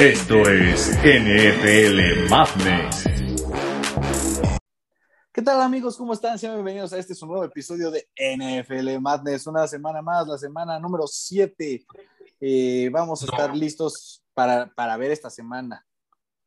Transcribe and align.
Esto 0.00 0.48
es 0.48 0.96
NFL 1.04 2.30
Madness. 2.30 3.04
¿Qué 5.30 5.42
tal 5.42 5.60
amigos? 5.60 5.98
¿Cómo 5.98 6.14
están? 6.14 6.38
Sean 6.38 6.54
bienvenidos 6.54 6.94
a 6.94 6.98
este 6.98 7.14
su 7.14 7.26
nuevo 7.26 7.44
episodio 7.44 7.90
de 7.90 8.08
NFL 8.16 8.98
Madness. 8.98 9.46
Una 9.46 9.68
semana 9.68 10.00
más, 10.00 10.26
la 10.26 10.38
semana 10.38 10.78
número 10.78 11.06
7. 11.06 11.84
Eh, 12.40 12.88
vamos 12.90 13.20
a 13.20 13.26
estar 13.26 13.54
listos 13.54 14.22
para, 14.32 14.72
para 14.74 14.96
ver 14.96 15.10
esta 15.10 15.28
semana. 15.28 15.86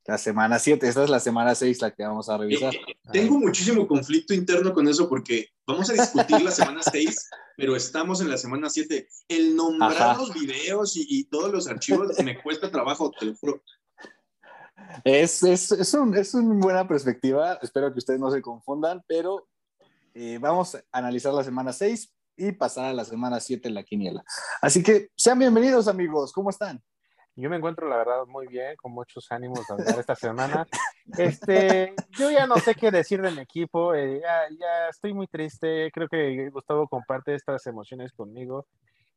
La 0.05 0.17
semana 0.17 0.59
7, 0.59 0.85
esta 0.87 1.03
es 1.05 1.09
la 1.09 1.19
semana 1.21 1.55
6 1.55 1.81
la 1.81 1.91
que 1.91 2.03
vamos 2.03 2.27
a 2.29 2.37
revisar. 2.37 2.73
Eh, 2.75 2.97
tengo 3.11 3.39
muchísimo 3.39 3.87
conflicto 3.87 4.33
interno 4.33 4.73
con 4.73 4.87
eso 4.89 5.07
porque 5.07 5.47
vamos 5.65 5.89
a 5.89 5.93
discutir 5.93 6.41
la 6.41 6.51
semana 6.51 6.81
6, 6.91 7.29
pero 7.55 7.75
estamos 7.75 8.19
en 8.19 8.29
la 8.29 8.37
semana 8.37 8.69
7. 8.69 9.07
El 9.29 9.55
nombrar 9.55 9.93
Ajá. 10.11 10.17
los 10.17 10.33
videos 10.33 10.97
y, 10.97 11.05
y 11.09 11.23
todos 11.25 11.51
los 11.53 11.67
archivos 11.67 12.17
me 12.23 12.41
cuesta 12.41 12.69
trabajo, 12.69 13.11
te 13.17 13.27
lo 13.27 13.35
juro. 13.35 13.63
Es, 15.05 15.41
es, 15.43 15.71
es, 15.71 15.93
un- 15.93 16.15
es 16.17 16.33
una 16.33 16.55
buena 16.55 16.87
perspectiva. 16.87 17.57
Espero 17.61 17.91
que 17.93 17.99
ustedes 17.99 18.19
no 18.19 18.29
se 18.29 18.41
confundan, 18.41 19.01
pero 19.07 19.47
eh, 20.13 20.37
vamos 20.41 20.75
a 20.75 20.83
analizar 20.91 21.33
la 21.33 21.43
semana 21.45 21.71
6 21.71 22.11
y 22.35 22.51
pasar 22.51 22.85
a 22.85 22.93
la 22.93 23.05
semana 23.05 23.39
7 23.39 23.69
en 23.69 23.73
la 23.75 23.83
quiniela. 23.83 24.23
Así 24.61 24.83
que 24.83 25.09
sean 25.15 25.39
bienvenidos 25.39 25.87
amigos. 25.87 26.33
¿Cómo 26.33 26.49
están? 26.49 26.83
Yo 27.35 27.49
me 27.49 27.57
encuentro, 27.57 27.89
la 27.89 27.97
verdad, 27.97 28.25
muy 28.27 28.47
bien, 28.47 28.75
con 28.75 28.91
muchos 28.91 29.31
ánimos 29.31 29.65
de 29.67 29.99
esta 29.99 30.15
semana. 30.15 30.67
Este, 31.17 31.93
yo 32.11 32.31
ya 32.31 32.47
no 32.47 32.55
sé 32.57 32.75
qué 32.75 32.91
decir 32.91 33.21
de 33.21 33.31
mi 33.31 33.41
equipo, 33.41 33.93
eh, 33.93 34.21
ya, 34.21 34.47
ya 34.51 34.89
estoy 34.89 35.13
muy 35.13 35.27
triste. 35.27 35.91
Creo 35.91 36.07
que 36.07 36.49
Gustavo 36.49 36.87
comparte 36.87 37.35
estas 37.35 37.65
emociones 37.67 38.13
conmigo. 38.13 38.67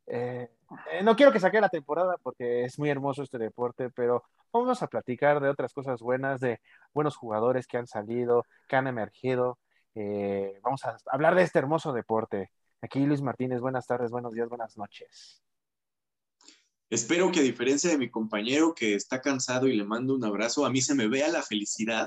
Eh, 0.06 0.48
eh, 0.92 1.02
no 1.02 1.16
quiero 1.16 1.32
que 1.32 1.40
saque 1.40 1.60
la 1.60 1.68
temporada 1.68 2.16
porque 2.22 2.64
es 2.64 2.78
muy 2.78 2.90
hermoso 2.90 3.22
este 3.22 3.38
deporte, 3.38 3.90
pero 3.90 4.22
vamos 4.52 4.82
a 4.82 4.86
platicar 4.86 5.40
de 5.40 5.48
otras 5.48 5.72
cosas 5.72 6.00
buenas, 6.00 6.40
de 6.40 6.60
buenos 6.94 7.16
jugadores 7.16 7.66
que 7.66 7.78
han 7.78 7.86
salido, 7.86 8.46
que 8.68 8.76
han 8.76 8.86
emergido. 8.86 9.58
Eh, 9.94 10.58
vamos 10.62 10.84
a 10.84 10.96
hablar 11.06 11.34
de 11.34 11.42
este 11.42 11.58
hermoso 11.58 11.92
deporte. 11.92 12.50
Aquí 12.82 13.04
Luis 13.04 13.22
Martínez, 13.22 13.60
buenas 13.60 13.86
tardes, 13.86 14.10
buenos 14.10 14.32
días, 14.32 14.48
buenas 14.48 14.76
noches. 14.76 15.42
Espero 16.88 17.32
que 17.32 17.40
a 17.40 17.42
diferencia 17.42 17.90
de 17.90 17.98
mi 17.98 18.10
compañero 18.10 18.72
que 18.72 18.94
está 18.94 19.20
cansado 19.20 19.66
y 19.66 19.76
le 19.76 19.84
mando 19.84 20.14
un 20.14 20.24
abrazo, 20.24 20.64
a 20.64 20.70
mí 20.70 20.80
se 20.80 20.94
me 20.94 21.08
vea 21.08 21.28
la 21.28 21.42
felicidad 21.42 22.06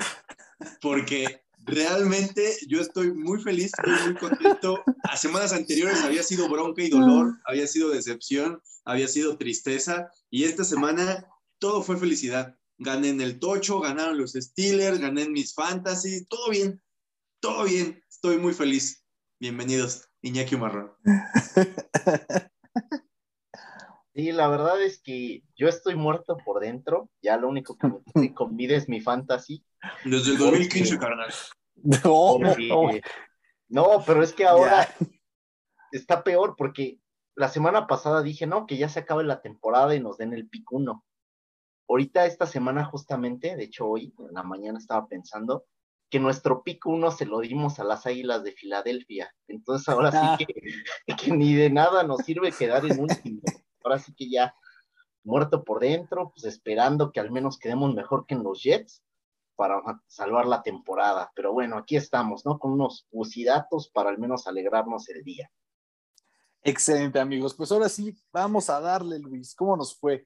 porque 0.81 1.43
realmente 1.65 2.55
yo 2.65 2.79
estoy 2.79 3.13
muy 3.13 3.41
feliz, 3.41 3.73
estoy 3.77 3.93
muy 4.05 4.15
contento. 4.15 4.81
A 5.03 5.17
semanas 5.17 5.51
anteriores 5.51 6.01
había 6.01 6.23
sido 6.23 6.49
bronca 6.49 6.81
y 6.81 6.89
dolor, 6.89 7.37
había 7.45 7.67
sido 7.67 7.89
decepción, 7.89 8.61
había 8.85 9.09
sido 9.09 9.37
tristeza 9.37 10.09
y 10.29 10.45
esta 10.45 10.63
semana 10.63 11.27
todo 11.59 11.83
fue 11.83 11.97
felicidad. 11.97 12.55
Gané 12.77 13.09
en 13.09 13.19
el 13.19 13.39
tocho, 13.39 13.81
ganaron 13.81 14.17
los 14.17 14.31
Steelers, 14.31 14.99
gané 14.99 15.23
en 15.23 15.33
mis 15.33 15.53
fantasy, 15.53 16.25
todo 16.25 16.51
bien, 16.51 16.81
todo 17.41 17.65
bien, 17.65 18.01
estoy 18.09 18.37
muy 18.37 18.53
feliz. 18.53 19.03
Bienvenidos, 19.41 20.07
Iñaki 20.21 20.55
Marrón. 20.55 20.93
Sí, 24.15 24.31
la 24.31 24.47
verdad 24.47 24.81
es 24.81 25.01
que 25.01 25.43
yo 25.55 25.67
estoy 25.67 25.95
muerto 25.95 26.37
por 26.43 26.59
dentro. 26.59 27.09
Ya 27.21 27.37
lo 27.37 27.47
único 27.47 27.77
que 27.77 27.87
me 27.87 27.99
tiene 28.13 28.33
con 28.33 28.57
vida 28.57 28.75
es 28.75 28.89
mi 28.89 29.01
fantasy. 29.01 29.63
Desde 30.03 30.31
el 30.31 30.37
2015, 30.37 30.97
carnal. 30.97 31.31
No, 32.03 32.37
porque-. 32.41 33.01
No, 33.69 34.03
pero 34.05 34.23
es 34.23 34.33
que 34.33 34.45
ahora 34.45 34.87
está 35.91 36.23
peor 36.23 36.55
porque 36.57 36.99
la 37.35 37.47
semana 37.49 37.87
pasada 37.87 38.21
dije, 38.21 38.47
no, 38.47 38.65
que 38.65 38.77
ya 38.77 38.89
se 38.89 38.99
acabe 38.99 39.23
la 39.23 39.41
temporada 39.41 39.95
y 39.95 39.99
nos 39.99 40.17
den 40.17 40.33
el 40.33 40.49
pick 40.49 40.71
uno. 40.71 41.05
Ahorita 41.87 42.25
esta 42.25 42.45
semana 42.45 42.83
justamente, 42.85 43.55
de 43.55 43.63
hecho 43.63 43.87
hoy 43.87 44.13
en 44.19 44.33
la 44.33 44.43
mañana 44.43 44.77
estaba 44.77 45.07
pensando 45.07 45.65
que 46.11 46.19
nuestro 46.19 46.63
pick 46.63 46.85
uno 46.87 47.11
se 47.11 47.25
lo 47.25 47.39
dimos 47.39 47.79
a 47.79 47.83
las 47.83 48.05
Águilas 48.07 48.43
de 48.43 48.51
Filadelfia. 48.51 49.33
Entonces 49.47 49.87
ahora 49.87 50.09
Ah. 50.13 50.35
sí 50.37 50.45
que, 50.45 51.15
que 51.15 51.31
ni 51.31 51.53
de 51.53 51.69
nada 51.69 52.03
nos 52.03 52.21
sirve 52.25 52.51
quedar 52.51 52.85
en 52.85 52.99
último. 52.99 53.41
Ahora 53.83 53.99
sí 53.99 54.13
que 54.13 54.29
ya 54.29 54.55
muerto 55.23 55.63
por 55.63 55.79
dentro, 55.79 56.31
pues 56.31 56.45
esperando 56.45 57.11
que 57.11 57.19
al 57.19 57.31
menos 57.31 57.57
quedemos 57.57 57.93
mejor 57.93 58.25
que 58.25 58.35
en 58.35 58.43
los 58.43 58.63
Jets 58.63 59.03
para 59.55 59.81
salvar 60.07 60.45
la 60.45 60.63
temporada. 60.63 61.31
Pero 61.35 61.51
bueno, 61.51 61.77
aquí 61.77 61.97
estamos, 61.97 62.45
¿no? 62.45 62.57
Con 62.59 62.71
unos 62.71 63.07
bucidatos 63.11 63.89
para 63.89 64.09
al 64.09 64.17
menos 64.17 64.47
alegrarnos 64.47 65.09
el 65.09 65.23
día. 65.23 65.51
Excelente, 66.61 67.19
amigos. 67.19 67.53
Pues 67.53 67.71
ahora 67.71 67.89
sí, 67.89 68.17
vamos 68.31 68.69
a 68.69 68.79
darle, 68.79 69.19
Luis. 69.19 69.53
¿Cómo 69.55 69.75
nos 69.75 69.97
fue? 69.97 70.25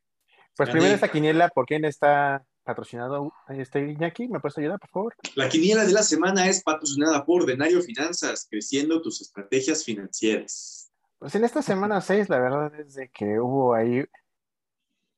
Pues 0.56 0.68
Gané. 0.68 0.72
primero 0.72 0.96
esta 0.96 1.12
quiniela, 1.12 1.50
¿por 1.50 1.66
quién 1.66 1.84
está 1.86 2.46
patrocinado 2.64 3.34
este 3.50 3.92
Iñaki? 3.92 4.28
¿Me 4.28 4.40
puedes 4.40 4.58
ayudar, 4.58 4.80
por 4.80 4.90
favor? 4.90 5.16
La 5.36 5.50
quiniela 5.50 5.84
de 5.84 5.94
la 5.94 6.04
semana 6.04 6.48
es 6.48 6.64
patrocinada 6.64 7.26
por 7.26 7.46
Denario 7.46 7.82
Finanzas, 7.82 8.48
creciendo 8.50 9.02
tus 9.02 9.22
estrategias 9.22 9.84
financieras. 9.84 10.83
Pues 11.24 11.36
en 11.36 11.46
esta 11.46 11.62
semana 11.62 12.02
6, 12.02 12.28
la 12.28 12.38
verdad 12.38 12.76
es 12.82 12.96
de 12.96 13.08
que 13.08 13.40
hubo 13.40 13.74
ahí, 13.74 14.04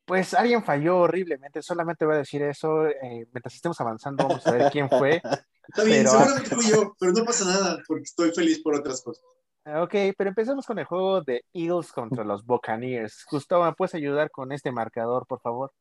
pues 0.06 0.36
alguien 0.36 0.64
falló 0.64 1.00
horriblemente, 1.00 1.64
solamente 1.64 2.06
voy 2.06 2.14
a 2.14 2.18
decir 2.20 2.44
eso, 2.44 2.86
eh, 2.86 3.28
mientras 3.34 3.56
estemos 3.56 3.82
avanzando 3.82 4.28
vamos 4.28 4.46
a 4.46 4.52
ver 4.52 4.72
quién 4.72 4.88
fue. 4.88 5.20
Está 5.68 5.84
bien, 5.84 6.04
Pero- 6.06 6.12
seguramente 6.12 6.56
fui 6.56 6.66
yo, 6.70 6.94
pero 7.00 7.12
no 7.12 7.26
pasa 7.26 7.46
nada, 7.46 7.80
porque 7.88 8.04
estoy 8.04 8.32
feliz 8.34 8.62
por 8.62 8.76
otras 8.76 9.02
cosas. 9.02 9.26
Ah, 9.66 9.82
Ok, 9.82 9.96
pero 10.16 10.30
empecemos 10.30 10.68
con 10.68 10.78
el 10.78 10.86
juego 10.86 11.22
de 11.22 11.44
Eagles 11.54 11.92
contra 11.92 12.24
los 12.24 12.46
Buccaneers. 12.46 13.26
Gustavo, 13.32 13.66
¿me 13.66 13.74
puedes 13.74 13.96
ayudar 13.96 14.30
con 14.30 14.52
este 14.52 14.72
marcador, 14.72 15.26
por 15.26 15.42
favor? 15.42 15.74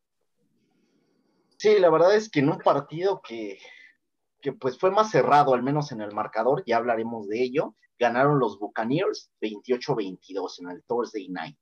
Sí, 1.59 1.79
la 1.81 1.91
verdad 1.91 2.17
es 2.17 2.31
que 2.31 2.41
en 2.41 2.49
un 2.49 2.61
partido 2.61 3.21
que, 3.21 3.59
que 4.41 4.55
pues 4.55 4.79
fue 4.79 4.91
más 4.91 5.11
cerrado, 5.11 5.53
al 5.53 5.63
menos 5.63 5.93
en 5.93 6.01
el 6.01 6.15
marcador, 6.15 6.65
ya 6.65 6.79
hablaremos 6.79 7.29
de 7.29 7.43
ello, 7.43 7.75
ganaron 7.99 8.39
los 8.39 8.59
Buccaneers 8.59 9.31
28-22 9.41 10.61
en 10.61 10.71
el 10.71 10.85
Thursday 10.85 11.29
Night. 11.29 11.59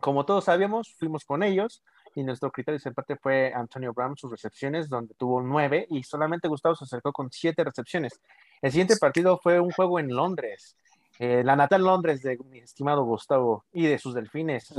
Como 0.00 0.26
todos 0.26 0.44
sabíamos, 0.44 0.94
fuimos 0.98 1.24
con 1.24 1.42
ellos 1.42 1.82
y 2.14 2.22
nuestro 2.22 2.50
criterio 2.52 2.78
de 2.78 2.88
empate 2.88 3.16
fue 3.16 3.52
Antonio 3.54 3.92
Brown, 3.92 4.16
sus 4.16 4.30
recepciones, 4.30 4.88
donde 4.88 5.14
tuvo 5.14 5.42
nueve 5.42 5.86
y 5.90 6.02
solamente 6.02 6.48
Gustavo 6.48 6.74
se 6.74 6.84
acercó 6.84 7.12
con 7.12 7.30
siete 7.30 7.64
recepciones. 7.64 8.20
El 8.62 8.70
siguiente 8.70 8.96
partido 8.96 9.38
fue 9.42 9.60
un 9.60 9.70
juego 9.70 9.98
en 9.98 10.14
Londres, 10.14 10.76
eh, 11.18 11.42
la 11.44 11.56
natal 11.56 11.82
Londres 11.82 12.22
de 12.22 12.38
mi 12.50 12.58
estimado 12.58 13.04
Gustavo 13.04 13.64
y 13.72 13.86
de 13.86 13.98
sus 13.98 14.14
delfines. 14.14 14.72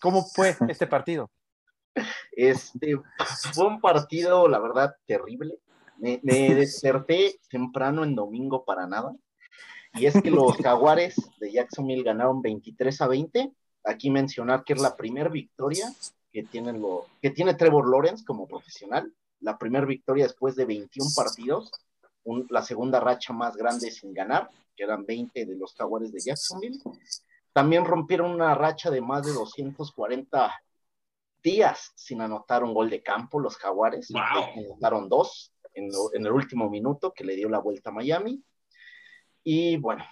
¿Cómo 0.00 0.22
fue 0.22 0.56
este 0.68 0.86
partido? 0.86 1.30
Este 2.32 2.96
fue 3.52 3.66
un 3.66 3.80
partido, 3.80 4.48
la 4.48 4.60
verdad, 4.60 4.94
terrible. 5.06 5.58
Me, 5.98 6.20
me 6.22 6.54
desperté 6.54 7.40
temprano 7.50 8.04
en 8.04 8.14
domingo 8.14 8.64
para 8.64 8.86
nada. 8.86 9.12
Y 9.94 10.06
es 10.06 10.20
que 10.22 10.30
los 10.30 10.56
Jaguares 10.56 11.16
de 11.40 11.52
Jacksonville 11.52 12.02
ganaron 12.02 12.40
23 12.42 13.00
a 13.00 13.06
20. 13.08 13.52
Aquí 13.84 14.10
mencionar 14.10 14.64
que 14.64 14.74
es 14.74 14.80
la 14.80 14.96
primera 14.96 15.28
victoria 15.28 15.92
que, 16.32 16.42
tienen 16.42 16.80
lo, 16.80 17.06
que 17.22 17.30
tiene 17.30 17.54
Trevor 17.54 17.88
Lawrence 17.90 18.24
como 18.24 18.46
profesional. 18.46 19.12
La 19.40 19.56
primera 19.58 19.86
victoria 19.86 20.24
después 20.24 20.56
de 20.56 20.64
21 20.66 21.08
partidos. 21.16 21.70
Un- 22.24 22.46
la 22.50 22.62
segunda 22.62 23.00
racha 23.00 23.32
más 23.32 23.56
grande 23.56 23.90
sin 23.90 24.12
ganar, 24.12 24.50
que 24.76 24.84
eran 24.84 25.06
20 25.06 25.46
de 25.46 25.56
los 25.56 25.74
Jaguares 25.74 26.12
de 26.12 26.20
Jacksonville. 26.20 26.78
También 27.52 27.84
rompieron 27.84 28.30
una 28.30 28.54
racha 28.54 28.90
de 28.90 29.00
más 29.00 29.24
de 29.24 29.32
240 29.32 30.52
días 31.42 31.92
sin 31.94 32.20
anotar 32.20 32.62
un 32.64 32.74
gol 32.74 32.90
de 32.90 33.02
campo 33.02 33.38
los 33.40 33.56
Jaguares. 33.56 34.10
Wow. 34.10 34.20
Anotaron 34.68 35.08
dos 35.08 35.52
en, 35.74 35.88
lo- 35.90 36.12
en 36.12 36.26
el 36.26 36.32
último 36.32 36.68
minuto 36.68 37.12
que 37.12 37.24
le 37.24 37.34
dio 37.36 37.48
la 37.48 37.58
vuelta 37.60 37.90
a 37.90 37.92
Miami. 37.92 38.42
Y 39.42 39.76
bueno, 39.76 40.04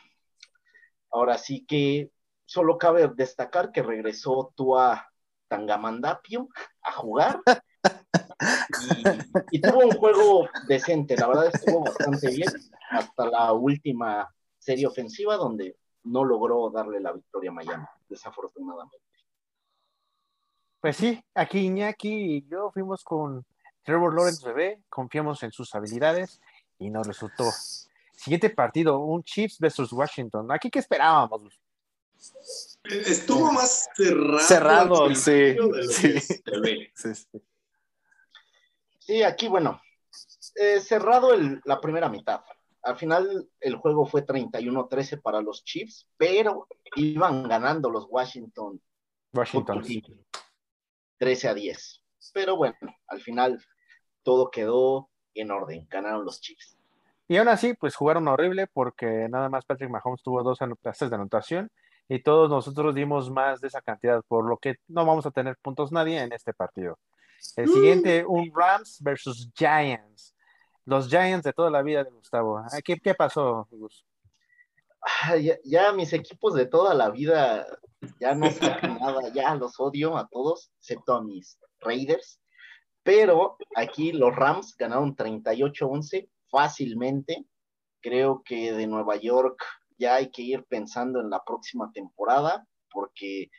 ahora 1.11 1.39
sí 1.39 1.65
que 1.67 2.11
solo 2.45 2.79
cabe 2.79 3.09
destacar 3.15 3.73
que 3.73 3.83
regresó 3.83 4.53
Tua 4.55 5.11
Tangamandapio 5.49 6.49
a 6.83 6.93
jugar. 6.93 7.41
Y, 9.51 9.61
tuvo 9.61 9.79
un 9.79 9.93
juego 9.93 10.49
decente, 10.69 11.17
la 11.17 11.29
verdad 11.29 11.51
estuvo 11.53 11.85
bastante 11.85 12.29
bien 12.29 12.51
hasta 12.91 13.27
la 13.27 13.53
última 13.53 14.29
serie 14.59 14.87
ofensiva 14.87 15.37
donde 15.37 15.77
no 16.05 16.25
logró 16.25 16.71
darle 16.71 17.01
la 17.01 17.13
victoria 17.13 17.51
a 17.51 17.55
Miami, 17.55 17.85
desafortunadamente. 18.09 18.99
Pues 20.81 20.97
sí, 20.97 21.25
aquí 21.35 21.61
Iñaki 21.61 22.37
y 22.37 22.47
yo 22.47 22.71
fuimos 22.71 23.03
con 23.03 23.45
Trevor 23.83 24.15
Lawrence 24.15 24.47
bebé, 24.47 24.83
confiamos 24.89 25.43
en 25.43 25.53
sus 25.53 25.75
habilidades 25.75 26.41
y 26.79 26.91
nos 26.91 27.07
resultó. 27.07 27.45
Siguiente 28.17 28.51
partido, 28.51 28.99
un 28.99 29.23
Chiefs 29.23 29.59
versus 29.59 29.93
Washington. 29.93 30.51
¿Aquí 30.51 30.71
qué 30.71 30.79
esperábamos? 30.81 31.61
Estuvo 32.85 33.53
más 33.53 33.89
cerrado. 33.95 34.39
Cerrado, 34.41 35.15
sí, 35.15 36.19
sí. 36.21 36.21
Sí, 36.95 37.15
sí. 37.15 37.27
Sí, 38.99 39.23
aquí, 39.23 39.49
bueno, 39.49 39.81
eh, 40.57 40.81
cerrado 40.81 41.33
el- 41.35 41.61
la 41.65 41.81
primera 41.81 42.09
mitad. 42.09 42.41
Al 42.83 42.97
final 42.97 43.49
el 43.61 43.77
juego 43.77 44.07
fue 44.07 44.23
31-13 44.23 45.21
para 45.21 45.41
los 45.41 45.65
Chiefs, 45.65 46.09
pero 46.17 46.67
iban 46.97 47.43
ganando 47.49 47.91
los 47.91 48.07
Washington 48.09 48.81
Washington. 49.33 49.83
Football 49.83 50.03
Team 50.03 50.25
13 51.19 51.49
a 51.49 51.55
10. 51.55 52.03
pero 52.33 52.57
bueno, 52.57 52.77
al 53.07 53.21
final 53.21 53.63
todo 54.23 54.51
quedó 54.51 55.11
en 55.35 55.51
orden, 55.51 55.87
ganaron 55.89 56.25
los 56.25 56.41
Chiefs. 56.41 56.76
Y 57.29 57.37
aún 57.37 57.49
así, 57.49 57.75
pues 57.75 57.97
jugaron 57.97 58.29
horrible 58.29 58.67
porque 58.69 59.29
nada 59.29 59.49
más 59.49 59.65
Patrick 59.65 59.91
Mahomes 59.91 60.23
tuvo 60.23 60.43
dos 60.43 60.63
anotaciones 60.63 61.11
de 61.11 61.17
anotación 61.17 61.71
y 62.09 62.23
todos 62.23 62.49
nosotros 62.49 62.95
dimos 62.95 63.31
más 63.31 63.61
de 63.61 63.69
esa 63.69 63.81
cantidad, 63.81 64.23
por 64.29 64.49
lo 64.49 64.59
que 64.59 64.77
no 64.87 65.05
vamos 65.05 65.27
a 65.27 65.33
tener 65.33 65.57
puntos 65.61 65.91
nadie 65.91 66.21
en 66.21 66.33
este 66.33 66.53
partido. 66.53 66.99
El 67.57 67.69
siguiente, 67.69 68.25
un 68.25 68.51
Rams 68.55 68.99
versus 69.03 69.51
Giants. 69.55 70.35
Los 70.85 71.09
Giants 71.09 71.45
de 71.45 71.53
toda 71.53 71.71
la 71.71 71.83
vida 71.83 72.05
de 72.05 72.11
Gustavo. 72.11 72.63
¿Qué, 72.85 72.97
qué 72.97 73.15
pasó, 73.15 73.67
Gus? 73.71 74.07
Ya, 75.41 75.57
ya 75.65 75.93
mis 75.93 76.13
equipos 76.13 76.55
de 76.55 76.67
toda 76.67 76.95
la 76.95 77.11
vida 77.11 77.67
ya 78.21 78.35
no 78.35 78.51
sacan 78.51 78.99
nada, 79.01 79.29
ya 79.33 79.55
los 79.55 79.79
odio 79.79 80.17
a 80.17 80.29
todos, 80.29 80.71
excepto 80.79 81.15
a 81.15 81.23
mis 81.23 81.59
Raiders. 81.81 82.41
Pero 83.03 83.57
aquí 83.75 84.13
los 84.13 84.35
Rams 84.35 84.77
ganaron 84.77 85.15
38-11 85.15 86.29
fácilmente. 86.51 87.47
Creo 88.01 88.43
que 88.45 88.73
de 88.73 88.87
Nueva 88.87 89.17
York 89.17 89.63
ya 89.99 90.17
hay 90.17 90.31
que 90.31 90.43
ir 90.43 90.65
pensando 90.65 91.21
en 91.21 91.31
la 91.31 91.43
próxima 91.45 91.91
temporada 91.93 92.67
porque 92.91 93.51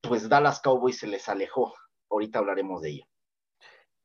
pues 0.00 0.28
Dallas 0.28 0.60
Cowboys 0.60 0.98
se 0.98 1.06
les 1.06 1.28
alejó. 1.28 1.74
Ahorita 2.10 2.38
hablaremos 2.38 2.82
de 2.82 2.90
ello. 2.90 3.04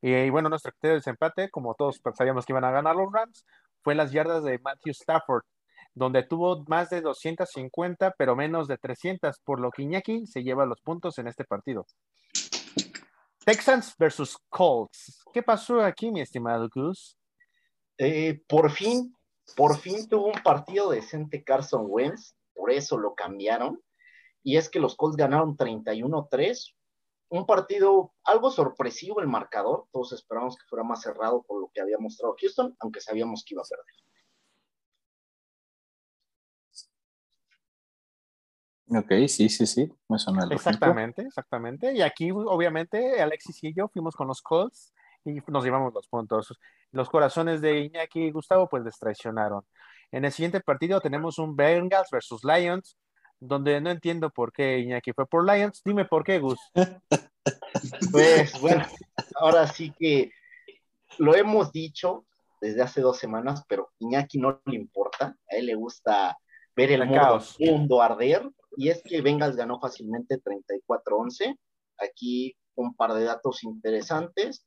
Y, 0.01 0.29
bueno, 0.29 0.49
nuestro 0.49 0.71
criterio 0.71 0.93
de 0.93 0.99
desempate, 0.99 1.49
como 1.49 1.75
todos 1.75 2.01
sabíamos 2.15 2.45
que 2.45 2.53
iban 2.53 2.63
a 2.63 2.71
ganar 2.71 2.95
los 2.95 3.11
Rams, 3.11 3.45
fue 3.83 3.95
las 3.95 4.11
yardas 4.11 4.43
de 4.43 4.57
Matthew 4.59 4.91
Stafford, 4.91 5.43
donde 5.93 6.23
tuvo 6.23 6.63
más 6.67 6.89
de 6.89 7.01
250, 7.01 8.15
pero 8.17 8.35
menos 8.35 8.67
de 8.67 8.77
300, 8.77 9.39
por 9.43 9.59
lo 9.59 9.71
que 9.71 9.83
Iñaki 9.83 10.25
se 10.25 10.43
lleva 10.43 10.65
los 10.65 10.81
puntos 10.81 11.17
en 11.17 11.27
este 11.27 11.43
partido. 11.43 11.85
Texans 13.43 13.95
versus 13.97 14.37
Colts. 14.47 15.21
¿Qué 15.33 15.43
pasó 15.43 15.81
aquí, 15.81 16.11
mi 16.11 16.21
estimado 16.21 16.69
Gus? 16.73 17.18
Eh, 18.01 18.41
por 18.47 18.71
fin, 18.71 19.13
por 19.57 19.77
fin 19.77 20.07
tuvo 20.07 20.27
un 20.27 20.41
partido 20.41 20.89
decente 20.89 21.43
Carson 21.43 21.85
Wentz, 21.87 22.33
por 22.55 22.71
eso 22.71 22.97
lo 22.97 23.13
cambiaron. 23.13 23.83
Y 24.41 24.55
es 24.55 24.69
que 24.69 24.79
los 24.79 24.95
Colts 24.95 25.17
ganaron 25.17 25.57
31-3, 25.57 26.75
un 27.27 27.45
partido 27.45 28.13
algo 28.23 28.51
sorpresivo 28.51 29.19
el 29.19 29.27
marcador, 29.27 29.87
todos 29.91 30.13
esperamos 30.13 30.55
que 30.55 30.65
fuera 30.67 30.85
más 30.85 31.01
cerrado 31.01 31.43
por 31.43 31.59
lo 31.59 31.69
que 31.73 31.81
había 31.81 31.97
mostrado 31.99 32.35
Houston, 32.39 32.73
aunque 32.79 33.01
sabíamos 33.01 33.43
que 33.43 33.55
iba 33.55 33.63
a 33.63 33.65
perder. 33.65 33.85
Ok, 38.91 39.27
sí, 39.27 39.49
sí, 39.49 39.67
sí, 39.67 39.91
me 40.07 40.17
suena 40.17 40.47
Exactamente, 40.49 41.21
exactamente. 41.23 41.93
Y 41.93 42.01
aquí, 42.01 42.31
obviamente, 42.31 43.21
Alexis 43.21 43.61
y 43.65 43.73
yo 43.73 43.89
fuimos 43.89 44.15
con 44.15 44.27
los 44.27 44.41
Colts 44.41 44.93
y 45.37 45.43
nos 45.47 45.63
llevamos 45.63 45.93
los 45.93 46.07
puntos. 46.07 46.57
Los 46.91 47.09
corazones 47.09 47.61
de 47.61 47.79
Iñaki 47.81 48.25
y 48.25 48.31
Gustavo, 48.31 48.67
pues 48.67 48.83
les 48.83 48.97
traicionaron. 48.97 49.63
En 50.11 50.25
el 50.25 50.31
siguiente 50.31 50.61
partido 50.61 50.99
tenemos 51.01 51.37
un 51.37 51.55
Bengals 51.55 52.09
versus 52.11 52.43
Lions, 52.43 52.97
donde 53.39 53.79
no 53.79 53.91
entiendo 53.91 54.29
por 54.29 54.51
qué 54.51 54.79
Iñaki 54.79 55.13
fue 55.13 55.25
por 55.27 55.45
Lions. 55.45 55.81
Dime 55.83 56.05
por 56.05 56.23
qué, 56.23 56.39
Gus. 56.39 56.59
Pues 58.11 58.59
bueno, 58.59 58.85
ahora 59.35 59.65
sí 59.65 59.93
que 59.97 60.31
lo 61.17 61.35
hemos 61.35 61.71
dicho 61.71 62.25
desde 62.61 62.81
hace 62.81 63.01
dos 63.01 63.17
semanas, 63.17 63.63
pero 63.67 63.89
Iñaki 63.99 64.37
no 64.37 64.61
le 64.65 64.75
importa. 64.75 65.35
A 65.49 65.55
él 65.55 65.67
le 65.67 65.75
gusta 65.75 66.37
ver 66.75 66.91
el 66.91 67.07
mundo, 67.59 68.01
arder. 68.01 68.49
Y 68.77 68.89
es 68.89 69.01
que 69.03 69.21
Bengals 69.21 69.55
ganó 69.55 69.79
fácilmente 69.79 70.39
34-11. 70.41 71.57
Aquí 71.97 72.55
un 72.75 72.95
par 72.95 73.13
de 73.13 73.23
datos 73.23 73.63
interesantes. 73.63 74.65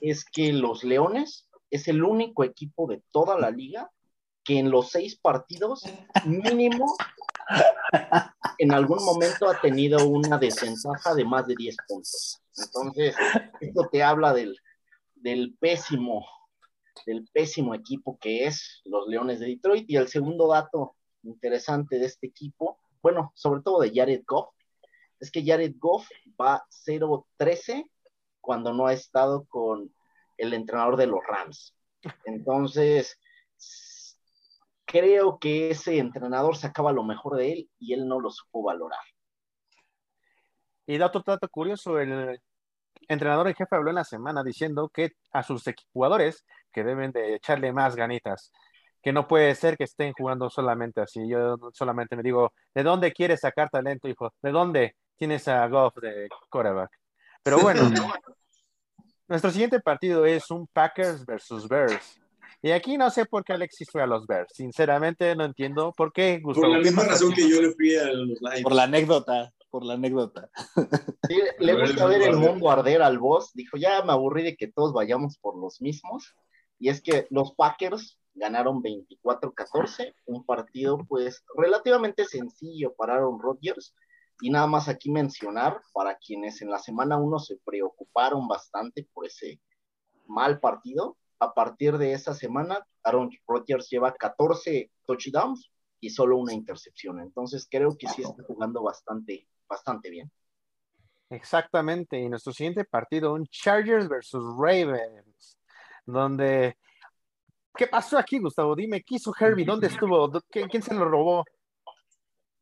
Es 0.00 0.24
que 0.24 0.52
los 0.52 0.84
Leones 0.84 1.48
es 1.70 1.88
el 1.88 2.04
único 2.04 2.44
equipo 2.44 2.86
de 2.86 3.02
toda 3.10 3.38
la 3.38 3.50
liga 3.50 3.90
que 4.44 4.58
en 4.58 4.70
los 4.70 4.90
seis 4.90 5.16
partidos 5.16 5.82
mínimo 6.26 6.94
en 8.58 8.72
algún 8.72 9.04
momento 9.04 9.48
ha 9.48 9.60
tenido 9.60 10.06
una 10.06 10.38
desventaja 10.38 11.14
de 11.14 11.24
más 11.24 11.46
de 11.46 11.54
10 11.56 11.76
puntos. 11.88 12.40
Entonces, 12.56 13.16
esto 13.60 13.88
te 13.90 14.02
habla 14.02 14.32
del, 14.32 14.56
del 15.14 15.56
pésimo, 15.58 16.26
del 17.06 17.26
pésimo 17.32 17.74
equipo 17.74 18.18
que 18.20 18.46
es 18.46 18.82
los 18.84 19.08
Leones 19.08 19.40
de 19.40 19.46
Detroit. 19.46 19.88
Y 19.88 19.96
el 19.96 20.08
segundo 20.08 20.48
dato 20.48 20.96
interesante 21.22 21.98
de 21.98 22.06
este 22.06 22.26
equipo, 22.26 22.78
bueno, 23.02 23.32
sobre 23.34 23.62
todo 23.62 23.80
de 23.80 23.92
Jared 23.94 24.22
Goff, 24.26 24.53
es 25.24 25.30
que 25.30 25.44
Jared 25.44 25.74
Goff 25.78 26.08
va 26.40 26.62
0-13 26.86 27.84
cuando 28.40 28.72
no 28.72 28.86
ha 28.86 28.92
estado 28.92 29.46
con 29.46 29.92
el 30.36 30.54
entrenador 30.54 30.96
de 30.96 31.06
los 31.06 31.20
Rams. 31.26 31.74
Entonces, 32.24 33.18
creo 34.84 35.38
que 35.38 35.70
ese 35.70 35.98
entrenador 35.98 36.56
sacaba 36.56 36.92
lo 36.92 37.02
mejor 37.02 37.36
de 37.36 37.52
él 37.52 37.70
y 37.78 37.94
él 37.94 38.06
no 38.06 38.20
lo 38.20 38.30
supo 38.30 38.62
valorar. 38.62 39.00
Y 40.86 40.98
dato, 40.98 41.22
dato 41.24 41.48
curioso, 41.48 41.98
el 41.98 42.38
entrenador 43.08 43.48
en 43.48 43.54
jefe 43.54 43.74
habló 43.74 43.90
en 43.90 43.96
la 43.96 44.04
semana 44.04 44.44
diciendo 44.44 44.90
que 44.90 45.12
a 45.32 45.42
sus 45.42 45.64
jugadores 45.92 46.44
que 46.70 46.84
deben 46.84 47.12
de 47.12 47.36
echarle 47.36 47.72
más 47.72 47.96
ganitas, 47.96 48.52
que 49.02 49.12
no 49.12 49.26
puede 49.28 49.54
ser 49.54 49.76
que 49.76 49.84
estén 49.84 50.12
jugando 50.12 50.50
solamente 50.50 51.00
así. 51.00 51.28
Yo 51.28 51.56
solamente 51.72 52.16
me 52.16 52.22
digo, 52.22 52.52
¿de 52.74 52.82
dónde 52.82 53.12
quieres 53.12 53.40
sacar 53.40 53.70
talento, 53.70 54.08
hijo? 54.08 54.34
¿De 54.42 54.50
dónde 54.50 54.96
tienes 55.16 55.46
a 55.48 55.66
Goff 55.68 55.96
de 55.96 56.28
quarterback? 56.50 56.90
Pero 57.42 57.58
bueno, 57.58 57.82
nuestro 59.28 59.50
siguiente 59.50 59.80
partido 59.80 60.24
es 60.26 60.50
un 60.50 60.66
Packers 60.66 61.24
versus 61.24 61.68
Bears. 61.68 62.20
Y 62.64 62.70
aquí 62.70 62.96
no 62.96 63.10
sé 63.10 63.26
por 63.26 63.44
qué 63.44 63.52
Alexis 63.52 63.88
fue 63.92 64.02
a 64.02 64.06
los 64.06 64.26
Bears. 64.26 64.50
Sinceramente 64.54 65.36
no 65.36 65.44
entiendo 65.44 65.92
por 65.94 66.14
qué. 66.14 66.40
Gustavo, 66.42 66.68
por 66.68 66.78
la 66.78 66.82
misma 66.82 67.04
razón 67.04 67.32
que 67.34 67.46
yo 67.46 67.60
le 67.60 67.72
fui 67.72 67.94
a 67.94 68.06
los 68.06 68.40
Lions. 68.40 68.62
Por 68.62 68.74
la 68.74 68.84
anécdota, 68.84 69.52
por 69.68 69.84
la 69.84 69.94
anécdota. 69.94 70.48
Sí, 71.28 71.40
le 71.58 71.74
gusta 71.78 72.06
ver 72.06 72.22
el 72.22 72.36
mundo 72.36 72.70
arder 72.70 73.02
al 73.02 73.18
boss. 73.18 73.50
Dijo, 73.52 73.76
ya 73.76 74.02
me 74.02 74.12
aburrí 74.12 74.42
de 74.42 74.56
que 74.56 74.68
todos 74.68 74.94
vayamos 74.94 75.36
por 75.36 75.58
los 75.58 75.82
mismos. 75.82 76.34
Y 76.78 76.88
es 76.88 77.02
que 77.02 77.26
los 77.28 77.52
Packers 77.54 78.18
ganaron 78.34 78.82
24-14, 78.82 80.14
un 80.26 80.44
partido 80.44 80.98
pues 81.06 81.44
relativamente 81.56 82.24
sencillo 82.24 82.94
para 82.94 83.16
Aaron 83.16 83.38
Rodgers. 83.40 83.94
Y 84.40 84.50
nada 84.50 84.66
más 84.66 84.88
aquí 84.88 85.10
mencionar 85.10 85.80
para 85.92 86.16
quienes 86.16 86.60
en 86.62 86.70
la 86.70 86.78
semana 86.78 87.16
1 87.16 87.38
se 87.38 87.56
preocuparon 87.64 88.48
bastante 88.48 89.08
por 89.12 89.26
ese 89.26 89.60
mal 90.26 90.60
partido, 90.60 91.16
a 91.38 91.52
partir 91.52 91.98
de 91.98 92.12
esa 92.12 92.32
semana, 92.32 92.86
Aaron 93.02 93.30
Rodgers 93.46 93.88
lleva 93.90 94.14
14 94.14 94.90
touchdowns 95.06 95.70
y 96.00 96.10
solo 96.10 96.38
una 96.38 96.52
intercepción. 96.52 97.20
Entonces 97.20 97.66
creo 97.70 97.96
que 97.98 98.08
sí 98.08 98.22
está 98.22 98.42
jugando 98.44 98.82
bastante, 98.82 99.46
bastante 99.68 100.10
bien. 100.10 100.30
Exactamente. 101.30 102.18
Y 102.18 102.28
nuestro 102.28 102.52
siguiente 102.52 102.84
partido, 102.84 103.34
un 103.34 103.46
Chargers 103.46 104.08
versus 104.08 104.44
Ravens, 104.58 105.58
donde... 106.06 106.76
¿Qué 107.76 107.88
pasó 107.88 108.16
aquí, 108.16 108.38
Gustavo? 108.38 108.76
Dime, 108.76 109.02
¿qué 109.02 109.16
hizo 109.16 109.32
Herbie? 109.38 109.64
¿Dónde 109.64 109.88
estuvo? 109.88 110.30
¿Quién 110.48 110.82
se 110.82 110.94
lo 110.94 111.06
robó? 111.06 111.44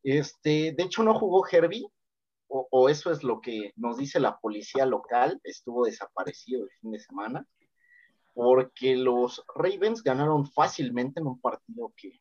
Este, 0.02 0.72
de 0.76 0.82
hecho, 0.82 1.02
no 1.02 1.18
jugó 1.18 1.46
Herbie, 1.46 1.86
o, 2.48 2.88
eso 2.90 3.10
es 3.10 3.22
lo 3.22 3.40
que 3.40 3.72
nos 3.76 3.96
dice 3.96 4.20
la 4.20 4.38
policía 4.38 4.84
local, 4.84 5.40
estuvo 5.42 5.86
desaparecido 5.86 6.64
el 6.64 6.70
fin 6.80 6.90
de 6.92 7.00
semana 7.00 7.46
porque 8.34 8.96
los 8.96 9.42
Ravens 9.54 10.02
ganaron 10.02 10.46
fácilmente 10.46 11.20
en 11.20 11.26
un 11.26 11.40
partido 11.40 11.92
que 11.96 12.20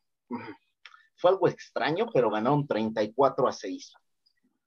fue 1.16 1.30
algo 1.30 1.48
extraño, 1.48 2.06
pero 2.12 2.30
ganaron 2.30 2.66
34 2.66 3.48
a 3.48 3.52
6. 3.52 3.94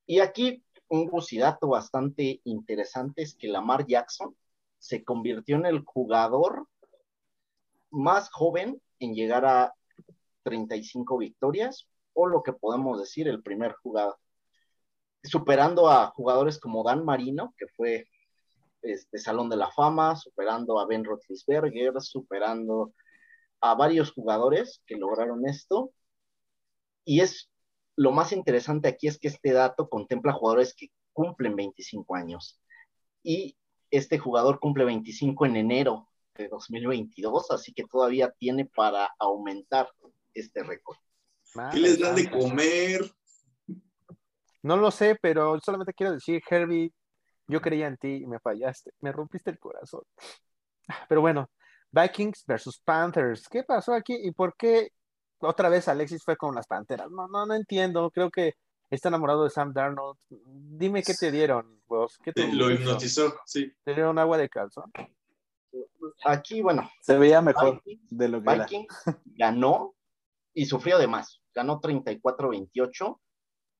Y 0.07 0.19
aquí 0.19 0.63
un 0.87 1.09
dato 1.39 1.67
bastante 1.67 2.41
interesante 2.43 3.23
es 3.23 3.35
que 3.35 3.47
Lamar 3.47 3.85
Jackson 3.87 4.35
se 4.77 5.03
convirtió 5.03 5.55
en 5.55 5.65
el 5.65 5.83
jugador 5.83 6.67
más 7.89 8.29
joven 8.29 8.81
en 8.99 9.13
llegar 9.13 9.45
a 9.45 9.73
35 10.43 11.17
victorias, 11.17 11.87
o 12.15 12.27
lo 12.27 12.41
que 12.41 12.53
podemos 12.53 12.99
decir, 12.99 13.27
el 13.27 13.43
primer 13.43 13.73
jugador, 13.83 14.17
superando 15.23 15.89
a 15.89 16.07
jugadores 16.07 16.59
como 16.59 16.83
Dan 16.83 17.05
Marino, 17.05 17.53
que 17.57 17.67
fue 17.67 18.07
este, 18.81 19.17
Salón 19.17 19.49
de 19.49 19.57
la 19.57 19.69
Fama, 19.71 20.15
superando 20.15 20.79
a 20.79 20.87
Ben 20.87 21.03
Roethlisberger, 21.03 22.01
superando 22.01 22.93
a 23.61 23.75
varios 23.75 24.11
jugadores 24.11 24.81
que 24.87 24.95
lograron 24.95 25.47
esto. 25.47 25.91
Y 27.03 27.19
es 27.21 27.49
lo 27.95 28.11
más 28.11 28.31
interesante 28.31 28.87
aquí 28.87 29.07
es 29.07 29.19
que 29.19 29.27
este 29.27 29.51
dato 29.51 29.89
contempla 29.89 30.33
jugadores 30.33 30.73
que 30.75 30.89
cumplen 31.13 31.55
25 31.55 32.15
años. 32.15 32.59
Y 33.23 33.57
este 33.91 34.19
jugador 34.19 34.59
cumple 34.59 34.85
25 34.85 35.45
en 35.45 35.55
enero 35.55 36.09
de 36.35 36.47
2022, 36.49 37.51
así 37.51 37.73
que 37.73 37.85
todavía 37.85 38.31
tiene 38.37 38.65
para 38.65 39.09
aumentar 39.19 39.89
este 40.33 40.63
récord. 40.63 40.97
¿Qué 41.71 41.79
les 41.79 41.99
dan 41.99 42.15
de 42.15 42.29
comer? 42.29 43.01
No 44.63 44.77
lo 44.77 44.91
sé, 44.91 45.17
pero 45.21 45.59
solamente 45.59 45.93
quiero 45.93 46.13
decir, 46.13 46.41
Herbie, 46.49 46.91
Yo 47.47 47.61
creía 47.61 47.87
en 47.87 47.97
ti 47.97 48.23
y 48.23 48.25
me 48.25 48.39
fallaste. 48.39 48.91
Me 49.01 49.11
rompiste 49.11 49.51
el 49.51 49.59
corazón. 49.59 50.01
Pero 51.09 51.21
bueno, 51.21 51.49
Vikings 51.91 52.43
versus 52.47 52.79
Panthers. 52.79 53.47
¿Qué 53.47 53.63
pasó 53.63 53.93
aquí 53.93 54.15
y 54.15 54.31
por 54.31 54.55
qué 54.57 54.89
otra 55.39 55.69
vez 55.69 55.87
Alexis 55.87 56.23
fue 56.23 56.37
con 56.37 56.55
las 56.55 56.65
Panteras? 56.65 57.11
No, 57.11 57.27
no, 57.27 57.45
no 57.45 57.53
entiendo. 57.53 58.09
Creo 58.09 58.31
que 58.31 58.55
está 58.89 59.09
enamorado 59.09 59.43
de 59.43 59.51
Sam 59.51 59.73
Darnold. 59.73 60.17
Dime 60.27 61.03
qué 61.03 61.13
te 61.13 61.31
dieron, 61.31 61.81
vos. 61.87 62.17
¿Qué 62.23 62.33
te 62.33 62.51
Lo 62.51 62.71
hizo? 62.71 62.81
hipnotizó, 62.81 63.35
sí. 63.45 63.71
¿Te 63.83 63.93
dieron 63.93 64.17
agua 64.17 64.39
de 64.39 64.49
calzón? 64.49 64.91
Aquí, 66.23 66.61
bueno, 66.63 66.89
Se 67.01 67.15
veía 67.17 67.41
mejor 67.41 67.81
Vikings, 67.85 68.09
de 68.09 68.27
lo 68.29 68.41
que 68.41 68.53
era. 68.53 68.67
Ganó 69.25 69.93
y 70.53 70.65
sufrió 70.65 70.97
de 70.97 71.07
más. 71.07 71.41
Ganó 71.55 71.79
34-28 71.79 73.19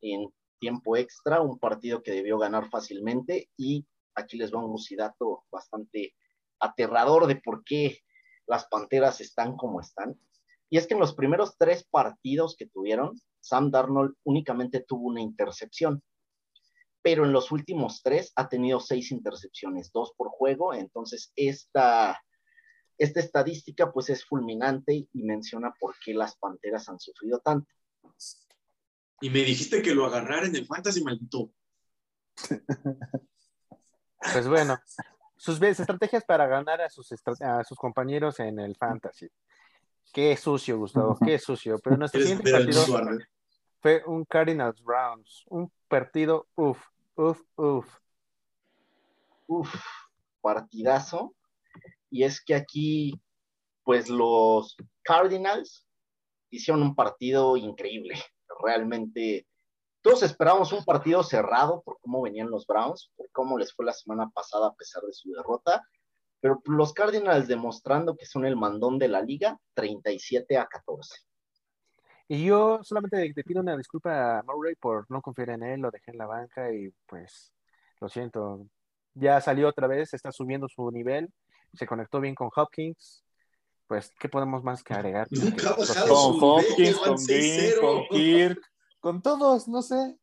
en 0.02 0.34
tiempo 0.60 0.96
extra, 0.96 1.42
un 1.42 1.60
partido 1.60 2.02
que 2.02 2.12
debió 2.12 2.38
ganar 2.38 2.70
fácilmente. 2.70 3.50
Y 3.58 3.86
aquí 4.16 4.38
les 4.38 4.54
va 4.54 4.64
un 4.64 4.72
lucidato 4.72 5.44
bastante 5.52 6.16
aterrador 6.60 7.28
de 7.28 7.36
por 7.36 7.64
qué 7.64 8.00
las 8.48 8.66
Panteras 8.68 9.22
están 9.22 9.58
como 9.58 9.82
están. 9.82 10.20
Y 10.70 10.78
es 10.78 10.88
que 10.88 10.94
en 10.94 11.00
los 11.00 11.14
primeros 11.14 11.58
tres 11.58 11.86
partidos 11.86 12.56
que 12.58 12.68
tuvieron, 12.68 13.20
Sam 13.40 13.70
Darnold 13.72 14.16
únicamente 14.24 14.80
tuvo 14.82 15.08
una 15.08 15.22
intercepción. 15.22 16.02
Pero 17.02 17.24
en 17.24 17.34
los 17.34 17.52
últimos 17.52 18.02
tres 18.02 18.32
ha 18.36 18.50
tenido 18.50 18.80
seis 18.80 19.12
intercepciones, 19.12 19.92
dos 19.92 20.14
por 20.18 20.30
juego. 20.30 20.74
Entonces, 20.74 21.32
esta, 21.36 22.20
esta 22.98 23.20
estadística 23.20 23.92
pues 23.92 24.10
es 24.10 24.26
fulminante 24.26 25.08
y 25.12 25.24
menciona 25.24 25.74
por 25.80 25.96
qué 26.04 26.14
las 26.14 26.36
Panteras 26.38 26.88
han 26.90 27.00
sufrido 27.00 27.40
tanto. 27.40 27.68
Y 29.22 29.30
me 29.30 29.40
dijiste 29.40 29.82
que 29.82 29.96
lo 29.96 30.06
agarrara 30.06 30.46
en 30.48 30.56
el 30.56 30.66
Fantasy, 30.66 31.04
maldito. 31.04 31.52
Pues 34.34 34.48
bueno, 34.48 34.78
sus 35.38 35.62
estrategias 35.62 36.24
para 36.26 36.48
ganar 36.48 36.82
a 36.82 36.90
sus, 36.90 37.12
estra- 37.12 37.60
a 37.60 37.64
sus 37.64 37.78
compañeros 37.78 38.40
en 38.40 38.60
el 38.60 38.76
Fantasy. 38.76 39.28
Qué 40.14 40.36
sucio, 40.38 40.78
Gustavo, 40.78 41.18
qué 41.24 41.38
sucio. 41.40 41.78
Pero 41.80 41.98
nuestro 41.98 42.22
¿Quieres 42.22 42.38
siguiente 42.40 42.74
partido 42.74 43.20
fue 43.82 44.04
un 44.06 44.26
Cardinals 44.26 44.82
Browns. 44.84 45.44
Un 45.48 45.72
partido, 45.88 46.48
uff, 46.56 46.82
uff, 47.16 47.42
uff. 47.56 47.98
Uf, 49.48 49.76
partidazo. 50.42 51.36
Y 52.16 52.24
es 52.24 52.42
que 52.42 52.56
aquí, 52.56 53.22
pues 53.84 54.08
los 54.08 54.78
Cardinals 55.04 55.86
hicieron 56.50 56.82
un 56.82 56.96
partido 56.96 57.58
increíble. 57.58 58.16
Realmente, 58.64 59.46
todos 60.02 60.24
esperábamos 60.24 60.72
un 60.72 60.86
partido 60.86 61.24
cerrado 61.24 61.82
por 61.84 62.00
cómo 62.00 62.22
venían 62.22 62.50
los 62.50 62.66
Browns, 62.66 63.12
por 63.18 63.30
cómo 63.34 63.58
les 63.58 63.74
fue 63.74 63.84
la 63.84 63.92
semana 63.92 64.30
pasada 64.30 64.68
a 64.68 64.74
pesar 64.76 65.04
de 65.04 65.12
su 65.12 65.30
derrota. 65.34 65.86
Pero 66.40 66.62
los 66.64 66.94
Cardinals 66.94 67.50
demostrando 67.50 68.16
que 68.16 68.26
son 68.26 68.46
el 68.46 68.56
mandón 68.56 68.98
de 68.98 69.10
la 69.10 69.22
liga, 69.22 69.60
37 69.74 70.58
a 70.58 70.68
14. 70.68 71.20
Y 72.30 72.46
yo 72.46 72.80
solamente 72.82 73.34
te 73.34 73.44
pido 73.44 73.60
una 73.60 73.76
disculpa 73.76 74.40
a 74.40 74.44
Murray 74.44 74.76
por 74.76 75.06
no 75.12 75.22
confiar 75.22 75.50
en 75.50 75.64
él, 75.64 75.82
lo 75.82 75.92
dejé 75.92 76.12
en 76.12 76.18
la 76.18 76.28
banca 76.28 76.72
y 76.72 76.94
pues 77.08 77.52
lo 78.00 78.08
siento. 78.08 78.66
Ya 79.16 79.42
salió 79.42 79.68
otra 79.68 79.88
vez, 79.88 80.14
está 80.14 80.32
subiendo 80.32 80.70
su 80.70 80.90
nivel, 80.92 81.30
se 81.76 81.88
conectó 81.88 82.20
bien 82.20 82.36
con 82.36 82.50
Hopkins. 82.56 83.24
Pues, 83.88 84.12
¿qué 84.20 84.30
podemos 84.30 84.64
más 84.64 84.84
que 84.84 84.94
agregar? 84.94 85.28
Con 85.30 86.38
Hopkins, 86.42 86.98
con 86.98 87.16
Green, 87.26 87.76
6-0. 87.76 87.80
con 87.82 88.04
Kirk, 88.10 88.62
con 89.00 89.22
todos, 89.22 89.68
no 89.68 89.82
sé. 89.82 90.18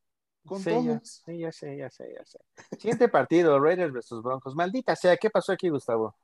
Con 0.44 0.58
Sí, 0.60 0.70
ya, 0.70 0.76
todos. 0.76 1.22
sí, 1.24 1.38
ya 1.38 1.52
sé, 1.52 1.76
ya 1.76 1.88
sé, 1.90 2.12
ya 2.18 2.24
sé. 2.24 2.38
Siguiente 2.76 3.08
partido, 3.08 3.60
Raiders 3.60 3.92
versus 3.92 4.22
Broncos. 4.22 4.56
Maldita 4.56 4.96
sea, 4.96 5.16
¿qué 5.16 5.30
pasó 5.30 5.52
aquí, 5.52 5.68
Gustavo? 5.68 6.16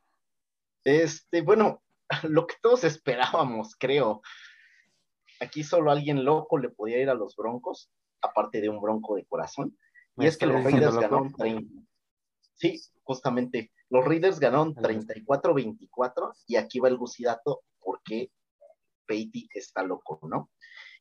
Este, 0.83 1.43
bueno, 1.43 1.83
lo 2.25 2.47
que 2.47 2.57
todos 2.61 2.83
esperábamos, 2.85 3.77
creo. 3.79 4.23
Aquí 5.41 5.63
solo 5.63 5.93
alguien 5.93 6.25
loco 6.25 6.59
le 6.59 6.69
podía 6.71 6.99
ir 7.01 7.09
a 7.11 7.15
los 7.15 7.37
Broncos, 7.37 7.91
aparte 8.21 8.61
de 8.61 8.69
un 8.69 8.81
bronco 8.81 9.15
de 9.15 9.25
corazón. 9.25 9.79
Y 10.17 10.23
¿Me 10.23 10.27
es 10.27 10.37
que 10.37 10.47
los 10.47 10.65
Raiders 10.65 10.97
ganaron 10.97 11.33
30. 11.33 11.81
Sí, 12.55 12.81
justamente. 13.05 13.71
Los 13.91 14.05
Raiders 14.05 14.39
ganaron 14.39 14.75
34-24 14.75 16.35
y 16.47 16.57
aquí 16.57 16.79
va 16.81 16.89
el 16.89 16.97
gucidato 16.99 17.63
porque 17.81 18.31
Peiti 19.07 19.49
está 19.55 19.83
loco, 19.83 20.21
¿no? 20.29 20.51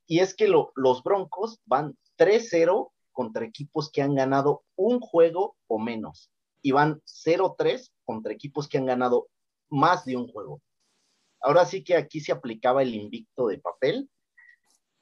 Y 0.05 0.19
es 0.19 0.35
que 0.35 0.47
lo- 0.47 0.71
los 0.75 1.03
Broncos 1.03 1.59
van 1.65 1.97
3-0 2.15 2.93
contra 3.11 3.45
equipos 3.45 3.91
que 3.91 4.01
han 4.01 4.15
ganado 4.15 4.63
un 4.75 4.99
juego 4.99 5.57
o 5.67 5.79
menos 5.79 6.31
y 6.61 6.71
van 6.71 7.01
0-3 7.05 7.91
contra 8.05 8.31
equipos 8.31 8.67
que 8.67 8.77
han 8.77 8.85
ganado 8.85 9.27
más 9.69 10.05
de 10.05 10.15
un 10.15 10.27
juego. 10.27 10.61
Ahora 11.41 11.65
sí 11.65 11.83
que 11.83 11.95
aquí 11.95 12.21
se 12.21 12.31
aplicaba 12.31 12.81
el 12.83 12.95
invicto 12.95 13.47
de 13.47 13.59
papel 13.59 14.09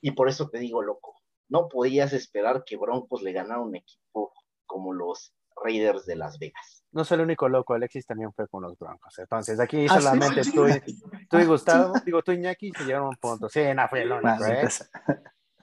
y 0.01 0.11
por 0.11 0.27
eso 0.27 0.49
te 0.49 0.59
digo 0.59 0.81
loco. 0.81 1.15
No 1.49 1.69
podías 1.69 2.13
esperar 2.13 2.63
que 2.65 2.77
Broncos 2.77 3.21
le 3.21 3.31
ganara 3.31 3.61
un 3.61 3.75
equipo 3.75 4.33
como 4.65 4.91
los 4.93 5.33
Raiders 5.63 6.05
de 6.05 6.15
Las 6.15 6.37
Vegas. 6.39 6.83
No 6.91 7.03
soy 7.03 7.15
el 7.15 7.21
único 7.25 7.49
loco, 7.49 7.73
Alexis 7.73 8.05
también 8.05 8.31
fue 8.33 8.47
con 8.47 8.63
los 8.63 8.77
Broncos. 8.79 9.17
Entonces, 9.19 9.59
aquí 9.59 9.85
Ah, 9.89 9.95
¿sí? 9.97 10.01
solamente 10.03 10.41
tú, 10.43 10.67
y- 10.67 11.27
tú 11.27 11.37
y 11.39 11.45
Gustavo, 11.45 11.93
digo, 12.05 12.21
tú 12.21 12.31
y 12.31 12.35
Iñaki 12.35 12.71
se 12.71 12.85
llegaron 12.85 13.07
a 13.07 13.09
un 13.09 13.15
punto. 13.17 13.49
Sí, 13.49 13.61
no 13.75 13.87
fue 13.89 14.03
el 14.03 14.11
único, 14.11 14.45
¿eh? 14.45 14.67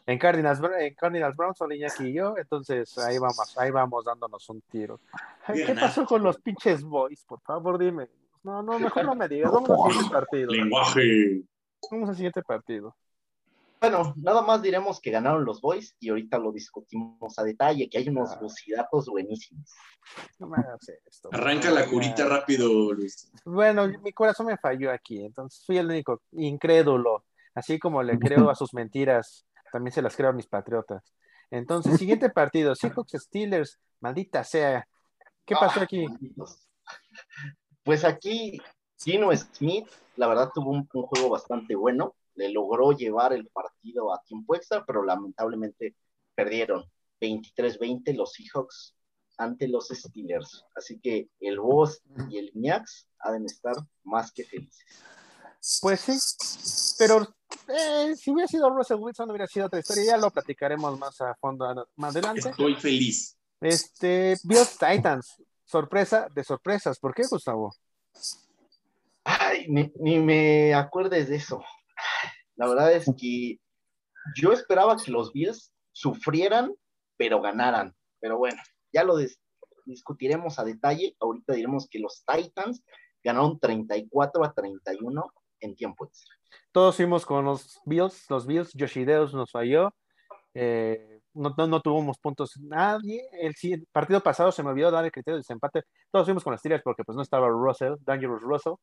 En 0.04 0.18
Cardinals, 0.18 0.60
en 0.80 0.94
Cardinals 0.94 1.36
Browns, 1.36 1.56
solo 1.56 1.74
Iñaki 1.74 2.04
y 2.08 2.12
yo, 2.14 2.34
entonces 2.36 2.98
ahí 2.98 3.18
vamos, 3.18 3.56
ahí 3.56 3.70
vamos 3.70 4.04
dándonos 4.04 4.48
un 4.50 4.60
tiro. 4.62 5.00
Ay, 5.46 5.60
¿Qué 5.60 5.66
Ganar. 5.66 5.84
pasó 5.84 6.04
con 6.04 6.22
los 6.22 6.38
pinches 6.38 6.82
boys? 6.82 7.24
Por 7.24 7.40
favor, 7.42 7.78
dime. 7.78 8.08
No, 8.42 8.62
no, 8.62 8.78
mejor 8.80 9.04
no 9.04 9.14
me 9.14 9.28
digas. 9.28 9.52
Vamos 9.52 9.70
al 9.70 9.92
siguiente 9.92 10.12
partido. 10.12 10.50
Lenguaje. 10.50 11.42
Vamos 11.90 12.08
al 12.08 12.14
siguiente 12.16 12.42
partido. 12.42 12.96
Bueno, 13.82 14.14
nada 14.16 14.42
más 14.42 14.62
diremos 14.62 15.00
que 15.00 15.10
ganaron 15.10 15.44
los 15.44 15.60
Boys 15.60 15.96
y 15.98 16.10
ahorita 16.10 16.38
lo 16.38 16.52
discutimos 16.52 17.36
a 17.36 17.42
detalle, 17.42 17.88
que 17.90 17.98
hay 17.98 18.08
unos 18.08 18.30
Ah. 18.30 18.38
lucidatos 18.40 19.06
buenísimos. 19.08 19.74
No 20.38 20.46
me 20.46 20.58
hagas 20.58 20.88
esto. 21.04 21.30
Arranca 21.32 21.68
la 21.72 21.84
curita 21.86 22.24
rápido, 22.28 22.92
Luis. 22.92 23.32
Bueno, 23.44 23.88
mi 23.88 24.12
corazón 24.12 24.46
me 24.46 24.56
falló 24.56 24.92
aquí, 24.92 25.24
entonces 25.24 25.64
fui 25.66 25.78
el 25.78 25.86
único 25.86 26.22
incrédulo. 26.30 27.24
Así 27.56 27.80
como 27.80 28.04
le 28.04 28.20
creo 28.20 28.48
a 28.50 28.54
sus 28.54 28.72
mentiras, 28.72 29.46
también 29.72 29.92
se 29.92 30.00
las 30.00 30.14
creo 30.14 30.30
a 30.30 30.32
mis 30.32 30.46
patriotas. 30.46 31.02
Entonces, 31.50 31.98
siguiente 31.98 32.30
partido, 32.30 32.76
Seahawks 32.76 33.14
Steelers, 33.20 33.80
maldita 34.00 34.44
sea. 34.44 34.86
¿Qué 35.44 35.56
pasó 35.56 35.80
Ah, 35.80 35.82
aquí? 35.82 36.06
Pues 37.82 38.04
aquí 38.04 38.62
Gino 38.96 39.34
Smith, 39.36 39.88
la 40.14 40.28
verdad, 40.28 40.50
tuvo 40.54 40.70
un, 40.70 40.88
un 40.94 41.02
juego 41.02 41.30
bastante 41.30 41.74
bueno. 41.74 42.14
Le 42.34 42.50
logró 42.50 42.92
llevar 42.92 43.32
el 43.32 43.46
partido 43.48 44.12
a 44.12 44.22
tiempo 44.22 44.54
extra, 44.54 44.84
pero 44.84 45.04
lamentablemente 45.04 45.96
perdieron 46.34 46.84
23-20 47.20 48.14
los 48.14 48.32
Seahawks 48.32 48.94
ante 49.38 49.68
los 49.68 49.88
Steelers. 49.88 50.64
Así 50.74 51.00
que 51.00 51.28
el 51.40 51.60
Boss 51.60 52.02
y 52.30 52.38
el 52.38 52.50
Ñax 52.54 53.08
han 53.20 53.42
de 53.42 53.46
estar 53.46 53.76
más 54.04 54.32
que 54.32 54.44
felices. 54.44 54.84
Pues 55.80 56.00
sí, 56.00 56.96
pero 56.98 57.22
eh, 57.68 58.16
si 58.16 58.32
hubiera 58.32 58.48
sido 58.48 58.68
Russell 58.70 58.98
Wilson 58.98 59.30
hubiera 59.30 59.46
sido 59.46 59.66
otra 59.66 59.78
historia, 59.78 60.04
ya 60.04 60.16
lo 60.16 60.30
platicaremos 60.30 60.98
más 60.98 61.20
a 61.20 61.34
fondo 61.36 61.88
más 61.96 62.16
adelante. 62.16 62.48
Estoy 62.48 62.74
feliz. 62.74 63.38
Este, 63.60 64.36
Bills 64.42 64.76
Titans, 64.76 65.40
sorpresa 65.64 66.26
de 66.34 66.42
sorpresas, 66.42 66.98
¿por 66.98 67.14
qué, 67.14 67.22
Gustavo? 67.30 67.72
Ay, 69.22 69.66
ni, 69.68 69.92
ni 70.00 70.18
me 70.18 70.74
acuerdes 70.74 71.28
de 71.28 71.36
eso. 71.36 71.62
La 72.56 72.68
verdad 72.68 72.92
es 72.92 73.10
que 73.18 73.58
yo 74.36 74.52
esperaba 74.52 74.96
que 74.96 75.10
los 75.10 75.32
Bills 75.32 75.72
sufrieran, 75.92 76.74
pero 77.16 77.40
ganaran. 77.40 77.94
Pero 78.20 78.38
bueno, 78.38 78.60
ya 78.92 79.04
lo 79.04 79.16
dis- 79.18 79.38
discutiremos 79.84 80.58
a 80.58 80.64
detalle. 80.64 81.16
Ahorita 81.20 81.54
diremos 81.54 81.88
que 81.90 81.98
los 81.98 82.24
Titans 82.24 82.84
ganaron 83.22 83.58
34 83.58 84.44
a 84.44 84.52
31 84.52 85.32
en 85.60 85.76
tiempo 85.76 86.06
extra. 86.06 86.34
Todos 86.72 86.96
fuimos 86.96 87.24
con 87.24 87.44
los 87.44 87.80
Bills, 87.84 88.28
los 88.28 88.46
Bills, 88.46 88.72
Yoshideus 88.74 89.34
nos 89.34 89.50
falló, 89.50 89.94
eh, 90.54 91.20
no, 91.34 91.54
no, 91.56 91.66
no 91.66 91.80
tuvimos 91.80 92.18
puntos 92.18 92.58
nadie, 92.60 93.22
el, 93.32 93.54
partido 93.90 94.20
pasado 94.20 94.52
se 94.52 94.62
me 94.62 94.70
olvidó 94.70 94.90
dar 94.90 95.04
el 95.04 95.12
criterio 95.12 95.36
de 95.36 95.40
desempate, 95.40 95.82
todos 96.10 96.26
fuimos 96.26 96.44
con 96.44 96.52
los 96.52 96.60
Steelers 96.60 96.82
porque 96.82 97.04
pues 97.04 97.16
no 97.16 97.22
estaba 97.22 97.48
Russell, 97.48 97.94
Dangerous 98.00 98.42
Russell, 98.42 98.74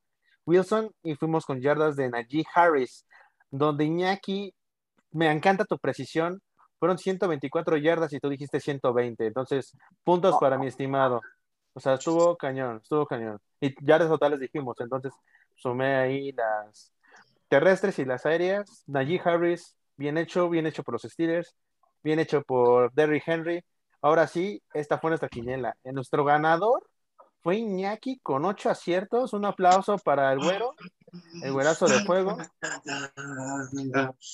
Wilson 0.49 0.91
y 1.03 1.15
fuimos 1.15 1.45
con 1.45 1.61
yardas 1.61 1.95
de 1.95 2.09
Najee 2.09 2.45
Harris, 2.53 3.05
donde 3.51 3.85
Iñaki, 3.85 4.53
me 5.11 5.31
encanta 5.31 5.65
tu 5.65 5.77
precisión, 5.77 6.41
fueron 6.79 6.97
124 6.97 7.77
yardas 7.77 8.11
y 8.13 8.19
tú 8.19 8.29
dijiste 8.29 8.59
120, 8.59 9.27
entonces 9.27 9.77
puntos 10.03 10.37
para 10.39 10.57
mi 10.57 10.67
estimado, 10.67 11.21
o 11.73 11.79
sea, 11.79 11.93
estuvo 11.93 12.35
cañón, 12.35 12.79
estuvo 12.81 13.05
cañón, 13.05 13.39
y 13.61 13.73
yardas 13.85 14.09
totales 14.09 14.39
dijimos, 14.39 14.75
entonces 14.79 15.13
sumé 15.55 15.95
ahí 15.95 16.31
las 16.31 16.93
terrestres 17.49 17.99
y 17.99 18.05
las 18.05 18.25
aéreas. 18.25 18.83
Najee 18.87 19.21
Harris, 19.23 19.75
bien 19.97 20.17
hecho, 20.17 20.49
bien 20.49 20.65
hecho 20.65 20.83
por 20.83 20.93
los 20.93 21.01
Steelers, 21.03 21.55
bien 22.03 22.19
hecho 22.19 22.41
por 22.43 22.93
Derrick 22.93 23.27
Henry. 23.27 23.63
Ahora 24.01 24.27
sí, 24.27 24.63
esta 24.73 24.99
fue 24.99 25.09
nuestra 25.09 25.27
quiniela. 25.27 25.75
Nuestro 25.83 26.23
ganador 26.23 26.87
fue 27.41 27.57
Iñaki 27.57 28.19
con 28.19 28.45
ocho 28.45 28.69
aciertos. 28.69 29.33
Un 29.33 29.45
aplauso 29.45 29.97
para 29.97 30.31
el 30.33 30.39
güero, 30.39 30.75
el 31.43 31.51
güerazo 31.53 31.87
de 31.87 32.03
fuego. 32.05 32.37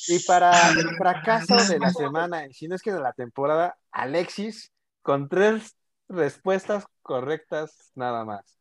Y 0.08 0.20
para 0.26 0.72
el 0.72 0.96
fracaso 0.98 1.56
de 1.56 1.80
la 1.80 1.92
semana, 1.92 2.46
si 2.52 2.68
no 2.68 2.76
es 2.76 2.82
que 2.82 2.92
de 2.94 3.00
la 3.02 3.14
temporada, 3.14 3.78
Alexis 3.92 4.72
con 5.02 5.30
tres 5.30 5.76
respuestas 6.10 6.86
correctas 7.02 7.92
nada 7.96 8.26
más. 8.26 8.58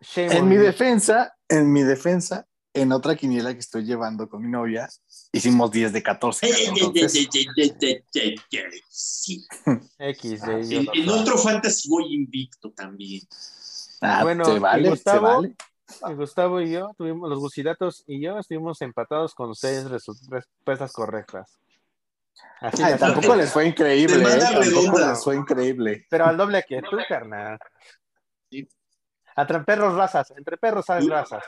Shame 0.00 0.36
En 0.36 0.48
mi 0.48 0.56
you. 0.56 0.62
defensa, 0.62 1.34
en 1.48 1.72
mi 1.72 1.82
defensa, 1.82 2.46
en 2.74 2.92
otra 2.92 3.16
quiniela 3.16 3.52
que 3.52 3.60
estoy 3.60 3.84
llevando 3.84 4.28
con 4.28 4.42
mi 4.42 4.50
novia, 4.50 4.88
hicimos 5.32 5.70
10 5.70 5.92
de 5.92 6.02
14. 6.02 6.46
entonces, 6.68 7.28
Sí. 8.88 9.46
X 9.98 10.42
de 10.42 10.76
En, 10.76 10.88
en 10.92 11.08
otro 11.08 11.36
fantasy 11.38 11.88
voy 11.88 12.14
invicto 12.14 12.72
también. 12.72 13.22
ah, 14.00 14.22
Bueno, 14.22 14.44
se 14.44 14.54
y 14.54 14.58
vale, 14.58 14.88
Gustavo, 14.90 15.26
se 15.26 15.34
vale. 15.34 15.56
Y 16.08 16.14
Gustavo 16.14 16.60
y 16.60 16.70
yo 16.70 16.94
tuvimos, 16.96 17.28
los 17.28 17.38
Gusidatos 17.38 18.04
y 18.06 18.22
yo 18.22 18.38
estuvimos 18.38 18.80
empatados 18.80 19.34
con 19.34 19.54
seis 19.54 19.84
respuestas 20.30 20.92
correctas. 20.92 21.58
Así 22.60 22.82
Ay, 22.82 22.96
tampoco 22.98 23.34
les 23.34 23.52
fue 23.52 23.66
increíble, 23.66 24.22
¿eh? 24.22 24.38
tampoco 24.38 24.62
redonda. 24.62 25.10
les 25.10 25.22
fue 25.24 25.36
increíble. 25.36 26.06
Pero 26.08 26.26
al 26.26 26.36
doble 26.36 26.64
que 26.66 26.80
tú, 26.80 26.96
carnal. 27.06 27.58
Sí. 28.50 28.66
Entre 29.36 29.60
perros 29.60 29.94
razas, 29.94 30.32
entre 30.36 30.56
perros 30.56 30.88
hay 30.88 31.06
razas. 31.08 31.42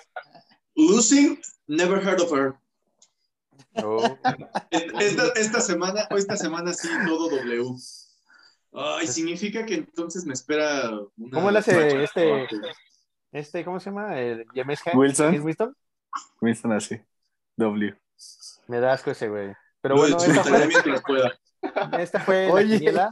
Losing, 0.77 1.41
never 1.67 2.01
heard 2.05 2.21
of 2.21 2.33
her. 2.33 2.55
Oh. 3.77 4.17
Esta, 4.71 5.29
esta 5.37 5.61
semana, 5.61 6.07
o 6.11 6.17
esta 6.17 6.37
semana 6.37 6.73
sí, 6.73 6.89
todo 7.07 7.29
W. 7.29 7.77
Ay, 8.73 9.07
significa 9.07 9.65
que 9.65 9.75
entonces 9.75 10.25
me 10.27 10.33
espera 10.33 10.91
una. 11.17 11.31
¿Cómo 11.33 11.51
le 11.51 11.59
hace 11.61 12.03
este-. 12.03 12.49
Este, 13.33 13.65
¿cómo 13.65 13.81
se 13.81 13.91
llama? 13.91 14.19
El 14.21 14.47
James 14.55 14.81
Hank- 14.85 14.97
Wilson. 14.97 15.75
Winston. 16.41 16.73
Así. 16.73 17.01
W. 17.57 17.97
Me 18.69 18.81
da 18.81 18.93
asco 18.93 19.11
ese 19.11 19.29
güey. 19.29 19.53
Pero 19.81 19.97
bueno, 19.97 20.17
esta 20.17 20.43
fue, 20.45 20.67
mientras 20.67 21.03
pueda. 21.03 21.39
esta 21.99 22.21
fue 22.21 22.49
la 22.53 22.63
quiniela. 22.63 23.11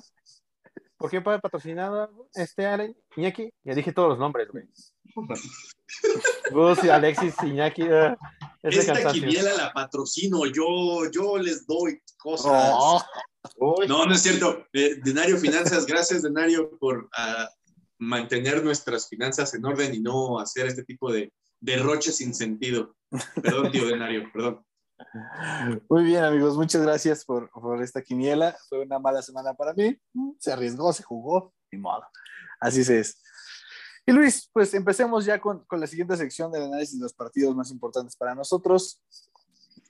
¿Por 1.02 1.10
quién 1.10 1.24
fue 1.24 1.40
patrocinado 1.40 2.28
este 2.32 2.64
Allen? 2.64 2.96
Iñaki. 3.16 3.52
Ya 3.64 3.74
dije 3.74 3.92
todos 3.92 4.10
los 4.10 4.18
nombres, 4.20 4.48
güey. 4.52 4.64
Gus 6.52 6.78
Alexis 6.84 7.34
Iñaki. 7.42 7.82
ese 7.82 8.78
Esta 8.80 8.92
cansancio. 8.94 9.22
quiniela 9.22 9.54
la 9.54 9.72
patrocino, 9.72 10.46
yo, 10.46 11.10
yo 11.10 11.38
les 11.38 11.66
doy 11.66 12.00
cosas. 12.18 12.72
Oh, 12.74 13.02
No, 13.88 14.06
no 14.06 14.14
es 14.14 14.22
cierto. 14.22 14.64
Eh, 14.72 15.00
Denario 15.02 15.36
Finanzas, 15.38 15.86
gracias 15.86 16.22
Denario 16.22 16.70
por 16.78 17.08
ah, 17.16 17.48
mantener 17.98 18.62
nuestras 18.62 19.08
finanzas 19.08 19.54
en 19.54 19.64
orden 19.64 19.92
y 19.94 20.00
no 20.00 20.38
hacer 20.38 20.66
este 20.66 20.84
tipo 20.84 21.12
de 21.12 21.32
derroches 21.60 22.16
sin 22.16 22.32
sentido. 22.32 22.94
Perdón, 23.42 23.72
tío 23.72 23.86
Denario, 23.88 24.30
perdón. 24.32 24.64
Muy 25.88 26.04
bien, 26.04 26.24
amigos, 26.24 26.56
muchas 26.56 26.82
gracias 26.82 27.24
por, 27.24 27.50
por 27.50 27.82
esta 27.82 28.02
quiniela. 28.02 28.56
Fue 28.68 28.80
una 28.80 28.98
mala 28.98 29.22
semana 29.22 29.54
para 29.54 29.72
mí. 29.74 29.98
Se 30.38 30.52
arriesgó, 30.52 30.92
se 30.92 31.02
jugó, 31.02 31.52
ni 31.70 31.78
modo. 31.78 32.04
Así 32.60 32.84
se 32.84 33.00
es. 33.00 33.22
Y 34.06 34.12
Luis, 34.12 34.48
pues 34.52 34.74
empecemos 34.74 35.24
ya 35.24 35.40
con, 35.40 35.64
con 35.64 35.78
la 35.80 35.86
siguiente 35.86 36.16
sección 36.16 36.50
del 36.50 36.64
análisis 36.64 36.98
de 36.98 37.04
los 37.04 37.14
partidos 37.14 37.54
más 37.54 37.70
importantes 37.70 38.16
para 38.16 38.34
nosotros. 38.34 39.00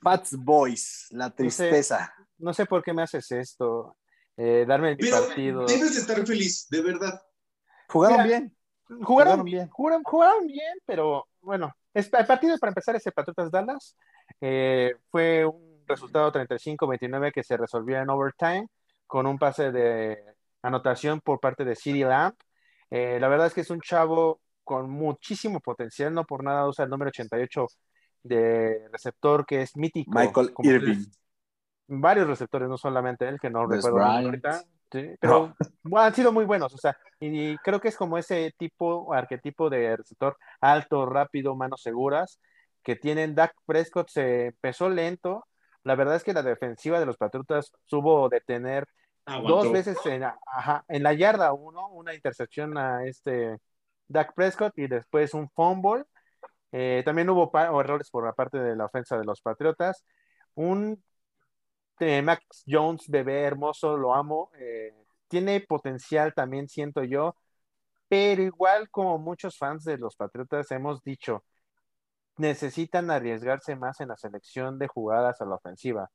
Pats 0.01 0.35
Boys, 0.37 1.07
la 1.11 1.29
tristeza. 1.29 2.13
No 2.37 2.53
sé 2.53 2.65
por 2.65 2.83
qué 2.83 2.93
me 2.93 3.03
haces 3.03 3.31
esto. 3.31 3.97
Eh, 4.37 4.65
darme 4.67 4.91
mi 4.91 4.97
Pero 4.97 5.25
partido. 5.27 5.65
debes 5.65 5.93
de 5.95 6.01
estar 6.01 6.25
feliz, 6.27 6.67
de 6.69 6.81
verdad. 6.81 7.21
Jugaron 7.89 8.23
Mira, 8.23 8.27
bien. 8.39 8.57
Jugaron 8.87 9.05
jugaron 9.05 9.43
bien, 9.45 9.69
jugaron, 9.69 10.03
jugaron 10.03 10.45
bien, 10.47 10.73
pero 10.85 11.25
bueno, 11.41 11.73
es- 11.93 12.11
el 12.13 12.25
partido 12.27 12.57
para 12.59 12.71
empezar 12.71 12.95
ese 12.95 13.11
Patriotas 13.11 13.49
Dallas 13.49 13.95
eh, 14.45 14.97
fue 15.09 15.45
un 15.45 15.85
resultado 15.87 16.29
35-29 16.33 17.31
que 17.31 17.43
se 17.43 17.55
resolvió 17.55 17.97
en 17.97 18.09
overtime 18.09 18.67
con 19.07 19.25
un 19.25 19.39
pase 19.39 19.71
de 19.71 20.21
anotación 20.61 21.21
por 21.21 21.39
parte 21.39 21.63
de 21.63 21.77
CeeDee 21.77 22.03
Lamb. 22.03 22.35
Eh, 22.89 23.19
la 23.21 23.29
verdad 23.29 23.47
es 23.47 23.53
que 23.53 23.61
es 23.61 23.69
un 23.69 23.79
chavo 23.79 24.41
con 24.65 24.89
muchísimo 24.89 25.61
potencial, 25.61 26.13
no 26.13 26.25
por 26.25 26.43
nada 26.43 26.67
usa 26.67 26.83
el 26.83 26.89
número 26.91 27.07
88 27.07 27.67
de 28.23 28.89
receptor 28.91 29.45
que 29.45 29.61
es 29.61 29.77
mítico. 29.77 30.11
Michael 30.11 30.51
como 30.51 30.69
Irving. 30.69 31.05
varios 31.87 32.27
receptores, 32.27 32.67
no 32.67 32.77
solamente 32.77 33.25
él, 33.29 33.39
que 33.39 33.49
no 33.49 33.65
Des 33.65 33.81
recuerdo 33.81 34.05
ahorita. 34.05 34.61
sí, 34.91 35.09
pero 35.21 35.55
han 35.95 36.13
sido 36.13 36.33
muy 36.33 36.43
buenos, 36.43 36.73
o 36.73 36.77
sea, 36.77 36.97
y 37.17 37.55
creo 37.59 37.79
que 37.79 37.87
es 37.87 37.95
como 37.95 38.17
ese 38.17 38.53
tipo, 38.57 39.13
arquetipo 39.13 39.69
de 39.69 39.95
receptor 39.95 40.35
alto, 40.59 41.05
rápido, 41.05 41.55
manos 41.55 41.81
seguras, 41.81 42.41
que 42.83 42.95
tienen 42.95 43.35
Dak 43.35 43.53
Prescott, 43.65 44.09
se 44.09 44.47
empezó 44.47 44.89
lento. 44.89 45.45
La 45.83 45.95
verdad 45.95 46.15
es 46.15 46.23
que 46.23 46.33
la 46.33 46.43
defensiva 46.43 46.99
de 46.99 47.05
los 47.05 47.17
Patriotas 47.17 47.71
tuvo 47.87 48.29
de 48.29 48.41
tener 48.41 48.87
Aguantó. 49.25 49.63
dos 49.63 49.71
veces 49.71 49.97
en, 50.05 50.23
ajá, 50.23 50.85
en 50.87 51.03
la 51.03 51.13
yarda 51.13 51.53
uno, 51.53 51.89
una 51.89 52.13
intercepción 52.13 52.77
a 52.77 53.05
este 53.05 53.57
Dak 54.07 54.33
Prescott 54.35 54.77
y 54.77 54.87
después 54.87 55.33
un 55.33 55.49
fumble. 55.49 56.03
Eh, 56.71 57.03
también 57.05 57.29
hubo 57.29 57.51
errores 57.79 58.09
por 58.09 58.25
la 58.25 58.33
parte 58.33 58.57
de 58.57 58.75
la 58.75 58.85
ofensa 58.85 59.17
de 59.17 59.25
los 59.25 59.41
Patriotas. 59.41 60.03
Un 60.55 61.03
eh, 61.99 62.21
Max 62.21 62.63
Jones, 62.67 63.07
bebé 63.09 63.41
hermoso, 63.43 63.97
lo 63.97 64.13
amo. 64.13 64.51
eh, 64.57 64.93
tiene 65.27 65.61
potencial 65.61 66.33
también, 66.35 66.69
siento 66.69 67.03
yo, 67.03 67.35
pero 68.07 68.43
igual 68.43 68.89
como 68.91 69.17
muchos 69.17 69.57
fans 69.57 69.83
de 69.83 69.97
los 69.97 70.15
Patriotas 70.15 70.69
hemos 70.71 71.03
dicho, 71.03 71.43
necesitan 72.37 73.11
arriesgarse 73.11 73.75
más 73.75 73.99
en 74.01 74.09
la 74.09 74.17
selección 74.17 74.79
de 74.79 74.87
jugadas 74.87 75.41
a 75.41 75.45
la 75.45 75.55
ofensiva. 75.55 76.09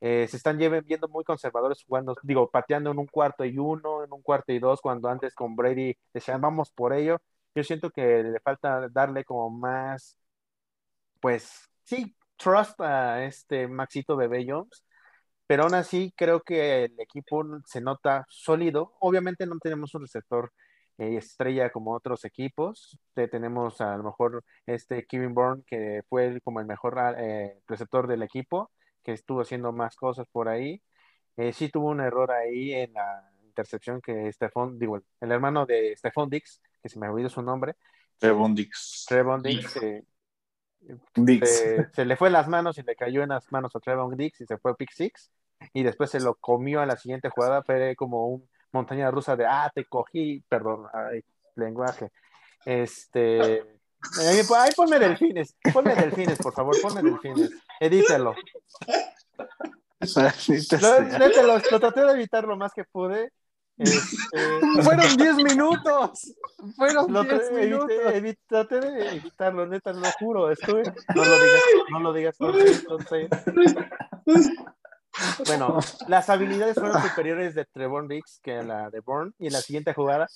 Eh, 0.00 0.26
se 0.28 0.36
están 0.36 0.58
viendo 0.58 1.08
muy 1.08 1.24
conservadores 1.24 1.82
jugando, 1.86 2.14
digo, 2.22 2.50
pateando 2.50 2.90
en 2.90 2.98
un 2.98 3.06
cuarto 3.06 3.44
y 3.44 3.58
uno, 3.58 4.04
en 4.04 4.12
un 4.12 4.22
cuarto 4.22 4.52
y 4.52 4.58
dos, 4.58 4.80
cuando 4.82 5.08
antes 5.08 5.34
con 5.34 5.56
Brady 5.56 5.96
decían 6.12 6.40
vamos 6.40 6.70
por 6.72 6.92
ello. 6.92 7.18
Yo 7.54 7.64
siento 7.64 7.90
que 7.90 8.22
le 8.22 8.40
falta 8.40 8.88
darle 8.90 9.24
como 9.24 9.50
más, 9.50 10.18
pues 11.20 11.70
sí, 11.84 12.14
trust 12.36 12.80
a 12.80 13.24
este 13.24 13.68
Maxito 13.68 14.16
Bebé 14.16 14.44
Jones, 14.48 14.84
pero 15.46 15.64
aún 15.64 15.74
así 15.74 16.12
creo 16.16 16.42
que 16.42 16.84
el 16.84 17.00
equipo 17.00 17.44
se 17.66 17.80
nota 17.80 18.26
sólido. 18.28 18.94
Obviamente 19.00 19.46
no 19.46 19.58
tenemos 19.60 19.94
un 19.94 20.02
receptor 20.02 20.52
eh, 20.98 21.16
estrella 21.16 21.70
como 21.70 21.92
otros 21.92 22.24
equipos. 22.24 22.98
Te- 23.14 23.28
tenemos 23.28 23.80
a 23.80 23.96
lo 23.96 24.04
mejor 24.04 24.44
este 24.66 25.04
Kevin 25.06 25.34
Bourne, 25.34 25.62
que 25.66 26.02
fue 26.08 26.26
el- 26.26 26.42
como 26.42 26.60
el 26.60 26.66
mejor 26.66 26.96
eh, 27.18 27.60
receptor 27.66 28.06
del 28.06 28.22
equipo, 28.22 28.70
que 29.02 29.12
estuvo 29.12 29.40
haciendo 29.40 29.72
más 29.72 29.96
cosas 29.96 30.26
por 30.30 30.48
ahí. 30.48 30.82
Eh, 31.36 31.52
sí 31.52 31.68
tuvo 31.68 31.88
un 31.90 32.00
error 32.00 32.30
ahí 32.30 32.72
en 32.72 32.92
la 32.92 33.30
intercepción 33.44 34.00
que 34.00 34.32
Stephon, 34.32 34.78
digo, 34.78 35.00
el 35.20 35.32
hermano 35.32 35.66
de 35.66 35.94
Stephon 35.96 36.28
Dix, 36.30 36.60
que 36.82 36.88
se 36.88 36.98
me 36.98 37.08
olvidó 37.08 37.28
su 37.28 37.42
nombre, 37.42 37.76
Trevon 38.18 38.54
Dix. 38.54 39.04
Trevon 39.08 39.42
Dix, 39.42 39.74
Dix. 41.14 41.48
se, 41.48 41.86
se 41.92 42.04
le 42.04 42.16
fue 42.16 42.30
las 42.30 42.48
manos 42.48 42.78
y 42.78 42.82
le 42.82 42.96
cayó 42.96 43.22
en 43.22 43.30
las 43.30 43.50
manos 43.52 43.74
a 43.74 43.80
Trevon 43.80 44.16
Dix 44.16 44.40
y 44.40 44.46
se 44.46 44.58
fue 44.58 44.76
pick 44.76 44.90
six 44.92 45.30
y 45.72 45.82
después 45.82 46.10
se 46.10 46.20
lo 46.20 46.34
comió 46.34 46.80
a 46.80 46.86
la 46.86 46.96
siguiente 46.96 47.28
jugada 47.28 47.62
fue 47.62 47.94
como 47.96 48.26
un 48.28 48.48
montaña 48.74 49.10
rusa 49.10 49.36
de 49.36 49.46
ah 49.46 49.70
te 49.74 49.84
cogí 49.86 50.42
perdón 50.48 50.86
ay, 50.92 51.22
lenguaje 51.54 52.10
este 52.66 53.62
ahí, 54.20 54.40
ahí 54.58 54.70
ponme 54.76 54.98
delfines 54.98 55.56
ponme 55.72 55.94
delfines 55.94 56.38
por 56.38 56.52
favor 56.52 56.76
ponme 56.82 57.00
delfines 57.02 57.50
Maldita 57.80 58.18
lo, 61.42 61.46
lo, 61.46 61.58
lo 61.70 61.80
traté 61.80 62.04
de 62.04 62.12
evitar 62.12 62.44
lo 62.44 62.56
más 62.56 62.72
que 62.74 62.84
pude 62.84 63.30
este, 63.76 64.38
Fueron 64.84 65.16
10 65.16 65.34
minutos. 65.36 66.32
Fueron 66.76 67.12
Lo 67.12 67.24
10 67.24 67.50
tra- 67.50 67.54
minutos. 67.54 67.90
evité- 67.90 68.22
evi- 68.22 68.38
traté 68.46 68.78
de 68.80 69.16
evitarlo, 69.16 69.66
neta, 69.66 69.92
lo 69.92 70.08
juro, 70.20 70.48
estuve. 70.48 70.84
No 71.12 71.24
lo 71.24 71.42
digas, 71.42 71.62
no 71.90 71.98
lo 71.98 72.12
digas, 72.12 72.36
say 73.08 73.28
Bueno, 75.46 75.78
las 76.08 76.28
habilidades 76.28 76.74
fueron 76.74 77.00
superiores 77.02 77.54
de 77.54 77.64
Trevor 77.66 78.08
Diggs 78.08 78.40
que 78.42 78.62
la 78.62 78.90
de 78.90 79.00
Bourne. 79.00 79.32
Y 79.38 79.46
en 79.46 79.52
la 79.52 79.60
siguiente 79.60 79.94
jugada, 79.94 80.28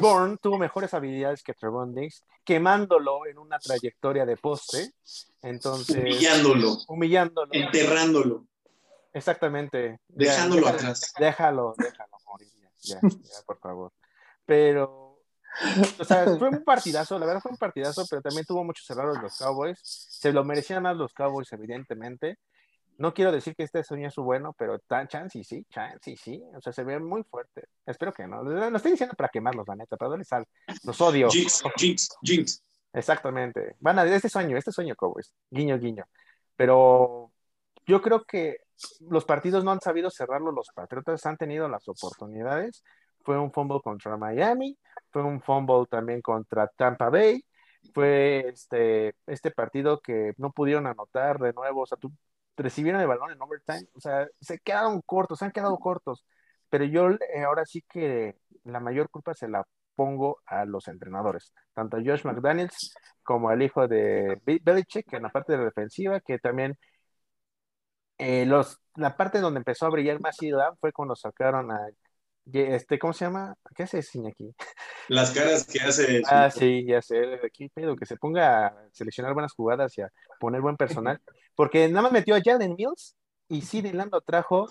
Bourne 0.00 0.36
tuvo 0.40 0.58
mejores 0.58 0.92
habilidades 0.94 1.42
que 1.42 1.54
Trevor 1.54 1.92
Diggs, 1.94 2.24
quemándolo 2.44 3.26
en 3.26 3.38
una 3.38 3.58
trayectoria 3.58 4.26
de 4.26 4.36
poste. 4.36 4.92
Entonces, 5.42 5.96
Humillándolo, 5.96 6.76
humillándolo. 6.88 7.48
enterrándolo, 7.52 8.46
Exactamente. 9.12 9.98
Dejándolo 10.08 10.68
atrás. 10.68 11.12
Déjalo, 11.18 11.74
déjalo 11.76 12.16
morir. 12.26 12.48
Ya, 12.82 13.00
ya, 13.02 13.42
por 13.44 13.58
favor. 13.58 13.92
Pero, 14.46 15.18
o 15.98 16.04
sea, 16.04 16.24
fue 16.38 16.48
un 16.48 16.64
partidazo, 16.64 17.18
la 17.18 17.26
verdad 17.26 17.40
fue 17.42 17.50
un 17.52 17.58
partidazo, 17.58 18.06
pero 18.08 18.22
también 18.22 18.44
tuvo 18.46 18.64
muchos 18.64 18.88
errores 18.90 19.20
los 19.22 19.36
Cowboys. 19.36 19.78
Se 19.82 20.32
lo 20.32 20.44
merecían 20.44 20.82
más 20.82 20.96
los 20.96 21.12
Cowboys, 21.12 21.52
evidentemente. 21.52 22.38
No 23.00 23.14
quiero 23.14 23.32
decir 23.32 23.56
que 23.56 23.62
este 23.62 23.82
sueño 23.82 24.08
es 24.08 24.12
su 24.12 24.22
bueno, 24.22 24.54
pero 24.58 24.78
tan 24.80 25.08
chance 25.08 25.38
y 25.38 25.42
sí, 25.42 25.64
chance 25.70 26.10
y 26.10 26.18
sí. 26.18 26.42
O 26.54 26.60
sea, 26.60 26.70
se 26.70 26.84
ve 26.84 27.00
muy 27.00 27.22
fuerte. 27.22 27.64
Espero 27.86 28.12
que 28.12 28.26
no. 28.26 28.42
Lo 28.42 28.76
estoy 28.76 28.90
diciendo 28.90 29.14
para 29.16 29.30
quemarlos, 29.30 29.66
la 29.66 29.74
neta, 29.74 29.96
para 29.96 30.10
darles 30.10 30.28
sal. 30.28 30.44
Los 30.84 31.00
odio. 31.00 31.30
Jinx, 31.30 31.62
Jinx, 31.76 32.10
Jinx. 32.20 32.62
Exactamente. 32.92 33.76
Van 33.80 33.98
a 33.98 34.04
este 34.04 34.28
sueño, 34.28 34.54
este 34.54 34.70
sueño, 34.70 34.94
Cowboys. 34.96 35.32
Guiño, 35.50 35.78
guiño. 35.78 36.04
Pero 36.56 37.32
yo 37.86 38.02
creo 38.02 38.24
que 38.24 38.58
los 39.08 39.24
partidos 39.24 39.64
no 39.64 39.70
han 39.70 39.80
sabido 39.80 40.10
cerrarlo. 40.10 40.52
Los 40.52 40.68
Patriotas 40.68 41.24
han 41.24 41.38
tenido 41.38 41.70
las 41.70 41.88
oportunidades. 41.88 42.84
Fue 43.24 43.38
un 43.38 43.50
fumble 43.50 43.80
contra 43.82 44.18
Miami, 44.18 44.76
fue 45.10 45.22
un 45.22 45.40
fumble 45.40 45.86
también 45.88 46.20
contra 46.20 46.68
Tampa 46.68 47.08
Bay, 47.08 47.42
fue 47.94 48.48
este, 48.48 49.14
este 49.26 49.50
partido 49.50 50.00
que 50.00 50.34
no 50.36 50.52
pudieron 50.52 50.86
anotar 50.86 51.38
de 51.38 51.54
nuevo. 51.54 51.80
O 51.80 51.86
sea, 51.86 51.96
tú 51.96 52.12
recibieron 52.62 53.00
el 53.00 53.06
balón 53.06 53.32
en 53.32 53.42
overtime, 53.42 53.88
o 53.94 54.00
sea, 54.00 54.26
se 54.40 54.58
quedaron 54.58 55.00
cortos, 55.02 55.38
se 55.38 55.44
han 55.46 55.52
quedado 55.52 55.78
cortos. 55.78 56.24
Pero 56.68 56.84
yo 56.84 57.10
eh, 57.10 57.42
ahora 57.44 57.64
sí 57.66 57.82
que 57.88 58.36
la 58.64 58.80
mayor 58.80 59.10
culpa 59.10 59.34
se 59.34 59.48
la 59.48 59.64
pongo 59.96 60.40
a 60.46 60.64
los 60.64 60.88
entrenadores, 60.88 61.52
tanto 61.74 61.96
a 61.96 62.00
Josh 62.00 62.24
McDaniels 62.24 62.94
como 63.22 63.50
al 63.50 63.62
hijo 63.62 63.86
de 63.88 64.40
Belichick 64.44 65.12
en 65.12 65.24
la 65.24 65.30
parte 65.30 65.52
de 65.52 65.58
la 65.58 65.64
defensiva, 65.64 66.20
que 66.20 66.38
también 66.38 66.78
eh, 68.18 68.46
los, 68.46 68.78
la 68.96 69.16
parte 69.16 69.40
donde 69.40 69.58
empezó 69.58 69.86
a 69.86 69.90
brillar 69.90 70.20
más 70.20 70.36
ciudad 70.36 70.74
fue 70.80 70.92
cuando 70.92 71.16
sacaron 71.16 71.70
a 71.70 71.88
este, 72.52 72.98
¿cómo 72.98 73.12
se 73.12 73.24
llama? 73.24 73.54
¿Qué 73.76 73.84
hace 73.84 73.98
aquí? 73.98 74.54
Las 75.08 75.30
caras 75.30 75.64
que 75.66 75.80
hace. 75.80 76.22
Ah, 76.26 76.50
sí, 76.50 76.84
ya 76.86 77.02
sé, 77.02 77.40
aquí 77.44 77.68
pedo, 77.68 77.96
que 77.96 78.06
se 78.06 78.16
ponga 78.16 78.66
a 78.66 78.88
seleccionar 78.92 79.34
buenas 79.34 79.52
jugadas 79.52 79.96
y 79.98 80.02
a 80.02 80.08
poner 80.38 80.60
buen 80.60 80.76
personal, 80.76 81.20
porque 81.60 81.86
nada 81.88 82.04
más 82.04 82.12
metió 82.12 82.34
a 82.34 82.40
Jalen 82.42 82.74
Mills 82.74 83.14
y 83.46 83.60
Sidney 83.60 83.92
Lando 83.92 84.22
trajo 84.22 84.66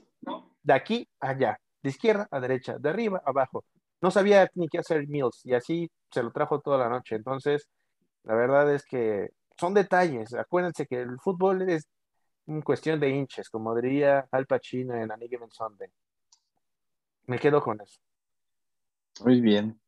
de 0.63 0.73
aquí 0.73 1.07
a 1.19 1.29
allá, 1.29 1.61
de 1.83 1.91
izquierda 1.91 2.27
a 2.31 2.39
derecha, 2.39 2.79
de 2.79 2.89
arriba 2.89 3.21
a 3.23 3.29
abajo. 3.29 3.63
No 4.01 4.09
sabía 4.09 4.49
ni 4.55 4.67
qué 4.67 4.79
hacer 4.79 5.07
Mills 5.07 5.45
y 5.45 5.53
así 5.53 5.91
se 6.11 6.23
lo 6.23 6.31
trajo 6.31 6.61
toda 6.61 6.79
la 6.79 6.89
noche. 6.89 7.13
Entonces, 7.13 7.69
la 8.23 8.33
verdad 8.33 8.73
es 8.73 8.83
que 8.85 9.29
son 9.55 9.75
detalles. 9.75 10.33
Acuérdense 10.33 10.87
que 10.87 10.99
el 11.01 11.19
fútbol 11.19 11.69
es 11.69 11.87
una 12.47 12.63
cuestión 12.63 12.99
de 12.99 13.11
hinches, 13.11 13.51
como 13.51 13.75
diría 13.75 14.27
Al 14.31 14.47
Pacino 14.47 14.95
en 14.95 15.11
Any 15.11 15.27
Given 15.27 15.51
Sunday. 15.51 15.89
Me 17.27 17.37
quedo 17.37 17.61
con 17.61 17.79
eso. 17.81 17.99
Muy 19.23 19.41
bien. 19.41 19.79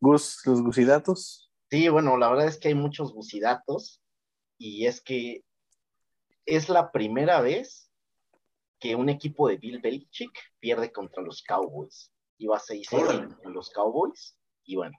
Gus, 0.00 0.46
los 0.46 0.62
gusidatos. 0.62 1.50
Sí, 1.72 1.88
bueno, 1.88 2.16
la 2.16 2.28
verdad 2.28 2.46
es 2.46 2.56
que 2.56 2.68
hay 2.68 2.76
muchos 2.76 3.12
gusidatos 3.12 4.00
y 4.58 4.86
es 4.86 5.00
que 5.00 5.42
es 6.46 6.68
la 6.68 6.92
primera 6.92 7.40
vez 7.40 7.90
que 8.78 8.94
un 8.94 9.08
equipo 9.08 9.48
de 9.48 9.56
Bill 9.56 9.80
Belichick 9.80 10.38
pierde 10.60 10.92
contra 10.92 11.22
los 11.22 11.42
Cowboys. 11.42 12.12
Iba 12.38 12.56
a 12.56 12.60
6 12.60 12.92
en 12.92 13.52
los 13.52 13.70
Cowboys 13.70 14.38
y 14.64 14.76
bueno. 14.76 14.96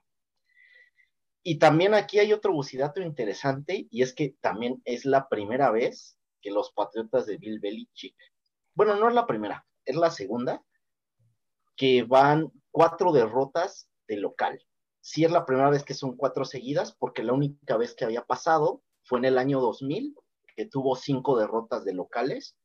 Y 1.43 1.60
también 1.60 1.93
aquí 1.93 2.19
hay 2.19 2.33
otro 2.33 2.51
bucidato 2.51 3.01
interesante 3.01 3.88
y 3.89 4.01
es 4.01 4.13
que 4.13 4.36
también 4.41 4.81
es 4.83 5.05
la 5.05 5.29
primera 5.29 5.71
vez 5.71 6.19
que 6.41 6.51
los 6.51 6.71
Patriotas 6.73 7.25
de 7.25 7.38
Bill 7.38 7.60
Belichick, 7.60 8.15
bueno, 8.73 8.95
no 8.95 9.07
es 9.07 9.15
la 9.15 9.25
primera, 9.25 9.65
es 9.86 9.95
la 9.95 10.12
segunda, 10.12 10.62
que 11.75 12.03
van 12.03 12.51
cuatro 12.71 13.12
derrotas 13.12 13.89
de 14.07 14.17
local. 14.17 14.62
Sí 14.99 15.23
es 15.23 15.31
la 15.31 15.45
primera 15.45 15.69
vez 15.69 15.83
que 15.83 15.93
son 15.93 16.17
cuatro 16.17 16.43
seguidas, 16.43 16.93
porque 16.93 17.23
la 17.23 17.33
única 17.33 17.77
vez 17.77 17.95
que 17.95 18.03
había 18.03 18.25
pasado 18.25 18.83
fue 19.03 19.19
en 19.19 19.25
el 19.25 19.38
año 19.38 19.62
2000, 19.62 20.15
que 20.58 20.65
tuvo 20.65 20.96
cinco 20.96 21.38
derrotas 21.38 21.86
de 21.86 21.93
locales. 21.93 22.58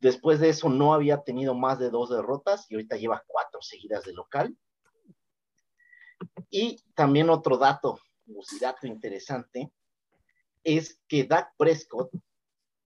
Después 0.00 0.40
de 0.40 0.48
eso 0.48 0.70
no 0.70 0.94
había 0.94 1.22
tenido 1.22 1.54
más 1.54 1.78
de 1.78 1.90
dos 1.90 2.08
derrotas 2.08 2.66
y 2.70 2.74
ahorita 2.74 2.96
lleva 2.96 3.22
cuatro 3.26 3.60
seguidas 3.60 4.04
de 4.04 4.14
local. 4.14 4.56
Y 6.48 6.82
también 6.94 7.28
otro 7.28 7.58
dato, 7.58 8.00
dato 8.58 8.86
interesante, 8.86 9.70
es 10.64 10.98
que 11.06 11.24
Dak 11.24 11.52
Prescott 11.58 12.10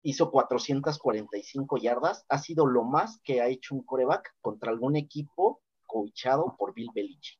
hizo 0.01 0.31
445 0.31 1.77
yardas, 1.77 2.25
ha 2.29 2.37
sido 2.37 2.65
lo 2.65 2.83
más 2.83 3.19
que 3.23 3.41
ha 3.41 3.47
hecho 3.47 3.75
un 3.75 3.83
coreback 3.83 4.33
contra 4.39 4.71
algún 4.71 4.95
equipo 4.95 5.61
coachado 5.85 6.55
por 6.57 6.73
Bill 6.73 6.89
Belichick. 6.95 7.39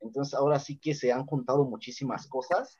Entonces 0.00 0.32
ahora 0.32 0.58
sí 0.58 0.78
que 0.78 0.94
se 0.94 1.12
han 1.12 1.26
juntado 1.26 1.64
muchísimas 1.64 2.26
cosas 2.26 2.78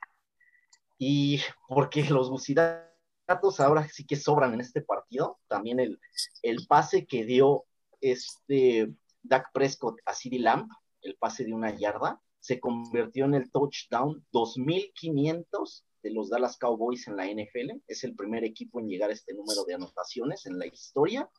y 0.97 1.41
porque 1.67 2.03
los 2.05 2.29
bucidatos 2.31 2.92
ahora 3.59 3.87
sí 3.89 4.05
que 4.05 4.15
sobran 4.15 4.53
en 4.53 4.61
este 4.61 4.81
partido, 4.81 5.39
también 5.47 5.79
el, 5.79 5.99
el 6.41 6.65
pase 6.67 7.05
que 7.05 7.25
dio 7.25 7.65
este 8.01 8.93
Dak 9.21 9.51
Prescott 9.53 9.99
a 10.05 10.13
CeeDee 10.13 10.39
Lamb, 10.39 10.69
el 11.01 11.15
pase 11.15 11.45
de 11.45 11.53
una 11.53 11.75
yarda, 11.75 12.21
se 12.39 12.59
convirtió 12.59 13.25
en 13.25 13.35
el 13.35 13.51
touchdown 13.51 14.25
2500 14.31 15.85
de 16.03 16.11
los 16.11 16.29
Dallas 16.29 16.57
Cowboys 16.57 17.07
en 17.07 17.15
la 17.15 17.25
NFL. 17.25 17.81
Es 17.87 18.03
el 18.03 18.15
primer 18.15 18.43
equipo 18.43 18.79
en 18.79 18.89
llegar 18.89 19.09
a 19.09 19.13
este 19.13 19.33
número 19.33 19.63
de 19.63 19.75
anotaciones 19.75 20.45
en 20.45 20.59
la 20.59 20.67
historia. 20.67 21.29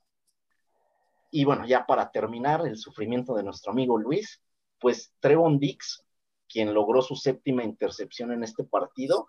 Y 1.31 1.45
bueno, 1.45 1.67
ya 1.67 1.85
para 1.85 2.11
terminar 2.11 2.67
el 2.67 2.79
sufrimiento 2.79 3.35
de 3.35 3.43
nuestro 3.43 3.73
amigo 3.73 3.99
Luis, 3.99 4.41
pues 4.81 5.13
Trevon 5.21 5.59
Dix, 5.59 6.03
quien 6.49 6.73
logró 6.73 7.03
su 7.03 7.17
séptima 7.17 7.65
intercepción 7.65 8.33
en 8.33 8.43
este 8.43 8.65
partido, 8.65 9.29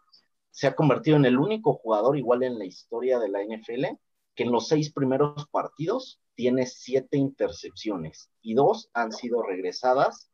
se 0.56 0.68
ha 0.68 0.76
convertido 0.76 1.18
en 1.18 1.26
el 1.26 1.38
único 1.38 1.74
jugador 1.74 2.18
igual 2.18 2.44
en 2.44 2.58
la 2.58 2.64
historia 2.64 3.20
de 3.20 3.28
la 3.28 3.44
NFL 3.44 3.98
que 4.36 4.44
en 4.44 4.52
los 4.52 4.70
seis 4.70 4.94
primeros 4.94 5.48
partidos 5.50 6.22
tiene 6.34 6.66
siete 6.66 7.18
intercepciones 7.18 8.30
y 8.42 8.54
dos 8.54 8.90
han 8.94 9.12
sido 9.12 9.44
regresadas 9.44 10.32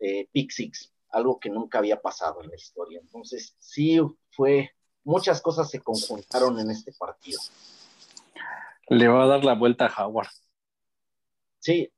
eh, 0.00 0.28
pick 0.32 0.50
six 0.50 0.92
algo 1.12 1.38
que 1.38 1.50
nunca 1.50 1.78
había 1.78 2.00
pasado 2.00 2.42
en 2.42 2.48
la 2.48 2.56
historia. 2.56 2.98
Entonces, 2.98 3.54
sí 3.60 4.00
fue, 4.30 4.70
muchas 5.04 5.40
cosas 5.40 5.70
se 5.70 5.80
conjuntaron 5.80 6.58
en 6.58 6.70
este 6.70 6.92
partido. 6.98 7.38
Le 8.88 9.08
va 9.08 9.24
a 9.24 9.26
dar 9.26 9.44
la 9.44 9.54
vuelta 9.54 9.86
a 9.86 10.06
Howard. 10.06 10.28
Sí, 11.58 11.92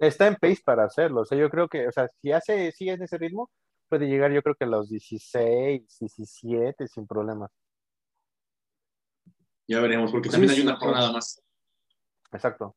está 0.00 0.26
en 0.26 0.34
pace 0.34 0.60
para 0.64 0.84
hacerlo. 0.84 1.20
O 1.20 1.24
sea, 1.24 1.38
yo 1.38 1.48
creo 1.48 1.68
que, 1.68 1.86
o 1.86 1.92
sea, 1.92 2.08
si 2.20 2.32
hace, 2.32 2.72
sigue 2.72 2.92
en 2.92 3.02
ese 3.02 3.16
ritmo, 3.16 3.50
puede 3.88 4.06
llegar 4.06 4.32
yo 4.32 4.42
creo 4.42 4.54
que 4.54 4.64
a 4.64 4.68
los 4.68 4.88
16, 4.88 5.98
17 6.00 6.88
sin 6.88 7.06
problema. 7.06 7.48
Ya 9.66 9.80
veremos, 9.80 10.10
porque 10.10 10.30
también 10.30 10.52
hay 10.52 10.60
una 10.60 10.76
jornada 10.76 11.12
más. 11.12 11.42
Exacto. 12.32 12.76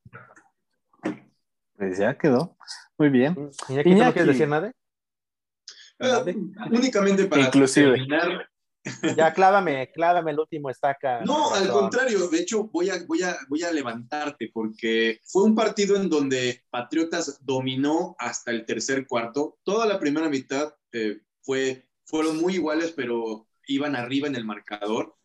Pues 1.77 1.97
ya 1.97 2.17
quedó. 2.17 2.55
Muy 2.97 3.09
bien. 3.09 3.51
¿Y 3.69 3.79
aquí 3.79 3.95
no 3.95 4.11
quieres 4.13 4.27
decir 4.27 4.47
nada? 4.47 4.71
Eh, 5.99 6.35
únicamente 6.69 7.25
para 7.25 7.43
Inclusive. 7.43 7.91
terminar. 7.91 8.50
Ya, 9.15 9.33
clávame, 9.33 9.91
clávame 9.91 10.31
el 10.31 10.39
último 10.39 10.69
estaca. 10.69 11.21
No, 11.21 11.53
al 11.53 11.69
contrario, 11.69 12.27
de 12.27 12.39
hecho 12.39 12.63
voy 12.65 12.89
a, 12.89 13.03
voy, 13.07 13.21
a, 13.21 13.37
voy 13.47 13.63
a 13.63 13.71
levantarte 13.71 14.49
porque 14.53 15.19
fue 15.25 15.43
un 15.43 15.55
partido 15.55 15.95
en 15.95 16.09
donde 16.09 16.63
Patriotas 16.69 17.39
dominó 17.41 18.15
hasta 18.17 18.51
el 18.51 18.65
tercer 18.65 19.05
cuarto. 19.07 19.59
Toda 19.63 19.85
la 19.85 19.99
primera 19.99 20.29
mitad 20.29 20.73
eh, 20.91 21.19
fue, 21.41 21.87
fueron 22.05 22.37
muy 22.37 22.55
iguales, 22.55 22.93
pero 22.95 23.47
iban 23.67 23.95
arriba 23.95 24.27
en 24.27 24.35
el 24.35 24.45
marcador. 24.45 25.15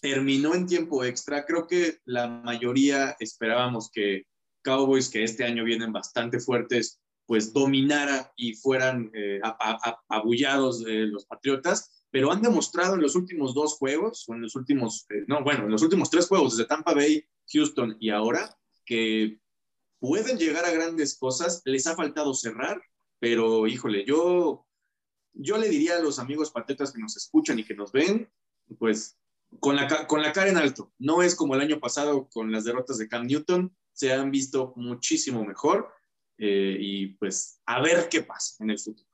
Terminó 0.00 0.54
en 0.54 0.66
tiempo 0.66 1.04
extra. 1.04 1.44
Creo 1.44 1.66
que 1.66 1.98
la 2.04 2.28
mayoría 2.28 3.16
esperábamos 3.18 3.90
que 3.90 4.24
Cowboys, 4.62 5.08
que 5.08 5.24
este 5.24 5.44
año 5.44 5.64
vienen 5.64 5.92
bastante 5.92 6.38
fuertes, 6.38 7.00
pues 7.26 7.52
dominara 7.52 8.32
y 8.36 8.54
fueran 8.54 9.10
eh, 9.14 9.40
abullados 10.08 10.84
de 10.84 11.06
los 11.06 11.24
Patriotas, 11.26 11.99
pero 12.10 12.32
han 12.32 12.42
demostrado 12.42 12.94
en 12.94 13.02
los 13.02 13.14
últimos 13.14 13.54
dos 13.54 13.74
juegos, 13.74 14.24
o 14.28 14.34
en 14.34 14.42
los 14.42 14.56
últimos, 14.56 15.06
eh, 15.10 15.24
no, 15.26 15.42
bueno, 15.42 15.64
en 15.64 15.70
los 15.70 15.82
últimos 15.82 16.10
tres 16.10 16.26
juegos, 16.26 16.56
desde 16.56 16.68
Tampa 16.68 16.94
Bay, 16.94 17.24
Houston 17.52 17.96
y 18.00 18.10
ahora, 18.10 18.56
que 18.84 19.38
pueden 20.00 20.38
llegar 20.38 20.64
a 20.64 20.72
grandes 20.72 21.16
cosas, 21.16 21.62
les 21.64 21.86
ha 21.86 21.94
faltado 21.94 22.34
cerrar, 22.34 22.80
pero 23.18 23.66
híjole, 23.66 24.04
yo, 24.04 24.66
yo 25.32 25.58
le 25.58 25.68
diría 25.68 25.96
a 25.96 26.02
los 26.02 26.18
amigos 26.18 26.50
patriotas 26.50 26.92
que 26.92 27.00
nos 27.00 27.16
escuchan 27.16 27.58
y 27.58 27.64
que 27.64 27.74
nos 27.74 27.92
ven, 27.92 28.28
pues 28.78 29.18
con 29.58 29.76
la, 29.76 30.06
con 30.06 30.22
la 30.22 30.32
cara 30.32 30.50
en 30.50 30.56
alto, 30.56 30.92
no 30.98 31.22
es 31.22 31.34
como 31.34 31.54
el 31.54 31.60
año 31.60 31.80
pasado 31.80 32.28
con 32.28 32.50
las 32.50 32.64
derrotas 32.64 32.98
de 32.98 33.08
Cam 33.08 33.26
Newton, 33.26 33.74
se 33.92 34.12
han 34.12 34.30
visto 34.30 34.72
muchísimo 34.76 35.44
mejor 35.44 35.92
eh, 36.38 36.76
y 36.80 37.08
pues 37.08 37.60
a 37.66 37.82
ver 37.82 38.08
qué 38.08 38.22
pasa 38.22 38.62
en 38.64 38.70
el 38.70 38.78
futuro. 38.78 39.09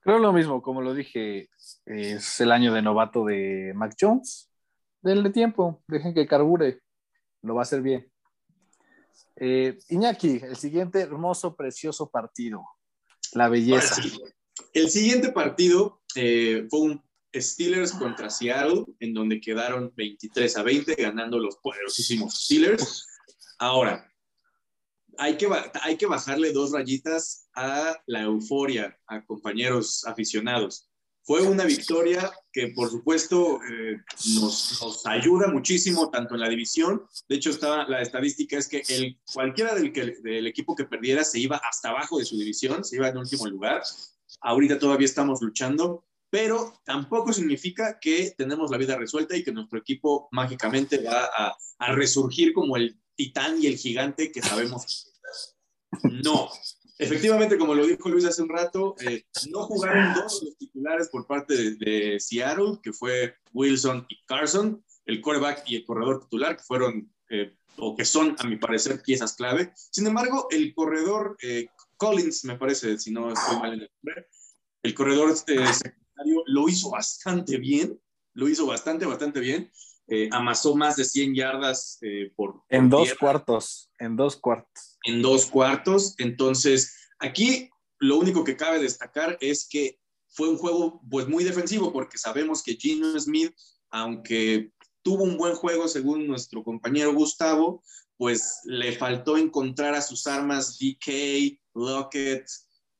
Creo 0.00 0.18
lo 0.18 0.32
mismo, 0.32 0.62
como 0.62 0.80
lo 0.80 0.94
dije, 0.94 1.50
es 1.84 2.40
el 2.40 2.52
año 2.52 2.72
de 2.72 2.82
novato 2.82 3.24
de 3.24 3.72
Mac 3.74 3.94
Jones. 4.00 4.50
Denle 5.02 5.30
tiempo, 5.30 5.82
dejen 5.88 6.14
que 6.14 6.26
carbure, 6.26 6.80
lo 7.42 7.54
va 7.54 7.62
a 7.62 7.64
hacer 7.64 7.82
bien. 7.82 8.10
Eh, 9.36 9.78
Iñaki, 9.88 10.40
el 10.42 10.56
siguiente 10.56 11.00
hermoso, 11.00 11.54
precioso 11.54 12.10
partido, 12.10 12.62
la 13.32 13.48
belleza. 13.48 14.02
El 14.72 14.90
siguiente 14.90 15.32
partido 15.32 16.02
eh, 16.14 16.66
fue 16.68 16.80
un 16.80 17.02
Steelers 17.34 17.92
contra 17.92 18.28
Seattle, 18.28 18.84
en 18.98 19.14
donde 19.14 19.40
quedaron 19.40 19.92
23 19.96 20.56
a 20.56 20.62
20, 20.62 20.94
ganando 20.94 21.38
los 21.38 21.56
poderosísimos 21.56 22.44
Steelers. 22.44 23.06
Ahora, 23.58 24.09
hay 25.20 25.36
que, 25.36 25.46
hay 25.82 25.96
que 25.98 26.06
bajarle 26.06 26.50
dos 26.50 26.72
rayitas 26.72 27.46
a 27.54 27.94
la 28.06 28.22
euforia, 28.22 28.98
a 29.06 29.22
compañeros 29.26 30.02
aficionados. 30.06 30.88
Fue 31.24 31.42
una 31.42 31.64
victoria 31.64 32.32
que, 32.50 32.68
por 32.68 32.90
supuesto, 32.90 33.60
eh, 33.70 33.98
nos, 34.40 34.80
nos 34.80 35.06
ayuda 35.06 35.48
muchísimo, 35.48 36.10
tanto 36.10 36.34
en 36.34 36.40
la 36.40 36.48
división. 36.48 37.02
De 37.28 37.36
hecho, 37.36 37.50
estaba, 37.50 37.86
la 37.86 38.00
estadística 38.00 38.56
es 38.56 38.66
que 38.66 38.82
el, 38.88 39.20
cualquiera 39.34 39.74
del, 39.74 39.92
que, 39.92 40.16
del 40.22 40.46
equipo 40.46 40.74
que 40.74 40.86
perdiera 40.86 41.22
se 41.22 41.38
iba 41.38 41.58
hasta 41.58 41.90
abajo 41.90 42.18
de 42.18 42.24
su 42.24 42.38
división, 42.38 42.82
se 42.82 42.96
iba 42.96 43.08
en 43.08 43.18
último 43.18 43.46
lugar. 43.46 43.82
Ahorita 44.40 44.78
todavía 44.78 45.04
estamos 45.04 45.42
luchando, 45.42 46.06
pero 46.30 46.72
tampoco 46.86 47.34
significa 47.34 47.98
que 48.00 48.32
tenemos 48.38 48.70
la 48.70 48.78
vida 48.78 48.96
resuelta 48.96 49.36
y 49.36 49.44
que 49.44 49.52
nuestro 49.52 49.78
equipo 49.78 50.28
mágicamente 50.32 51.04
va 51.04 51.28
a, 51.36 51.54
a 51.78 51.92
resurgir 51.92 52.54
como 52.54 52.78
el 52.78 52.98
titán 53.14 53.62
y 53.62 53.66
el 53.66 53.76
gigante 53.76 54.32
que 54.32 54.40
sabemos. 54.40 55.09
No. 56.22 56.48
Efectivamente, 56.98 57.56
como 57.56 57.74
lo 57.74 57.86
dijo 57.86 58.10
Luis 58.10 58.26
hace 58.26 58.42
un 58.42 58.50
rato, 58.50 58.94
eh, 59.00 59.24
no 59.50 59.62
jugaron 59.62 60.14
dos 60.14 60.40
de 60.40 60.46
los 60.46 60.58
titulares 60.58 61.08
por 61.08 61.26
parte 61.26 61.56
de, 61.56 61.76
de 61.76 62.20
Seattle, 62.20 62.78
que 62.82 62.92
fue 62.92 63.36
Wilson 63.54 64.06
y 64.08 64.22
Carson, 64.26 64.84
el 65.06 65.22
quarterback 65.22 65.62
y 65.66 65.76
el 65.76 65.84
corredor 65.86 66.20
titular, 66.20 66.56
que 66.56 66.62
fueron 66.62 67.10
eh, 67.30 67.54
o 67.78 67.96
que 67.96 68.04
son, 68.04 68.36
a 68.38 68.46
mi 68.46 68.56
parecer, 68.56 69.00
piezas 69.02 69.34
clave. 69.34 69.72
Sin 69.74 70.06
embargo, 70.06 70.48
el 70.50 70.74
corredor 70.74 71.36
eh, 71.42 71.68
Collins, 71.96 72.44
me 72.44 72.56
parece, 72.56 72.98
si 72.98 73.10
no 73.12 73.32
estoy 73.32 73.58
mal 73.58 73.74
en 73.74 73.80
el 73.80 73.90
nombre, 74.02 74.28
el 74.82 74.94
corredor 74.94 75.30
eh, 75.30 75.34
secundario 75.72 76.42
lo 76.46 76.68
hizo 76.68 76.90
bastante 76.90 77.58
bien, 77.58 78.00
lo 78.34 78.48
hizo 78.48 78.66
bastante, 78.66 79.06
bastante 79.06 79.40
bien. 79.40 79.70
Eh, 80.12 80.28
amasó 80.32 80.74
más 80.74 80.96
de 80.96 81.04
100 81.04 81.34
yardas 81.36 81.98
eh, 82.00 82.32
por, 82.34 82.62
En 82.68 82.90
por 82.90 82.98
dos 82.98 83.04
tierra 83.04 83.20
cuartos, 83.20 83.89
en 84.00 84.16
dos 84.16 84.36
cuartos. 84.36 84.98
en 85.04 85.22
dos 85.22 85.46
cuartos. 85.46 86.14
Entonces, 86.18 86.96
aquí 87.18 87.70
lo 87.98 88.16
único 88.18 88.42
que 88.42 88.56
cabe 88.56 88.80
destacar 88.80 89.38
es 89.40 89.68
que 89.68 89.98
fue 90.28 90.48
un 90.48 90.56
juego 90.56 91.00
pues 91.10 91.28
muy 91.28 91.44
defensivo 91.44 91.92
porque 91.92 92.18
sabemos 92.18 92.62
que 92.62 92.76
Gino 92.76 93.18
Smith, 93.18 93.54
aunque 93.90 94.72
tuvo 95.02 95.24
un 95.24 95.36
buen 95.36 95.54
juego 95.54 95.88
según 95.88 96.26
nuestro 96.26 96.62
compañero 96.62 97.14
Gustavo, 97.14 97.82
pues 98.16 98.60
le 98.64 98.92
faltó 98.92 99.36
encontrar 99.36 99.94
a 99.94 100.02
sus 100.02 100.26
armas 100.26 100.78
DK, 100.78 101.58
Lockett, 101.74 102.46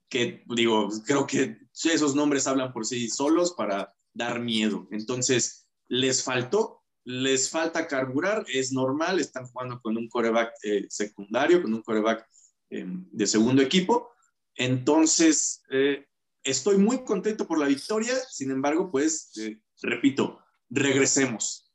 que 0.09 0.43
digo, 0.47 0.89
creo 1.07 1.27
que 1.27 1.59
esos 1.85 2.15
nombres 2.15 2.47
hablan 2.47 2.73
por 2.73 2.87
sí 2.87 3.09
solos 3.09 3.53
para 3.53 3.95
dar 4.15 4.41
miedo. 4.41 4.89
Entonces, 4.91 5.69
les 5.89 6.23
faltó, 6.25 6.80
les 7.05 7.51
falta 7.51 7.87
carburar, 7.87 8.45
es 8.53 8.73
normal, 8.73 9.21
están 9.21 9.47
jugando 9.47 9.81
con 9.81 9.97
un 9.97 10.09
coreback 10.09 10.53
eh, 10.63 10.87
secundario, 10.89 11.63
con 11.63 11.73
un 11.73 11.83
coreback 11.83 12.27
eh, 12.71 12.85
de 12.87 13.27
segundo 13.27 13.63
equipo. 13.63 14.11
Entonces, 14.55 15.63
eh, 15.71 16.07
estoy 16.43 16.77
muy 16.77 17.05
contento 17.05 17.47
por 17.47 17.59
la 17.59 17.67
victoria, 17.67 18.15
sin 18.29 18.51
embargo, 18.51 18.91
pues, 18.91 19.33
repito, 19.83 20.41
regresemos, 20.69 21.71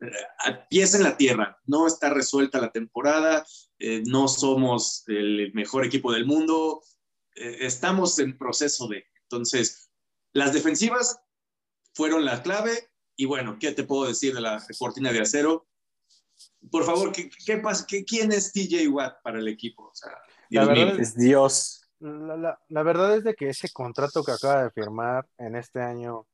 a 0.45 0.67
pies 0.67 0.93
en 0.93 1.03
la 1.03 1.17
tierra, 1.17 1.57
no 1.65 1.87
está 1.87 2.09
resuelta 2.09 2.61
la 2.61 2.71
temporada, 2.71 3.45
no 4.05 4.27
somos 4.27 5.03
el 5.07 5.51
mejor 5.53 5.85
equipo 5.85 6.13
del 6.13 6.25
mundo, 6.25 6.81
estamos 7.35 8.17
en 8.19 8.37
proceso 8.37 8.87
de, 8.87 9.05
entonces, 9.23 9.89
las 10.33 10.53
defensivas 10.53 11.19
fueron 11.93 12.25
la 12.25 12.41
clave, 12.43 12.89
y 13.15 13.25
bueno, 13.25 13.57
¿qué 13.59 13.71
te 13.71 13.83
puedo 13.83 14.07
decir 14.07 14.33
de 14.33 14.41
la 14.41 14.61
cortina 14.79 15.11
de 15.11 15.21
acero? 15.21 15.67
Por 16.69 16.83
favor, 16.83 17.11
¿qué, 17.11 17.29
qué 17.45 17.57
pasa? 17.57 17.85
¿Qué, 17.87 18.03
¿Quién 18.03 18.31
es 18.31 18.51
TJ 18.51 18.87
Watt 18.89 19.21
para 19.23 19.39
el 19.39 19.47
equipo? 19.47 19.83
O 19.89 19.95
sea, 19.95 20.11
Dios 20.49 20.67
La 20.67 20.73
mío. 20.73 20.85
verdad 20.85 20.99
Es 21.01 21.15
Dios. 21.15 21.81
La, 21.99 22.35
la- 22.35 22.59
la 22.67 22.83
verdad 22.83 23.15
es 23.15 23.23
de 23.23 23.33
que 23.35 23.49
ese 23.49 23.69
contrato 23.71 24.23
que 24.23 24.31
acaba 24.31 24.63
de 24.63 24.71
firmar 24.71 25.25
en 25.37 25.55
este 25.55 25.81
año 25.81 26.27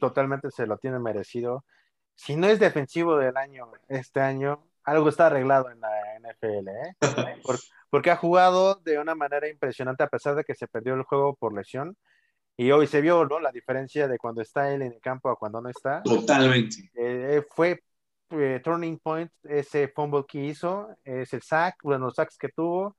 totalmente 0.00 0.50
se 0.50 0.66
lo 0.66 0.78
tiene 0.78 0.98
merecido. 0.98 1.64
Si 2.14 2.36
no 2.36 2.46
es 2.46 2.58
defensivo 2.58 3.16
del 3.18 3.36
año 3.36 3.70
este 3.88 4.20
año, 4.20 4.66
algo 4.84 5.08
está 5.08 5.26
arreglado 5.26 5.70
en 5.70 5.80
la 5.80 5.90
NFL, 6.20 6.68
¿eh? 6.68 6.96
Por- 7.44 7.58
porque 7.90 8.10
ha 8.10 8.16
jugado 8.16 8.76
de 8.76 8.98
una 8.98 9.14
manera 9.14 9.48
impresionante 9.48 10.02
a 10.02 10.08
pesar 10.08 10.34
de 10.34 10.44
que 10.44 10.54
se 10.54 10.66
perdió 10.68 10.94
el 10.94 11.02
juego 11.02 11.36
por 11.36 11.54
lesión. 11.54 11.96
Y 12.56 12.70
hoy 12.70 12.86
se 12.86 13.00
vio, 13.00 13.24
¿no? 13.24 13.40
La 13.40 13.50
diferencia 13.50 14.06
de 14.06 14.18
cuando 14.18 14.40
está 14.40 14.72
él 14.72 14.82
en 14.82 14.92
el 14.92 15.00
campo 15.00 15.28
a 15.28 15.36
cuando 15.36 15.60
no 15.60 15.68
está. 15.68 16.02
Totalmente. 16.02 16.90
Eh, 16.94 17.42
fue 17.50 17.82
eh, 18.30 18.60
turning 18.62 18.98
point 18.98 19.30
ese 19.42 19.88
fumble 19.88 20.24
que 20.26 20.38
hizo, 20.38 20.88
es 21.04 21.32
el 21.32 21.42
sack, 21.42 21.76
bueno, 21.82 22.06
los 22.06 22.14
sacks 22.14 22.38
que 22.38 22.48
tuvo. 22.48 22.96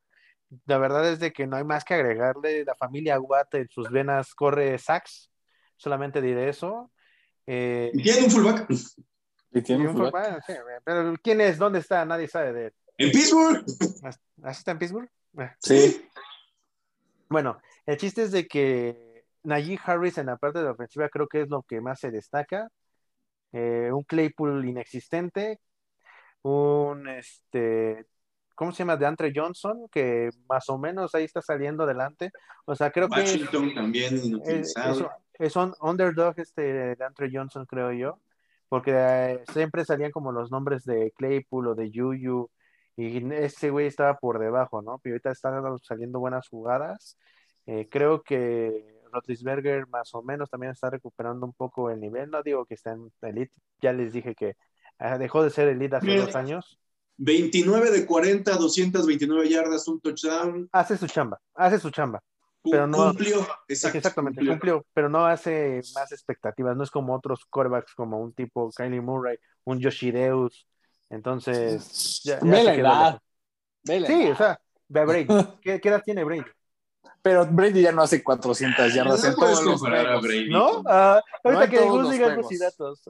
La 0.66 0.78
verdad 0.78 1.10
es 1.10 1.20
de 1.20 1.32
que 1.32 1.48
no 1.48 1.56
hay 1.56 1.64
más 1.64 1.84
que 1.84 1.94
agregarle. 1.94 2.66
La 2.66 2.76
familia 2.76 3.20
Watt 3.20 3.56
en 3.56 3.70
sus 3.70 3.90
venas 3.90 4.34
corre 4.36 4.78
sacks. 4.78 5.32
Solamente 5.78 6.22
diré 6.22 6.50
eso. 6.50 6.92
Eh, 7.48 7.92
¿Tiene 8.04 8.26
un 8.26 8.32
fullback? 8.32 8.68
Y 9.52 9.62
tiene 9.62 9.84
y 9.84 9.88
un 9.88 9.98
fullback. 9.98 10.44
sí, 10.46 10.54
pero 10.84 11.16
¿quién 11.22 11.42
es? 11.42 11.58
¿Dónde 11.58 11.80
está? 11.80 12.06
Nadie 12.06 12.28
sabe 12.28 12.54
de 12.54 12.66
él. 12.68 12.74
¿En 12.98 13.12
Pittsburgh? 13.12 13.66
¿Así 14.44 14.60
está 14.60 14.72
en 14.72 14.80
Pittsburgh? 14.80 15.10
Eh. 15.40 15.52
Sí. 15.60 16.10
Bueno, 17.28 17.60
el 17.86 17.98
chiste 17.98 18.24
es 18.24 18.32
de 18.32 18.48
que 18.48 19.15
Najee 19.46 19.80
Harris 19.84 20.18
en 20.18 20.28
la 20.28 20.38
parte 20.38 20.60
de 20.60 20.66
la 20.66 20.72
ofensiva 20.72 21.10
creo 21.10 21.28
que 21.28 21.42
es 21.42 21.50
lo 21.50 21.64
que 21.64 21.82
más 21.82 22.00
se 22.00 22.12
destaca. 22.12 22.68
Eh, 23.54 23.90
un 23.94 24.04
Claypool 24.04 24.66
inexistente, 24.68 25.60
un 26.42 27.08
este, 27.08 28.06
¿cómo 28.54 28.72
se 28.72 28.80
llama? 28.80 28.98
De 28.98 29.06
Andre 29.06 29.32
Johnson, 29.34 29.88
que 29.90 30.30
más 30.50 30.68
o 30.70 30.78
menos 30.78 31.16
ahí 31.16 31.24
está 31.24 31.42
saliendo 31.42 31.84
adelante. 31.84 32.32
O 32.66 32.76
sea, 32.76 32.92
creo 32.92 33.08
que 33.10 33.22
es, 33.22 33.32
Washington 33.34 33.74
también 33.74 34.16
es, 34.16 34.26
inutilizado. 34.26 35.12
es- 35.38 35.48
es 35.48 35.56
un 35.56 35.74
underdog 35.82 36.34
este 36.38 36.96
de 36.96 37.06
Andre 37.06 37.30
Johnson, 37.32 37.66
creo 37.66 37.92
yo, 37.92 38.20
porque 38.70 38.92
eh, 38.96 39.44
siempre 39.52 39.84
salían 39.84 40.12
como 40.12 40.32
los 40.32 40.50
nombres 40.52 40.86
de 40.86 41.12
Claypool 41.18 41.68
o 41.68 41.76
de 41.76 41.92
Yuyu, 41.92 42.50
y 42.98 43.34
ese 43.34 43.70
güey 43.70 43.88
estaba 43.88 44.16
por 44.18 44.40
debajo, 44.40 44.82
¿no? 44.82 45.00
Pero 45.00 45.16
ahorita 45.16 45.32
están 45.32 45.62
saliendo 45.80 46.20
buenas 46.20 46.48
jugadas. 46.48 47.18
Eh, 47.66 47.90
creo 47.90 48.24
que 48.24 48.95
Rotlisberger 49.16 49.88
más 49.88 50.14
o 50.14 50.22
menos 50.22 50.50
también 50.50 50.72
está 50.74 50.90
recuperando 50.90 51.46
un 51.46 51.54
poco 51.54 51.90
el 51.90 52.00
nivel. 52.00 52.30
No 52.30 52.44
digo 52.44 52.66
que 52.66 52.76
está 52.76 52.92
en 52.92 53.12
elite, 53.22 53.54
ya 53.82 53.92
les 53.94 54.14
dije 54.14 54.36
que 54.36 54.56
ah, 55.00 55.18
dejó 55.18 55.44
de 55.44 55.50
ser 55.50 55.68
elite 55.70 55.96
hace 55.96 56.06
Bien. 56.08 56.26
dos 56.26 56.36
años. 56.36 56.80
29 57.18 57.92
de 57.92 58.06
40, 58.06 58.56
229 58.58 59.50
yardas, 59.50 59.88
un 59.88 60.00
touchdown. 60.02 60.68
Hace 60.72 60.98
su 60.98 61.08
chamba, 61.08 61.40
hace 61.56 61.80
su 61.80 61.90
chamba. 61.90 62.22
Pero 62.70 62.88
no- 62.88 62.98
cumplió. 63.10 63.46
Exacto, 63.68 63.98
Exactamente, 64.00 64.38
cumplió. 64.40 64.54
cumplió, 64.54 64.86
pero 64.94 65.08
no 65.08 65.26
hace 65.26 65.82
más 65.94 66.12
expectativas, 66.12 66.76
no 66.76 66.84
es 66.84 66.92
como 66.92 67.14
otros 67.16 67.46
quarterbacks 67.46 67.94
como 67.94 68.20
un 68.20 68.34
tipo 68.34 68.70
Kylie 68.76 69.02
Murray, 69.02 69.38
un 69.66 69.80
Yoshireus, 69.80 70.68
entonces 71.10 72.22
ya, 72.24 72.40
ya 72.40 72.46
Ve 72.46 72.64
la 72.64 72.76
quedó 72.76 72.88
edad. 72.88 73.20
Ve 73.84 74.00
la 74.00 74.08
Sí, 74.08 74.14
edad. 74.14 74.32
o 74.32 74.36
sea, 74.36 74.62
ve 74.88 75.00
a 75.00 75.06
Brady, 75.06 75.28
¿qué, 75.62 75.80
qué 75.80 75.90
edad 75.90 76.02
tiene 76.04 76.24
Brady? 76.24 76.44
Pero 77.26 77.44
Brady 77.48 77.82
ya 77.82 77.92
no 77.92 78.04
hace 78.04 78.24
400 78.24 78.94
yardas 78.94 79.24
No 79.24 79.30
en 79.30 79.36
todos 79.36 79.64
los 79.64 79.80
juegos. 79.82 80.22
Brady 80.22 80.48
¿No? 80.48 80.84
Ah, 80.86 81.20
ahorita 81.44 81.68
que 81.72 81.80
Gus 81.80 82.04
los 82.04 82.12
diga 82.12 82.38
y 82.52 82.58
datos. 82.60 83.02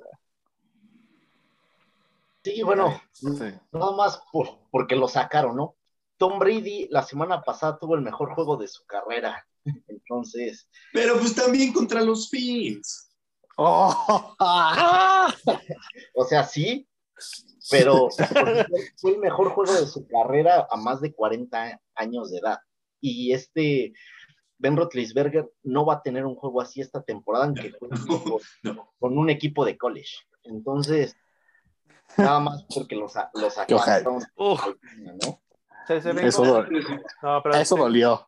Sí, 2.41 2.63
bueno, 2.63 3.01
Sí. 3.11 3.27
nada 3.73 3.91
más 3.91 4.21
por, 4.31 4.57
porque 4.71 4.95
lo 4.95 5.09
sacaron, 5.09 5.57
¿no? 5.57 5.75
Tom 6.15 6.39
Brady 6.39 6.87
la 6.91 7.03
semana 7.03 7.41
pasada 7.41 7.77
tuvo 7.77 7.95
el 7.95 8.03
mejor 8.03 8.33
juego 8.35 8.55
de 8.55 8.69
su 8.69 8.85
carrera. 8.85 9.45
Entonces, 9.89 10.69
Pero 10.93 11.19
pues 11.19 11.35
también 11.35 11.73
contra 11.73 11.99
los 12.01 12.29
Fins. 12.29 13.11
Oh, 13.57 14.33
ah. 14.39 15.35
o 16.15 16.23
sea, 16.23 16.45
sí, 16.45 16.87
pero 17.69 18.07
fue 18.95 19.11
el 19.11 19.17
mejor 19.17 19.49
juego 19.49 19.73
de 19.73 19.87
su 19.87 20.07
carrera 20.07 20.65
a 20.71 20.77
más 20.77 21.01
de 21.01 21.13
40 21.13 21.81
años 21.95 22.31
de 22.31 22.37
edad. 22.37 22.59
Y 23.07 23.33
este 23.33 23.93
Ben 24.57 24.75
Roethlisberger 24.77 25.51
no 25.63 25.85
va 25.85 25.95
a 25.95 26.01
tener 26.01 26.25
un 26.25 26.35
juego 26.35 26.61
así 26.61 26.81
esta 26.81 27.03
temporada, 27.03 27.45
aunque 27.45 27.71
fue 27.77 27.89
con, 27.89 28.41
No. 28.63 28.93
con 28.99 29.17
un 29.17 29.29
equipo 29.29 29.63
de 29.65 29.77
college. 29.77 30.15
Entonces, 30.43 31.15
nada 32.17 32.39
más 32.39 32.65
porque 32.73 32.95
los, 32.95 33.13
los 33.33 33.53
sacaron, 33.53 34.19
¿no? 34.37 35.41
se, 35.87 36.01
se 36.01 36.09
Eso, 36.27 36.39
como- 36.41 36.53
dol- 36.63 37.03
no, 37.21 37.41
pero, 37.43 37.55
eso 37.55 37.75
dolió. 37.75 38.27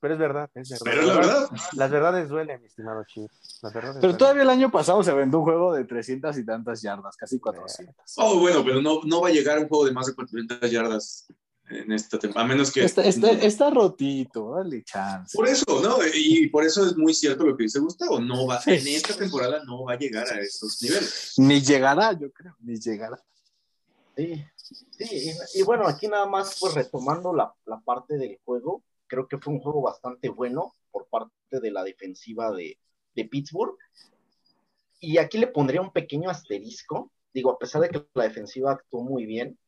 pero 0.00 0.14
es 0.14 0.20
verdad, 0.20 0.50
es 0.54 0.70
verdad. 0.70 0.84
Pero 0.84 1.02
la 1.06 1.14
verdad, 1.16 1.48
Las 1.76 1.90
verdades 1.90 2.28
duelen, 2.30 2.60
mi 2.60 2.66
estimado 2.68 3.04
Chief. 3.04 3.30
Las 3.62 3.72
verdades 3.74 3.96
Pero 3.96 4.12
duelen. 4.12 4.18
todavía 4.18 4.42
el 4.42 4.50
año 4.50 4.70
pasado 4.70 5.02
se 5.02 5.12
vendió 5.12 5.38
un 5.40 5.44
juego 5.44 5.74
de 5.74 5.84
300 5.84 6.38
y 6.38 6.46
tantas 6.46 6.80
yardas, 6.80 7.14
casi 7.16 7.38
400. 7.38 7.94
oh, 8.16 8.40
bueno, 8.40 8.62
pero 8.64 8.80
no, 8.80 9.00
no 9.04 9.20
va 9.20 9.28
a 9.28 9.32
llegar 9.32 9.58
a 9.58 9.60
un 9.60 9.68
juego 9.68 9.84
de 9.84 9.92
más 9.92 10.06
de 10.06 10.14
400 10.14 10.70
yardas 10.70 11.26
en 11.68 11.92
esta 11.92 12.18
temporada. 12.18 12.44
A 12.44 12.48
menos 12.48 12.70
que. 12.70 12.84
Está, 12.84 13.02
está, 13.02 13.30
está 13.30 13.70
rotito, 13.70 14.54
dale 14.56 14.82
chance. 14.84 15.36
Por 15.36 15.48
eso, 15.48 15.64
¿no? 15.82 15.98
Y 16.14 16.48
por 16.48 16.64
eso 16.64 16.86
es 16.86 16.96
muy 16.96 17.14
cierto 17.14 17.44
lo 17.44 17.56
que 17.56 17.64
dice 17.64 17.78
Gustavo. 17.78 18.20
No 18.20 18.46
va, 18.46 18.60
en 18.66 18.86
esta 18.88 19.16
temporada 19.16 19.62
no 19.64 19.84
va 19.84 19.92
a 19.92 19.98
llegar 19.98 20.26
a 20.28 20.40
esos 20.40 20.80
niveles. 20.82 21.34
Ni 21.38 21.60
llegará, 21.60 22.12
yo 22.12 22.30
creo, 22.32 22.56
ni 22.60 22.78
llegará. 22.78 23.22
Sí, 24.16 24.44
sí, 24.56 24.86
y, 24.98 25.60
y 25.60 25.62
bueno, 25.62 25.86
aquí 25.86 26.06
nada 26.06 26.26
más 26.26 26.58
pues 26.60 26.74
retomando 26.74 27.32
la, 27.32 27.54
la 27.64 27.80
parte 27.80 28.18
del 28.18 28.38
juego, 28.44 28.82
creo 29.06 29.26
que 29.26 29.38
fue 29.38 29.54
un 29.54 29.60
juego 29.60 29.80
bastante 29.80 30.28
bueno 30.28 30.74
por 30.90 31.06
parte 31.06 31.32
de 31.50 31.70
la 31.70 31.82
defensiva 31.82 32.52
de, 32.52 32.78
de 33.14 33.24
Pittsburgh. 33.24 33.76
Y 35.00 35.18
aquí 35.18 35.38
le 35.38 35.48
pondría 35.48 35.80
un 35.80 35.92
pequeño 35.92 36.30
asterisco, 36.30 37.10
digo, 37.32 37.50
a 37.50 37.58
pesar 37.58 37.82
de 37.82 37.88
que 37.88 38.06
la 38.14 38.24
defensiva 38.24 38.72
actuó 38.72 39.02
muy 39.02 39.26
bien, 39.26 39.58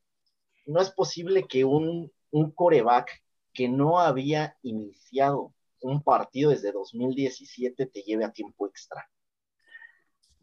no 0.65 0.81
es 0.81 0.91
posible 0.91 1.45
que 1.47 1.63
un, 1.65 2.11
un 2.31 2.51
coreback 2.51 3.09
que 3.53 3.69
no 3.69 3.99
había 3.99 4.57
iniciado 4.63 5.53
un 5.81 6.01
partido 6.03 6.49
desde 6.51 6.71
2017 6.71 7.85
te 7.85 8.01
lleve 8.01 8.25
a 8.25 8.31
tiempo 8.31 8.67
extra. 8.67 9.07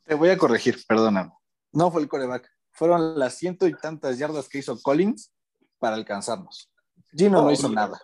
Te 0.05 0.15
voy 0.15 0.31
a 0.31 0.37
corregir, 0.39 0.79
perdóname. 0.87 1.33
No 1.73 1.91
fue 1.91 2.03
el 2.03 2.09
coreback. 2.09 2.49
Fueron 2.71 3.19
las 3.19 3.37
ciento 3.37 3.67
y 3.67 3.75
tantas 3.75 4.19
yardas 4.19 4.49
que 4.49 4.59
hizo 4.59 4.81
Collins 4.81 5.33
para 5.79 5.97
alcanzarnos. 5.97 6.71
Gino 7.15 7.39
no, 7.39 7.45
No, 7.45 7.51
hizo 7.53 7.69
nada. 7.69 8.01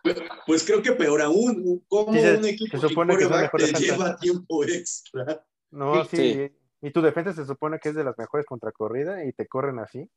Pues 0.46 0.64
creo 0.64 0.82
que 0.82 0.92
peor 0.92 1.22
aún, 1.22 1.82
Sí, 1.90 2.20
se- 2.20 2.36
un 2.36 2.44
equipo 2.44 2.78
se 2.78 2.88
supone 2.88 3.16
que 3.16 3.26
mejor 3.26 3.60
te 3.60 3.66
defensa. 3.66 3.78
lleva 3.94 4.16
tiempo 4.18 4.64
extra. 4.64 5.44
No, 5.70 6.04
Sí, 6.04 6.16
sí. 6.16 6.54
Y 6.80 6.92
tu 6.92 7.00
defensa 7.02 7.32
se 7.32 7.44
supone 7.44 7.78
que 7.80 7.88
es 7.88 7.94
de 7.94 8.04
las 8.04 8.16
mejores 8.16 8.46
contra 8.46 8.70
corrida 8.72 9.24
y 9.24 9.32
te 9.32 9.48
corren 9.48 9.78
así. 9.80 10.08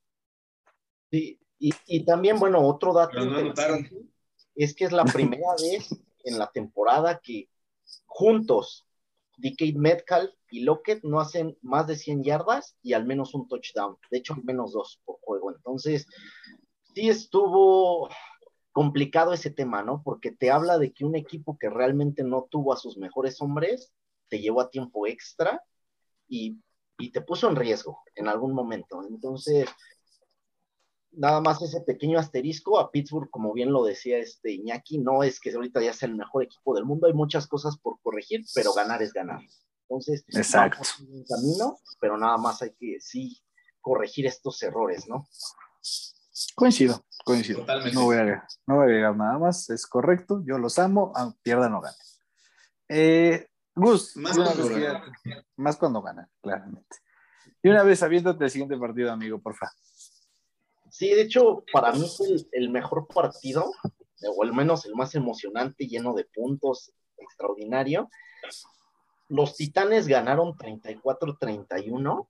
Sí, 1.09 1.39
y, 1.61 1.71
y 1.85 2.03
también, 2.05 2.39
bueno, 2.39 2.59
otro 2.67 2.91
dato 2.91 3.23
no 3.23 3.53
es 4.55 4.73
que 4.73 4.85
es 4.85 4.91
la 4.91 5.05
primera 5.05 5.47
vez 5.61 5.95
en 6.23 6.39
la 6.39 6.51
temporada 6.51 7.19
que 7.23 7.49
juntos 8.07 8.87
DK 9.37 9.75
Metcalf 9.75 10.33
y 10.49 10.61
Lockett 10.61 11.03
no 11.03 11.19
hacen 11.19 11.55
más 11.61 11.85
de 11.85 11.95
100 11.95 12.23
yardas 12.23 12.75
y 12.81 12.93
al 12.93 13.05
menos 13.05 13.35
un 13.35 13.47
touchdown. 13.47 13.97
De 14.09 14.17
hecho, 14.17 14.33
al 14.33 14.43
menos 14.43 14.73
dos 14.73 14.99
por 15.05 15.17
juego. 15.21 15.51
Entonces, 15.51 16.07
sí 16.95 17.09
estuvo 17.09 18.09
complicado 18.71 19.31
ese 19.31 19.51
tema, 19.51 19.83
¿no? 19.83 20.01
Porque 20.03 20.31
te 20.31 20.49
habla 20.49 20.79
de 20.79 20.91
que 20.91 21.05
un 21.05 21.15
equipo 21.15 21.59
que 21.59 21.69
realmente 21.69 22.23
no 22.23 22.47
tuvo 22.49 22.73
a 22.73 22.77
sus 22.77 22.97
mejores 22.97 23.39
hombres 23.39 23.93
te 24.29 24.39
llevó 24.39 24.61
a 24.61 24.71
tiempo 24.71 25.05
extra 25.05 25.61
y, 26.27 26.57
y 26.97 27.11
te 27.11 27.21
puso 27.21 27.49
en 27.49 27.55
riesgo 27.55 28.01
en 28.15 28.27
algún 28.29 28.53
momento. 28.53 29.03
Entonces, 29.07 29.69
nada 31.11 31.41
más 31.41 31.61
ese 31.61 31.81
pequeño 31.81 32.19
asterisco 32.19 32.79
a 32.79 32.91
Pittsburgh, 32.91 33.29
como 33.29 33.53
bien 33.53 33.71
lo 33.71 33.83
decía 33.83 34.17
este 34.17 34.51
Iñaki, 34.51 34.99
no 34.99 35.23
es 35.23 35.39
que 35.39 35.51
ahorita 35.51 35.81
ya 35.81 35.93
sea 35.93 36.07
el 36.09 36.15
mejor 36.15 36.43
equipo 36.43 36.73
del 36.75 36.85
mundo, 36.85 37.07
hay 37.07 37.13
muchas 37.13 37.47
cosas 37.47 37.77
por 37.77 37.99
corregir, 38.01 38.45
pero 38.55 38.73
ganar 38.73 39.01
es 39.01 39.13
ganar. 39.13 39.41
Entonces, 39.89 40.23
Exacto. 40.29 40.77
vamos 40.77 40.99
en 41.01 41.13
un 41.13 41.25
camino, 41.25 41.77
pero 41.99 42.17
nada 42.17 42.37
más 42.37 42.61
hay 42.61 42.73
que 42.79 42.97
sí 43.01 43.41
corregir 43.81 44.25
estos 44.25 44.61
errores, 44.63 45.07
¿no? 45.07 45.27
Coincido, 46.55 47.03
coincido. 47.25 47.59
Totalmente. 47.59 47.93
No 47.93 48.05
voy, 48.05 48.15
a 48.15 48.21
agregar, 48.21 48.47
no 48.65 48.75
voy 48.75 48.83
a 48.83 48.85
agregar 48.85 49.17
nada 49.17 49.37
más. 49.37 49.69
Es 49.69 49.85
correcto. 49.85 50.41
Yo 50.45 50.57
los 50.57 50.79
amo, 50.79 51.11
aunque 51.15 51.39
pierdan 51.43 51.73
o 51.73 51.81
ganen. 51.81 51.99
Eh, 52.89 53.47
Gus, 53.75 54.15
Más 54.17 54.37
cuando 54.37 54.69
ganan. 54.69 55.13
más 55.55 55.77
cuando 55.77 56.01
ganan, 56.01 56.29
claramente. 56.41 56.97
Y 57.63 57.69
una 57.69 57.83
vez 57.83 58.01
aviéntate 58.03 58.43
el 58.43 58.49
siguiente 58.49 58.77
partido, 58.77 59.11
amigo, 59.11 59.39
porfa. 59.39 59.71
Sí, 60.91 61.09
de 61.09 61.21
hecho, 61.21 61.63
para 61.71 61.93
mí 61.93 62.05
fue 62.15 62.27
el, 62.27 62.47
el 62.51 62.69
mejor 62.69 63.07
partido, 63.07 63.71
o 64.27 64.43
al 64.43 64.53
menos 64.53 64.85
el 64.85 64.93
más 64.93 65.15
emocionante, 65.15 65.87
lleno 65.87 66.13
de 66.13 66.25
puntos, 66.25 66.91
extraordinario. 67.17 68.09
Los 69.29 69.55
Titanes 69.55 70.07
ganaron 70.07 70.53
34-31 70.57 72.27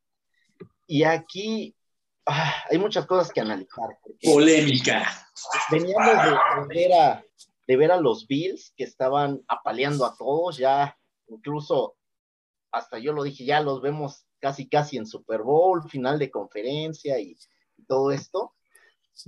y 0.86 1.04
aquí 1.04 1.76
ah, 2.28 2.54
hay 2.70 2.78
muchas 2.78 3.08
cosas 3.08 3.32
que 3.32 3.42
analizar. 3.42 3.98
Polémica. 4.22 5.10
veníamos 5.72 6.24
de, 6.24 6.32
de 6.68 6.68
ver 6.68 6.94
a, 6.94 7.26
de 7.68 7.78
ver 7.78 7.92
a 7.92 8.00
los 8.00 8.28
Bills 8.28 8.74
que 8.78 8.84
estaban 8.84 9.42
apaleando 9.48 10.06
a 10.06 10.16
todos, 10.16 10.58
ya 10.58 10.96
incluso 11.30 11.96
hasta 12.72 13.00
yo 13.00 13.12
lo 13.12 13.24
dije, 13.24 13.44
ya 13.44 13.60
los 13.60 13.82
vemos 13.82 14.26
casi 14.40 14.70
casi 14.70 14.98
en 14.98 15.08
Super 15.08 15.42
Bowl, 15.42 15.90
final 15.90 16.20
de 16.20 16.30
conferencia 16.30 17.20
y, 17.20 17.36
y 17.82 17.86
todo 17.86 18.12
esto. 18.12 18.54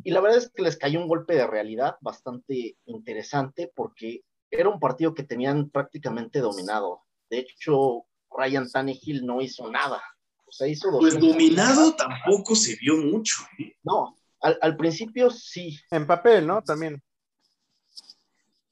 Y 0.04 0.12
la 0.12 0.22
verdad 0.22 0.38
es 0.40 0.50
que 0.50 0.62
les 0.62 0.78
cayó 0.78 1.00
un 1.00 1.08
golpe 1.08 1.36
de 1.36 1.48
realidad 1.48 1.98
bastante 2.02 2.78
interesante 2.86 3.72
porque 3.76 4.24
era 4.50 4.70
un 4.70 4.80
partido 4.80 5.14
que 5.14 5.24
tenían 5.24 5.70
prácticamente 5.70 6.40
dominado. 6.40 7.02
De 7.30 7.40
hecho, 7.40 8.06
Ryan 8.30 8.70
Tannehill 8.70 9.26
no 9.26 9.42
hizo 9.42 9.70
nada. 9.70 10.02
O 10.46 10.52
sea, 10.52 10.68
hizo 10.68 10.90
Pues 10.92 11.16
200 11.16 11.32
dominado 11.32 11.96
tampoco 11.96 12.56
se 12.56 12.76
vio 12.78 12.98
mucho. 12.98 13.44
¿eh? 13.60 13.76
No, 13.84 14.16
al, 14.42 14.58
al 14.62 14.78
principio 14.78 15.30
sí, 15.30 15.78
En 15.90 16.06
papel, 16.06 16.46
¿no? 16.46 16.62
También. 16.62 17.02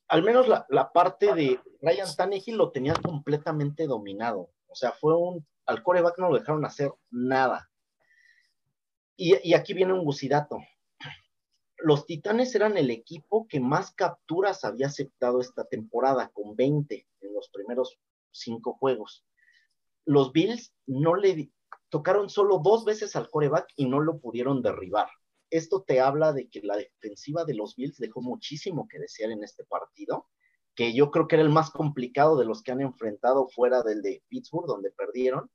al 0.08 0.24
menos 0.24 0.48
la, 0.48 0.66
la 0.70 0.92
parte 0.92 1.34
de 1.34 1.60
Ryan 1.82 2.16
Tannehill 2.16 2.58
lo 2.58 2.72
tenía 2.72 2.94
completamente 2.94 3.88
dominado. 3.88 4.52
O 4.68 4.76
sea, 4.76 4.92
fue 4.92 5.18
un. 5.18 5.46
Al 5.66 5.84
coreback 5.84 6.18
no 6.20 6.30
lo 6.30 6.38
dejaron 6.38 6.66
hacer 6.66 6.92
nada. 7.10 7.71
Y, 9.24 9.54
aquí 9.54 9.74
viene 9.74 9.94
un 9.94 10.04
gusidato. 10.04 10.58
Los 11.78 12.06
Titanes 12.06 12.56
eran 12.56 12.78
el 12.78 12.90
equipo 12.90 13.48
que 13.48 13.60
más 13.60 13.92
capturas 13.92 14.64
había 14.64 14.88
aceptado 14.88 15.42
esta 15.42 15.66
temporada, 15.66 16.30
con 16.34 16.56
20 16.56 17.08
en 17.22 17.34
los 17.34 17.50
primeros 17.50 18.00
cinco 18.32 18.74
juegos. 18.74 19.24
Los 20.06 20.32
Bills 20.32 20.74
no 20.88 21.16
le 21.16 21.52
tocaron 21.90 22.30
solo 22.30 22.60
dos 22.64 22.86
veces 22.86 23.16
al 23.16 23.30
coreback 23.30 23.68
y 23.76 23.88
no 23.88 24.00
lo 24.00 24.20
pudieron 24.20 24.62
derribar 24.62 25.10
esto 25.52 25.84
te 25.84 26.00
habla 26.00 26.34
de 26.34 26.50
que 26.50 26.62
la 26.62 26.78
defensiva 26.78 27.44
de 27.44 27.54
los 27.54 27.76
Bills 27.76 27.98
dejó 27.98 28.22
muchísimo 28.22 28.88
que 28.88 29.00
desear 29.00 29.32
en 29.32 29.44
este 29.44 29.66
partido, 29.66 30.28
que 30.74 30.94
yo 30.94 31.12
creo 31.12 31.28
que 31.28 31.36
era 31.36 31.44
el 31.44 31.50
más 31.50 31.70
complicado 31.70 32.38
de 32.38 32.46
los 32.46 32.64
que 32.64 32.72
han 32.72 32.82
enfrentado 32.82 33.50
fuera 33.50 33.84
del 33.84 34.02
de 34.02 34.24
Pittsburgh, 34.30 34.66
donde 34.66 34.92
perdieron. 34.92 35.52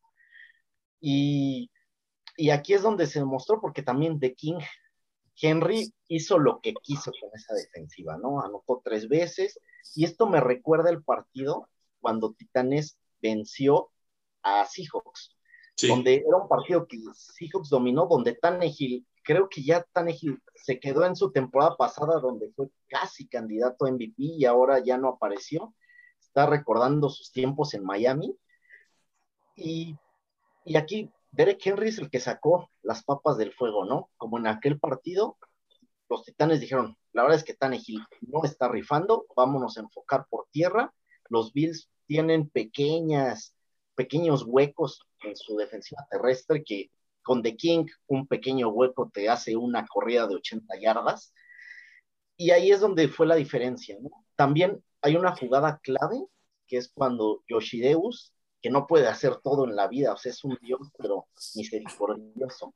Y, 1.00 1.70
y 2.36 2.50
aquí 2.50 2.74
es 2.74 2.82
donde 2.82 3.06
se 3.06 3.20
demostró, 3.20 3.60
porque 3.60 3.82
también 3.82 4.20
The 4.20 4.34
King 4.34 4.58
Henry 5.40 5.92
hizo 6.08 6.38
lo 6.38 6.60
que 6.60 6.74
quiso 6.82 7.12
con 7.20 7.30
esa 7.34 7.54
defensiva, 7.54 8.16
¿no? 8.16 8.40
Anotó 8.40 8.80
tres 8.84 9.08
veces, 9.08 9.60
y 9.94 10.04
esto 10.04 10.26
me 10.26 10.40
recuerda 10.40 10.90
el 10.90 11.02
partido 11.02 11.68
cuando 12.00 12.32
Titanes 12.32 12.98
venció 13.20 13.90
a 14.42 14.64
Seahawks 14.66 15.36
Sí. 15.76 15.88
donde 15.88 16.24
era 16.26 16.38
un 16.38 16.48
partido 16.48 16.86
que 16.86 16.96
Seahawks 17.12 17.68
dominó, 17.68 18.06
donde 18.06 18.32
Tannehill, 18.34 19.06
creo 19.22 19.46
que 19.50 19.62
ya 19.62 19.82
Tannehill 19.92 20.42
se 20.54 20.80
quedó 20.80 21.04
en 21.04 21.14
su 21.14 21.32
temporada 21.32 21.76
pasada, 21.76 22.18
donde 22.18 22.50
fue 22.52 22.68
casi 22.88 23.28
candidato 23.28 23.84
a 23.84 23.90
MVP 23.90 24.14
y 24.16 24.46
ahora 24.46 24.78
ya 24.78 24.96
no 24.96 25.08
apareció. 25.08 25.74
Está 26.18 26.46
recordando 26.46 27.10
sus 27.10 27.30
tiempos 27.30 27.74
en 27.74 27.84
Miami. 27.84 28.34
Y, 29.54 29.98
y 30.64 30.76
aquí 30.76 31.10
Derek 31.36 31.60
Henry 31.66 31.90
es 31.90 31.98
el 31.98 32.08
que 32.08 32.18
sacó 32.18 32.70
las 32.82 33.04
papas 33.04 33.36
del 33.36 33.52
fuego, 33.52 33.84
¿no? 33.84 34.08
Como 34.16 34.38
en 34.38 34.46
aquel 34.46 34.80
partido, 34.80 35.36
los 36.08 36.24
Titanes 36.24 36.60
dijeron, 36.60 36.96
la 37.12 37.22
verdad 37.22 37.36
es 37.36 37.44
que 37.44 37.52
Tannehill 37.52 38.00
no 38.22 38.42
está 38.44 38.68
rifando, 38.68 39.26
vámonos 39.36 39.76
a 39.76 39.80
enfocar 39.80 40.26
por 40.30 40.46
tierra. 40.50 40.94
Los 41.28 41.52
Bills 41.52 41.90
tienen 42.06 42.48
pequeñas, 42.48 43.54
pequeños 43.94 44.44
huecos 44.46 45.02
en 45.24 45.36
su 45.36 45.56
defensiva 45.58 46.06
terrestre 46.10 46.64
que 46.64 46.90
con 47.22 47.42
The 47.42 47.54
King 47.54 47.84
un 48.06 48.26
pequeño 48.26 48.70
hueco 48.70 49.10
te 49.12 49.28
hace 49.28 49.56
una 49.56 49.86
corrida 49.86 50.26
de 50.26 50.36
80 50.36 50.80
yardas. 50.80 51.34
Y 52.38 52.50
ahí 52.50 52.70
es 52.70 52.80
donde 52.80 53.08
fue 53.08 53.26
la 53.26 53.34
diferencia, 53.34 53.98
¿no? 54.00 54.08
También 54.36 54.82
hay 55.02 55.16
una 55.16 55.36
jugada 55.36 55.80
clave, 55.82 56.24
que 56.66 56.78
es 56.78 56.88
cuando 56.88 57.42
Yoshideus, 57.46 58.32
que 58.66 58.72
no 58.72 58.84
puede 58.84 59.06
hacer 59.06 59.36
todo 59.36 59.64
en 59.64 59.76
la 59.76 59.86
vida, 59.86 60.12
o 60.12 60.16
sea, 60.16 60.32
es 60.32 60.42
un 60.42 60.58
dios, 60.60 60.80
pero 60.98 61.28
misericordioso. 61.54 62.74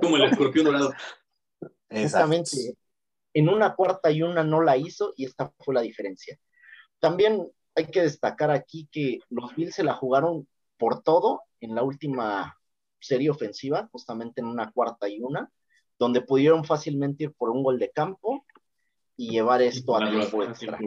Como 0.00 0.16
el 0.16 0.22
escorpión 0.30 0.64
dorado. 0.64 0.94
Exactamente. 1.90 2.74
En 3.34 3.50
una 3.50 3.74
cuarta 3.74 4.10
y 4.10 4.22
una 4.22 4.44
no 4.44 4.62
la 4.62 4.78
hizo 4.78 5.12
y 5.14 5.26
esta 5.26 5.52
fue 5.58 5.74
la 5.74 5.82
diferencia. 5.82 6.38
También 7.00 7.46
hay 7.74 7.90
que 7.90 8.00
destacar 8.00 8.50
aquí 8.50 8.88
que 8.90 9.18
los 9.28 9.54
Bills 9.54 9.74
se 9.74 9.84
la 9.84 9.92
jugaron 9.92 10.48
por 10.78 11.02
todo 11.02 11.42
en 11.60 11.74
la 11.74 11.82
última 11.82 12.58
serie 12.98 13.28
ofensiva, 13.28 13.90
justamente 13.92 14.40
en 14.40 14.46
una 14.46 14.72
cuarta 14.72 15.06
y 15.06 15.20
una, 15.20 15.52
donde 15.98 16.22
pudieron 16.22 16.64
fácilmente 16.64 17.24
ir 17.24 17.34
por 17.34 17.50
un 17.50 17.62
gol 17.62 17.78
de 17.78 17.90
campo 17.90 18.46
y 19.18 19.32
llevar 19.32 19.60
esto 19.60 19.94
a 19.94 20.10
tiempo 20.10 20.42
extra. 20.44 20.78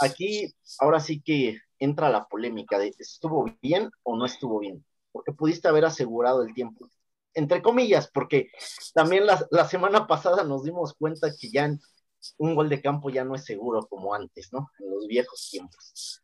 Aquí, 0.00 0.54
ahora 0.80 1.00
sí 1.00 1.20
que 1.20 1.60
entra 1.78 2.10
la 2.10 2.26
polémica 2.26 2.78
de 2.78 2.94
¿estuvo 2.98 3.46
bien 3.62 3.90
o 4.02 4.16
no 4.16 4.26
estuvo 4.26 4.58
bien? 4.60 4.84
Porque 5.12 5.32
pudiste 5.32 5.68
haber 5.68 5.84
asegurado 5.84 6.42
el 6.42 6.54
tiempo 6.54 6.88
entre 7.36 7.60
comillas, 7.60 8.10
porque 8.10 8.50
también 8.94 9.26
la, 9.26 9.46
la 9.50 9.66
semana 9.66 10.06
pasada 10.06 10.42
nos 10.42 10.64
dimos 10.64 10.94
cuenta 10.94 11.28
que 11.38 11.50
ya 11.50 11.70
un 12.38 12.54
gol 12.54 12.70
de 12.70 12.80
campo 12.80 13.10
ya 13.10 13.24
no 13.24 13.34
es 13.34 13.44
seguro 13.44 13.86
como 13.86 14.14
antes, 14.14 14.52
¿no? 14.52 14.70
En 14.78 14.90
los 14.90 15.06
viejos 15.06 15.48
tiempos. 15.50 16.22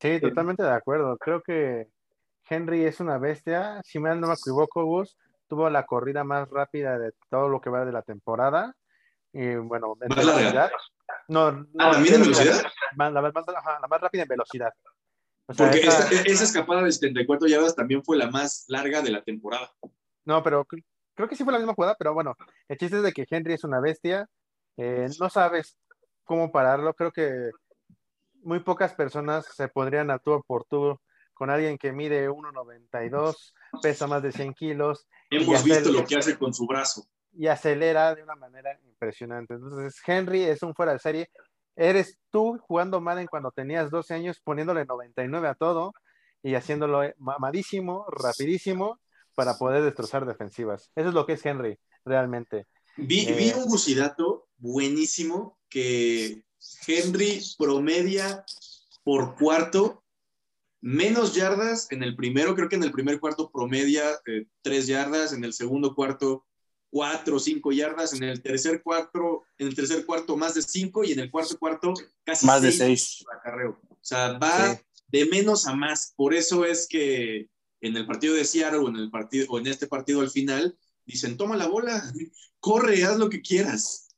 Sí, 0.00 0.20
totalmente 0.20 0.62
de 0.62 0.70
acuerdo. 0.70 1.16
Creo 1.18 1.42
que 1.42 1.88
Henry 2.48 2.84
es 2.84 3.00
una 3.00 3.18
bestia. 3.18 3.80
Si 3.84 3.98
mal 3.98 4.20
no 4.20 4.28
me 4.28 4.34
equivoco, 4.34 4.84
Gus, 4.84 5.16
tuvo 5.48 5.68
la 5.68 5.84
corrida 5.84 6.22
más 6.22 6.48
rápida 6.48 6.96
de 6.98 7.12
todo 7.28 7.48
lo 7.48 7.60
que 7.60 7.70
va 7.70 7.84
de 7.84 7.92
la 7.92 8.02
temporada. 8.02 8.76
Y 9.32 9.56
bueno, 9.56 9.96
en 10.00 10.08
¿Más 10.08 10.24
larga? 10.24 10.70
No, 11.26 11.52
no, 11.52 11.66
Ah, 11.78 11.92
¿también 11.92 12.14
en 12.16 12.22
velocidad? 12.22 12.62
Más- 12.96 13.12
la, 13.12 13.22
más, 13.22 13.32
ajá, 13.48 13.78
la 13.80 13.88
más 13.88 14.00
rápida 14.00 14.22
en 14.22 14.28
velocidad. 14.28 14.72
O 15.46 15.54
sea, 15.54 15.66
Porque 15.66 15.80
esa- 15.86 16.08
esa, 16.10 16.22
esa 16.22 16.44
escapada 16.44 16.82
de 16.82 16.92
74 16.92 17.48
yardas 17.48 17.74
también 17.74 18.02
fue 18.04 18.16
la 18.16 18.30
más 18.30 18.64
larga 18.68 19.02
de 19.02 19.10
la 19.10 19.22
temporada. 19.22 19.72
No, 20.24 20.42
pero 20.42 20.64
cre- 20.64 20.84
creo 21.14 21.28
que 21.28 21.36
sí 21.36 21.44
fue 21.44 21.52
la 21.52 21.58
misma 21.58 21.74
jugada, 21.74 21.96
pero 21.98 22.14
bueno, 22.14 22.36
el 22.68 22.78
chiste 22.78 22.96
es 22.98 23.02
de 23.02 23.12
que 23.12 23.26
Henry 23.28 23.54
es 23.54 23.64
una 23.64 23.80
bestia. 23.80 24.28
eh, 24.78 25.08
no 25.20 25.28
sabes 25.28 25.76
cómo 26.24 26.50
pararlo. 26.50 26.94
Creo 26.94 27.12
que 27.12 27.50
muy 28.42 28.60
pocas 28.60 28.94
personas 28.94 29.44
se 29.54 29.68
podrían 29.68 30.10
a 30.10 30.18
tú 30.18 30.42
por 30.46 30.64
tú 30.64 30.98
con 31.34 31.50
alguien 31.50 31.76
que 31.76 31.92
mide 31.92 32.28
1.92, 32.30 33.52
pesa 33.82 34.06
más 34.06 34.22
de 34.22 34.32
100 34.32 34.54
kilos 34.54 35.06
Hemos 35.30 35.62
visto 35.64 35.90
lo 35.90 36.04
que 36.04 36.16
hace 36.16 36.38
con 36.38 36.54
su 36.54 36.66
brazo. 36.66 37.04
y 37.34 37.46
acelera 37.48 38.14
de 38.14 38.22
una 38.22 38.34
manera 38.36 38.78
impresionante. 38.84 39.54
Entonces, 39.54 40.00
Henry 40.06 40.42
es 40.44 40.62
un 40.62 40.74
fuera 40.74 40.92
de 40.92 40.98
serie. 40.98 41.30
Eres 41.76 42.18
tú 42.30 42.58
jugando 42.60 43.00
Madden 43.00 43.26
cuando 43.26 43.50
tenías 43.50 43.90
12 43.90 44.14
años, 44.14 44.40
poniéndole 44.42 44.84
99 44.84 45.48
a 45.48 45.54
todo 45.54 45.92
y 46.42 46.54
haciéndolo 46.54 47.02
mamadísimo, 47.18 48.06
rapidísimo, 48.10 49.00
para 49.34 49.56
poder 49.56 49.82
destrozar 49.82 50.26
defensivas. 50.26 50.90
Eso 50.94 51.08
es 51.08 51.14
lo 51.14 51.24
que 51.24 51.34
es 51.34 51.46
Henry, 51.46 51.78
realmente. 52.04 52.66
Vi, 52.96 53.26
Eh. 53.26 53.34
vi 53.34 53.52
un 53.58 53.66
gusidato 53.66 54.48
buenísimo 54.58 55.58
que 55.68 56.44
Henry 56.86 57.40
promedia 57.58 58.44
por 59.02 59.36
cuarto 59.36 60.04
menos 60.80 61.34
yardas 61.34 61.90
en 61.90 62.02
el 62.02 62.16
primero, 62.16 62.54
creo 62.54 62.68
que 62.68 62.76
en 62.76 62.82
el 62.82 62.92
primer 62.92 63.20
cuarto 63.20 63.50
promedia 63.50 64.02
eh, 64.26 64.46
tres 64.62 64.86
yardas, 64.88 65.32
en 65.32 65.44
el 65.44 65.52
segundo 65.52 65.94
cuarto 65.94 66.44
cuatro 66.92 67.36
o 67.36 67.40
cinco 67.40 67.72
yardas, 67.72 68.12
en 68.12 68.22
el 68.24 68.42
tercer 68.42 68.82
cuarto, 68.82 69.44
en 69.56 69.68
el 69.68 69.74
tercer 69.74 70.04
cuarto 70.04 70.36
más 70.36 70.52
de 70.54 70.60
cinco 70.60 71.02
y 71.04 71.12
en 71.12 71.20
el 71.20 71.30
cuarto 71.30 71.58
cuarto 71.58 71.94
casi 72.22 72.44
Más 72.44 72.60
de 72.60 72.70
seis 72.70 72.78
seis. 73.16 73.24
por 73.24 73.36
acarreo. 73.36 73.80
O 73.88 73.96
sea, 74.02 74.32
va 74.38 74.74
Sí. 74.74 74.82
de 75.08 75.24
menos 75.26 75.66
a 75.66 75.74
más. 75.74 76.12
Por 76.14 76.34
eso 76.34 76.66
es 76.66 76.86
que 76.86 77.48
en 77.80 77.96
el 77.96 78.06
partido 78.06 78.34
de 78.34 78.44
Seattle 78.44 78.80
o 78.80 78.88
en 78.90 78.96
el 78.96 79.10
partido 79.10 79.46
o 79.48 79.58
en 79.58 79.68
este 79.68 79.86
partido 79.86 80.20
al 80.20 80.28
final 80.30 80.76
dicen, 81.06 81.38
toma 81.38 81.56
la 81.56 81.66
bola, 81.66 82.02
corre, 82.60 83.02
haz 83.04 83.16
lo 83.16 83.30
que 83.30 83.40
quieras. 83.40 84.08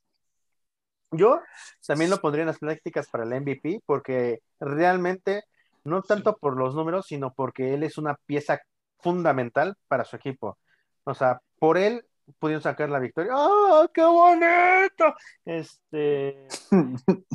Yo 1.11 1.39
también 1.87 2.09
lo 2.09 2.19
pondría 2.19 2.41
en 2.43 2.47
las 2.47 2.59
prácticas 2.59 3.07
para 3.07 3.23
el 3.23 3.33
MVP 3.41 3.81
porque 3.85 4.41
realmente, 4.59 5.45
no 5.85 6.01
tanto 6.01 6.35
por 6.35 6.57
los 6.57 6.75
números, 6.75 7.05
sino 7.07 7.33
porque 7.33 7.73
él 7.73 7.83
es 7.83 7.97
una 7.97 8.15
pieza 8.25 8.61
fundamental 8.99 9.77
para 9.87 10.03
su 10.03 10.17
equipo. 10.17 10.57
O 11.05 11.13
sea, 11.13 11.39
por 11.57 11.77
él 11.77 12.05
pudieron 12.39 12.61
sacar 12.61 12.89
la 12.89 12.99
victoria. 12.99 13.31
¡Oh, 13.35 13.89
qué 13.93 14.03
bonito! 14.03 15.15
Este, 15.45 16.47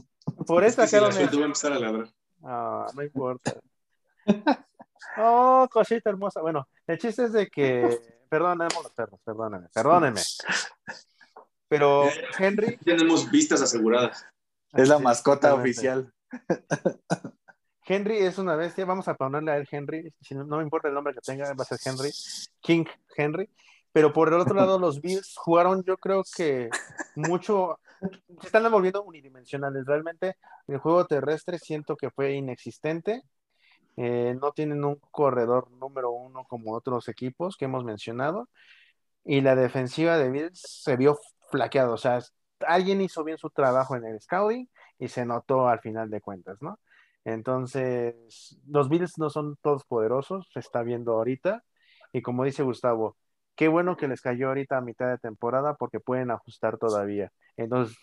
por 0.46 0.64
eso 0.64 0.82
Es 0.82 0.90
que 0.90 0.96
si 0.96 1.02
la 1.02 1.30
voy 1.30 1.42
a 1.42 1.46
empezar 1.46 1.72
a 1.72 1.78
ladrar. 1.78 2.08
Ah, 2.42 2.86
no 2.94 3.02
importa. 3.02 3.60
Oh, 5.16 5.68
cosita 5.70 6.10
hermosa. 6.10 6.40
Bueno, 6.40 6.68
el 6.86 6.98
chiste 6.98 7.24
es 7.24 7.32
de 7.32 7.48
que, 7.48 7.98
perdónenme 8.28 8.74
los 8.82 8.92
perros, 8.92 9.20
perdónenme, 9.24 9.68
perdónenme. 9.72 10.20
Pero 11.68 12.08
Henry, 12.38 12.76
Tenemos 12.78 13.30
vistas 13.30 13.62
aseguradas. 13.62 14.24
Es 14.72 14.88
la 14.88 14.98
Sí, 14.98 15.02
mascota 15.02 15.54
oficial. 15.54 16.12
Henry 17.84 18.18
es 18.18 18.38
una 18.38 18.54
bestia, 18.54 18.84
vamos 18.84 19.08
a 19.08 19.14
ponerle 19.14 19.50
a 19.50 19.56
él 19.56 19.68
Henry, 19.68 20.14
si 20.20 20.34
no, 20.34 20.44
no 20.44 20.58
me 20.58 20.62
importa 20.62 20.86
el 20.88 20.94
nombre 20.94 21.12
que 21.12 21.20
tenga, 21.20 21.52
va 21.54 21.62
a 21.62 21.64
ser 21.64 21.78
Henry, 21.84 22.12
King 22.60 22.84
Henry, 23.16 23.50
pero 23.92 24.12
por 24.12 24.28
el 24.28 24.34
otro 24.34 24.54
lado 24.74 24.78
los 24.78 25.00
Bills 25.00 25.34
jugaron 25.36 25.82
yo 25.84 25.96
creo 25.98 26.22
que 26.36 26.70
mucho, 27.14 27.78
se 28.40 28.46
están 28.46 28.70
volviendo 28.70 29.02
unidimensionales, 29.02 29.86
realmente 29.86 30.36
el 30.66 30.78
juego 30.78 31.06
terrestre 31.06 31.58
siento 31.58 31.96
que 31.96 32.10
fue 32.10 32.32
inexistente, 32.32 33.22
eh, 33.96 34.36
no 34.40 34.52
tienen 34.52 34.84
un 34.84 34.96
corredor 35.10 35.70
número 35.72 36.10
uno 36.10 36.44
como 36.48 36.74
otros 36.74 37.08
equipos 37.08 37.56
que 37.56 37.66
hemos 37.66 37.84
mencionado, 37.84 38.48
y 39.24 39.40
la 39.42 39.54
defensiva 39.54 40.18
de 40.18 40.30
Bills 40.30 40.60
se 40.60 40.96
vio 40.96 41.18
flaqueado, 41.50 41.94
o 41.94 41.98
sea, 41.98 42.20
alguien 42.66 43.00
hizo 43.00 43.24
bien 43.24 43.38
su 43.38 43.50
trabajo 43.50 43.96
en 43.96 44.04
el 44.04 44.20
scouting 44.20 44.68
y 44.98 45.08
se 45.08 45.24
notó 45.24 45.68
al 45.68 45.80
final 45.80 46.10
de 46.10 46.20
cuentas, 46.20 46.58
¿no? 46.60 46.78
Entonces, 47.24 48.58
los 48.66 48.88
Bills 48.88 49.18
no 49.18 49.30
son 49.30 49.56
todos 49.62 49.84
poderosos, 49.84 50.48
se 50.52 50.60
está 50.60 50.82
viendo 50.82 51.12
ahorita. 51.12 51.64
Y 52.12 52.22
como 52.22 52.44
dice 52.44 52.62
Gustavo, 52.62 53.16
qué 53.60 53.68
bueno 53.68 53.94
que 53.94 54.08
les 54.08 54.22
cayó 54.22 54.48
ahorita 54.48 54.78
a 54.78 54.80
mitad 54.80 55.10
de 55.10 55.18
temporada 55.18 55.74
porque 55.74 56.00
pueden 56.00 56.30
ajustar 56.30 56.78
todavía. 56.78 57.30
Entonces, 57.58 57.94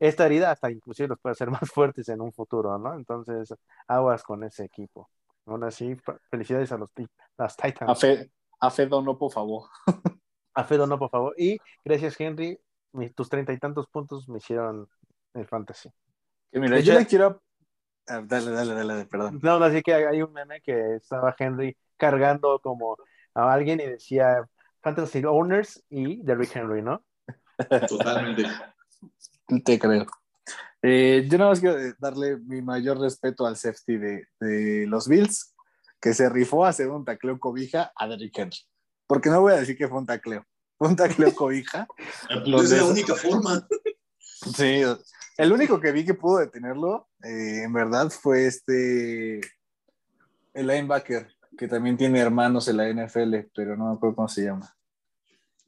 esta 0.00 0.24
herida 0.24 0.50
hasta 0.50 0.70
inclusive 0.70 1.08
los 1.08 1.18
puede 1.20 1.32
hacer 1.32 1.50
más 1.50 1.70
fuertes 1.70 2.08
en 2.08 2.22
un 2.22 2.32
futuro, 2.32 2.78
¿no? 2.78 2.94
Entonces, 2.94 3.54
aguas 3.86 4.22
con 4.22 4.42
ese 4.42 4.64
equipo. 4.64 5.10
Aún 5.44 5.64
así, 5.64 5.94
felicidades 6.30 6.72
a 6.72 6.78
los 6.78 6.88
las 7.36 7.58
A, 7.58 7.62
Titans. 7.62 8.00
Fe, 8.00 8.30
a 8.58 8.70
Fedo, 8.70 9.02
no, 9.02 9.18
por 9.18 9.30
favor. 9.30 9.68
A 10.54 10.64
Fedo 10.64 10.86
no, 10.86 10.98
por 10.98 11.10
favor. 11.10 11.34
Y 11.36 11.58
gracias, 11.84 12.18
Henry. 12.18 12.58
tus 13.14 13.28
treinta 13.28 13.52
y 13.52 13.58
tantos 13.58 13.88
puntos 13.88 14.30
me 14.30 14.38
hicieron 14.38 14.88
el 15.34 15.46
fantasy. 15.46 15.90
Que 16.50 16.58
mira, 16.58 16.76
Pues 16.76 16.86
yo 16.86 16.94
le 16.94 17.04
quiero. 17.04 17.42
Ah, 18.06 18.22
dale, 18.24 18.50
dale, 18.50 18.74
dale, 18.74 18.94
dale, 18.94 19.04
perdón. 19.04 19.40
No, 19.42 19.62
así 19.62 19.82
que 19.82 19.92
hay 19.92 20.22
un 20.22 20.32
meme 20.32 20.62
que 20.62 20.94
estaba 20.94 21.36
Henry 21.38 21.76
cargando 21.98 22.60
como 22.60 22.96
a 23.34 23.52
alguien 23.52 23.78
y 23.78 23.84
decía 23.84 24.48
Fantasy 24.82 25.24
Owners 25.24 25.84
y 25.88 26.22
Derrick 26.22 26.54
Henry, 26.54 26.82
¿no? 26.82 27.04
Totalmente. 27.88 28.44
Te 29.64 29.78
creo. 29.78 30.06
Eh, 30.82 31.26
yo 31.30 31.38
nada 31.38 31.50
más 31.50 31.60
quiero 31.60 31.76
darle 31.98 32.38
mi 32.38 32.60
mayor 32.60 32.98
respeto 32.98 33.46
al 33.46 33.56
safety 33.56 33.96
de, 33.98 34.28
de 34.40 34.86
los 34.88 35.06
Bills, 35.06 35.54
que 36.00 36.12
se 36.12 36.28
rifó 36.28 36.64
a 36.64 36.70
hacer 36.70 36.90
un 36.90 37.04
tacleo 37.04 37.38
cobija 37.38 37.92
a 37.94 38.08
Derrick 38.08 38.36
Henry. 38.36 38.58
Porque 39.06 39.30
no 39.30 39.40
voy 39.40 39.52
a 39.52 39.60
decir 39.60 39.76
que 39.76 39.88
fue 39.88 39.98
un 39.98 40.06
tacleo. 40.06 40.44
Fue 40.76 40.88
un 40.88 40.96
tacleo 40.96 41.34
cobija. 41.36 41.86
Es 42.28 42.70
la 42.70 42.84
única 42.84 43.14
forma. 43.14 43.66
Sí, 44.56 44.82
el 45.36 45.52
único 45.52 45.80
que 45.80 45.92
vi 45.92 46.04
que 46.04 46.14
pudo 46.14 46.38
detenerlo, 46.38 47.08
eh, 47.22 47.62
en 47.64 47.72
verdad, 47.72 48.10
fue 48.10 48.46
este. 48.46 49.40
El 50.54 50.66
linebacker, 50.66 51.28
que 51.56 51.68
también 51.68 51.96
tiene 51.96 52.20
hermanos 52.20 52.68
en 52.68 52.76
la 52.78 52.88
NFL, 52.88 53.50
pero 53.54 53.76
no 53.76 53.88
me 53.90 53.94
acuerdo 53.96 54.16
cómo 54.16 54.28
se 54.28 54.44
llama. 54.44 54.74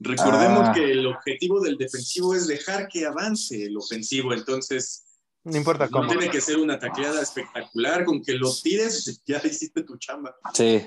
Recordemos 0.00 0.68
Ah. 0.68 0.72
que 0.74 0.90
el 0.92 1.06
objetivo 1.06 1.60
del 1.60 1.76
defensivo 1.76 2.34
es 2.34 2.46
dejar 2.46 2.88
que 2.88 3.06
avance 3.06 3.64
el 3.64 3.76
ofensivo, 3.76 4.32
entonces 4.32 5.06
No 5.44 5.56
importa 5.56 5.84
no 5.86 5.90
cómo. 5.90 6.08
tiene 6.08 6.30
que 6.30 6.40
ser 6.40 6.58
una 6.58 6.78
tacleada 6.78 7.20
espectacular, 7.22 8.04
con 8.04 8.22
que 8.22 8.32
lo 8.34 8.50
tires, 8.62 9.22
ya 9.26 9.40
hiciste 9.44 9.82
tu 9.82 9.96
chamba. 9.98 10.34
Sí. 10.52 10.86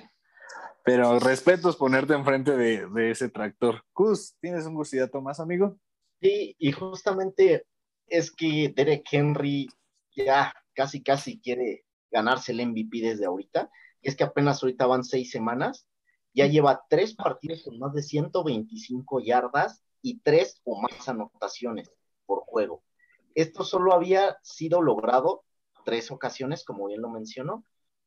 Pero 0.84 1.20
respeto 1.20 1.70
es 1.70 1.76
ponerte 1.76 2.14
enfrente 2.14 2.56
de, 2.56 2.88
de 2.88 3.12
ese 3.12 3.30
tractor. 3.30 3.84
Cus, 3.94 4.36
¿tienes 4.40 4.66
un 4.66 4.74
gustidato 4.76 5.22
más, 5.22 5.40
amigo? 5.40 5.78
Sí, 6.22 6.56
y 6.58 6.72
justamente 6.72 7.66
es 8.08 8.32
que 8.32 8.74
Derek 8.76 9.04
Henry 9.12 9.68
ya 10.16 10.54
casi, 10.74 11.04
casi 11.04 11.40
quiere 11.40 11.86
ganarse 12.10 12.52
el 12.54 12.66
MVP 12.66 13.02
desde 13.02 13.26
ahorita. 13.26 13.70
Es 14.08 14.16
que 14.16 14.24
apenas 14.24 14.64
ahorita 14.64 14.86
van 14.86 15.04
seis 15.04 15.32
semanas, 15.32 15.86
ya 16.34 16.48
lleva 16.48 16.86
tres 16.90 17.14
partidos 17.14 17.64
con 17.64 17.78
más 17.78 17.94
de 17.94 18.02
125 18.02 19.20
yardas 19.20 19.84
y 20.02 20.22
tres 20.22 20.62
o 20.64 20.82
más 20.82 21.10
anotaciones 21.10 21.92
por 22.26 22.40
juego. 22.46 22.86
Esto 23.36 23.66
solo 23.66 23.92
había 23.92 24.38
sido 24.44 24.82
logrado 24.82 25.44
tres 25.84 26.10
ocasiones, 26.10 26.64
como 26.64 26.88
bien 26.88 27.02
lo 27.02 27.10
mencionó, 27.10 27.66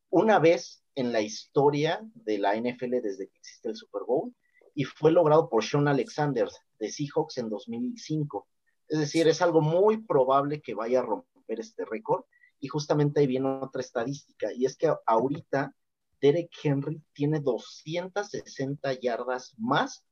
una 0.08 0.38
vez 0.38 0.82
en 0.94 1.12
la 1.12 1.20
historia 1.20 2.00
de 2.14 2.38
la 2.38 2.56
NFL 2.56 3.02
desde 3.02 3.28
que 3.28 3.36
existe 3.36 3.68
el 3.68 3.76
Super 3.76 4.04
Bowl, 4.06 4.34
y 4.74 4.84
fue 4.84 5.12
logrado 5.12 5.50
por 5.50 5.62
Sean 5.62 5.86
Alexander 5.86 6.48
de 6.78 6.90
Seahawks 6.90 7.36
en 7.36 7.50
2005. 7.50 8.48
Es 8.88 9.00
decir, 9.00 9.28
es 9.28 9.42
algo 9.42 9.60
muy 9.60 9.98
probable 9.98 10.62
que 10.62 10.72
vaya 10.72 11.00
a 11.00 11.02
romper 11.02 11.60
este 11.60 11.84
récord. 11.84 12.24
Y 12.58 12.68
justamente 12.68 13.20
ahí 13.20 13.26
viene 13.26 13.60
otra 13.60 13.82
estadística, 13.82 14.50
y 14.50 14.64
es 14.64 14.78
que 14.78 14.90
ahorita 15.04 15.74
Derek 16.20 16.50
Henry 16.62 17.02
tiene 17.12 17.40
260 17.40 18.92
yardas 19.00 19.54
más 19.58 20.04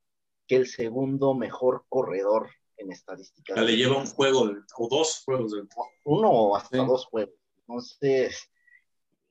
que 0.46 0.56
el 0.56 0.66
segundo 0.66 1.34
mejor 1.34 1.84
corredor 1.88 2.50
en 2.76 2.92
estadística. 2.92 3.54
Ya 3.54 3.62
le 3.62 3.76
lleva 3.76 3.98
un 3.98 4.06
juego 4.06 4.50
o 4.76 4.88
dos 4.88 5.22
juegos 5.24 5.52
de 5.52 5.66
Uno 6.04 6.30
o 6.30 6.56
hasta 6.56 6.78
Sí. 6.78 6.86
dos 6.86 7.06
juegos. 7.06 7.34
Entonces, 7.60 8.50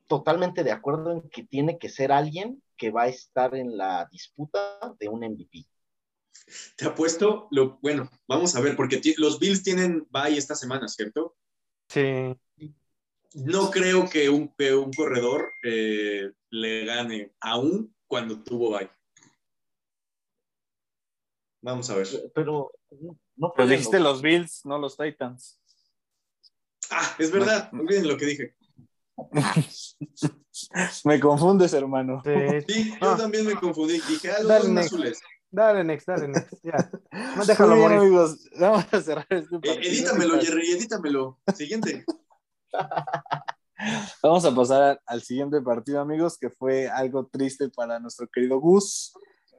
totalmente 0.06 0.62
de 0.62 0.70
acuerdo 0.72 1.12
en 1.12 1.28
que 1.28 1.44
tiene 1.44 1.78
que 1.78 1.88
ser 1.88 2.12
alguien 2.12 2.62
que 2.76 2.90
va 2.90 3.02
a 3.02 3.08
estar 3.08 3.54
en 3.56 3.76
la 3.76 4.08
disputa 4.10 4.94
de 5.00 5.08
un 5.08 5.24
MVP. 5.24 5.66
Te 6.76 6.86
apuesto, 6.86 7.48
lo, 7.50 7.78
bueno, 7.82 8.08
vamos 8.26 8.54
a 8.54 8.60
ver, 8.60 8.76
porque 8.76 9.00
los 9.16 9.38
Bills 9.38 9.62
tienen 9.62 10.06
bye 10.10 10.36
esta 10.36 10.54
semana, 10.54 10.88
¿cierto? 10.88 11.36
Sí. 11.88 12.34
No 13.34 13.70
creo 13.70 14.08
que 14.08 14.28
un, 14.30 14.48
que 14.56 14.74
un 14.74 14.92
corredor 14.92 15.52
eh, 15.62 16.32
le 16.50 16.84
gane, 16.84 17.32
aún 17.40 17.94
cuando 18.06 18.42
tuvo 18.42 18.70
bye. 18.78 18.90
Vamos 21.62 21.90
a 21.90 21.96
ver. 21.96 22.08
Pero 22.34 22.70
no 23.36 23.52
Pero 23.54 23.68
dijiste 23.68 24.00
los 24.00 24.22
Bills, 24.22 24.64
no 24.64 24.78
los 24.78 24.96
Titans. 24.96 25.60
Ah, 26.90 27.14
es 27.18 27.30
verdad, 27.30 27.68
olviden 27.72 28.08
lo 28.08 28.16
que 28.16 28.26
dije. 28.26 28.54
Me 31.04 31.20
confundes, 31.20 31.72
hermano. 31.72 32.22
sí. 32.24 32.30
Sí, 32.66 32.90
yo 32.90 32.96
Ah. 33.12 33.16
también 33.16 33.46
me 33.46 33.54
confundí. 33.54 33.94
Dije, 33.94 34.30
ah, 34.30 34.38
los 34.40 34.48
Dale, 34.48 34.68
next. 34.70 34.92
azules. 34.92 35.20
Dale, 35.50 35.84
next, 35.84 36.06
dale, 36.08 36.28
next. 36.28 36.54
Ya. 36.62 36.90
No, 37.36 37.44
déjalo 37.44 37.74
bien, 37.74 37.82
morir. 37.82 37.98
amigos, 37.98 38.48
vamos 38.58 38.84
a 38.92 39.00
cerrar 39.02 39.26
este 39.30 39.56
Eh, 39.56 39.58
partido. 39.60 39.80
edítamelo, 39.82 40.40
Jerry, 40.40 40.70
edítamelo. 40.72 41.40
Siguiente. 41.54 42.04
Vamos 44.22 44.44
a 44.44 44.54
pasar 44.54 45.00
al 45.06 45.22
siguiente 45.22 45.60
partido, 45.60 46.00
amigos, 46.00 46.36
que 46.38 46.50
fue 46.50 46.88
algo 46.88 47.26
triste 47.26 47.68
para 47.68 47.98
nuestro 47.98 48.28
querido 48.28 48.60
Gus. 48.60 49.12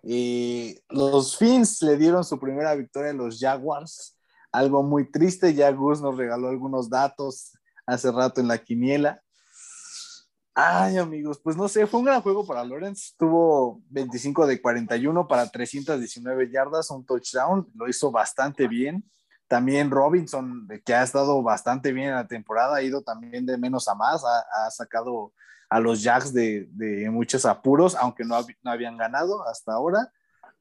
Y 0.04 0.78
los 0.90 1.38
Fins 1.38 1.82
le 1.82 1.98
dieron 1.98 2.24
su 2.24 2.40
primera 2.40 2.76
victoria 2.76 3.12
a 3.12 3.14
los 3.14 3.40
Jaguars. 3.40 4.18
Algo 4.52 4.84
muy 4.84 5.12
triste. 5.12 5.54
Ya 5.54 5.72
Gus 5.72 6.02
nos 6.02 6.18
regaló 6.18 6.50
algunos 6.50 6.90
datos 6.90 7.54
hace 7.86 8.12
rato 8.12 8.42
en 8.42 8.48
la 8.48 8.58
quiniela. 8.58 9.22
Ay, 10.54 10.98
amigos, 10.98 11.40
pues 11.42 11.56
no 11.56 11.70
sé, 11.70 11.88
fue 11.88 12.02
un 12.02 12.08
gran 12.08 12.22
juego 12.22 12.46
para 12.46 12.66
Lawrence. 12.66 13.14
Tuvo 13.18 13.82
25 13.90 14.46
de 14.46 14.62
41 14.62 15.28
para 15.28 15.48
319 15.50 16.52
yardas, 16.52 16.92
un 16.92 17.06
touchdown. 17.06 17.66
Lo 17.76 17.88
hizo 17.88 18.12
bastante 18.12 18.68
bien. 18.68 19.04
También 19.50 19.90
Robinson, 19.90 20.68
que 20.86 20.94
ha 20.94 21.02
estado 21.02 21.42
bastante 21.42 21.92
bien 21.92 22.10
en 22.10 22.16
la 22.16 22.28
temporada, 22.28 22.76
ha 22.76 22.84
ido 22.84 23.02
también 23.02 23.48
de 23.48 23.58
menos 23.58 23.88
a 23.88 23.96
más, 23.96 24.24
ha, 24.24 24.68
ha 24.68 24.70
sacado 24.70 25.34
a 25.72 25.80
los 25.80 26.04
Jacks 26.04 26.32
de, 26.32 26.68
de 26.70 27.10
muchos 27.10 27.48
apuros, 27.48 27.96
aunque 27.96 28.24
no, 28.24 28.40
no 28.62 28.72
habían 28.72 28.96
ganado 28.96 29.48
hasta 29.48 29.74
ahora, 29.74 30.14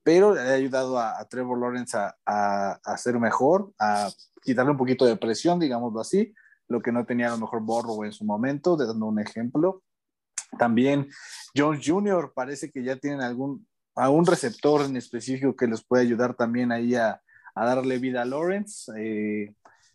pero 0.03 0.35
le 0.35 0.41
ha 0.41 0.55
ayudado 0.55 0.99
a, 0.99 1.23
Trevor 1.29 1.61
Lawrence 1.61 1.99
a, 1.99 2.17
a, 2.25 2.81
a 2.83 2.97
ser 2.97 3.21
mejor, 3.21 3.75
a 3.79 4.09
quitarle 4.43 4.71
un 4.71 4.79
poquito 4.79 5.05
de 5.05 5.17
presión, 5.17 5.61
digámoslo 5.61 6.01
así, 6.01 6.35
lo 6.67 6.81
que 6.81 6.91
no 6.91 7.05
tenía 7.05 7.29
a 7.29 7.33
lo 7.33 7.41
mejor 7.41 7.61
Borro 7.61 8.07
en 8.07 8.13
su 8.13 8.25
momento, 8.25 8.75
dando 8.75 9.05
un 9.05 9.21
ejemplo. 9.21 9.83
También 10.59 11.11
Jones 11.55 11.83
Jr. 11.85 12.33
parece 12.35 12.71
que 12.71 12.83
ya 12.83 12.97
tienen 12.97 13.21
algún, 13.21 13.69
algún 13.95 14.25
receptor 14.25 14.81
en 14.81 14.97
específico 14.97 15.55
que 15.55 15.67
les 15.67 15.85
puede 15.85 16.05
ayudar 16.05 16.33
también 16.33 16.73
ahí 16.73 16.95
a, 16.95 17.21
a 17.61 17.65
darle 17.67 17.99
vida 17.99 18.23
a 18.23 18.25
Lawrence. 18.25 18.93
Eh, 18.97 19.55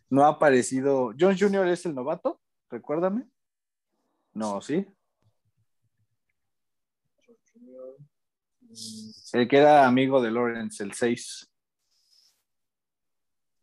no 0.10 0.26
ha 0.26 0.30
aparecido. 0.30 1.14
Jones 1.20 1.40
Jr. 1.40 1.68
es 1.68 1.86
el 1.86 1.96
novato, 1.96 2.40
recuérdame. 2.70 3.26
No, 4.34 4.62
sí. 4.62 4.86
El 9.34 9.48
que 9.48 9.58
era 9.58 9.86
amigo 9.88 10.22
de 10.22 10.32
Lawrence, 10.32 10.84
el 10.84 10.94
6. 10.94 11.50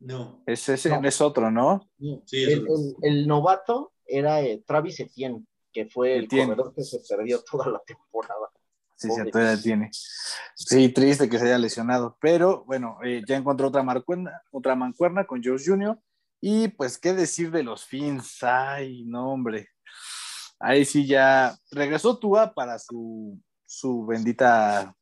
No. 0.01 0.43
Es 0.47 0.69
ese, 0.69 0.89
No. 0.89 1.07
es 1.07 1.21
otro, 1.21 1.51
¿no? 1.51 1.89
Sí, 2.25 2.43
el, 2.45 2.63
eso. 2.65 2.75
el- 3.03 3.19
el 3.21 3.27
novato 3.29 3.93
era 4.07 4.41
eh, 4.43 4.63
Travis 4.67 4.99
Etienne, 5.01 5.45
que 5.73 5.87
fue 5.87 6.17
el 6.17 6.25
Etienne. 6.25 6.55
corredor 6.55 6.75
que 6.75 6.83
se 6.83 7.01
perdió 7.09 7.43
toda 7.43 7.69
la 7.69 7.81
temporada. 7.81 8.49
Sí, 9.01 9.09
Pobre. 9.09 9.25
sí, 9.25 9.31
todavía 9.31 9.63
tiene. 9.63 9.91
Sí, 10.55 10.91
triste 10.91 11.31
que 11.31 11.39
se 11.39 11.47
haya 11.47 11.57
lesionado, 11.57 12.19
pero 12.21 12.65
bueno, 12.67 12.99
eh, 13.03 13.23
ya 13.27 13.37
encontró 13.37 13.69
otra 13.69 13.83
mancuerna, 13.83 14.43
otra 14.51 14.75
mancuerna 14.75 15.27
con 15.27 15.43
George 15.43 15.65
Jr. 15.71 15.99
Y 16.43 16.69
pues, 16.69 16.99
¿qué 16.99 17.15
decir 17.15 17.51
de 17.51 17.63
los 17.63 17.87
Fins? 17.87 18.43
Ay, 18.43 19.05
no, 19.07 19.33
hombre. 19.33 19.69
Ahí 20.59 20.85
sí 20.85 21.07
ya 21.07 21.57
regresó 21.71 22.19
Tua 22.19 22.53
para 22.53 22.79
su, 22.79 23.41
su 23.65 24.05
bendita, 24.05 24.95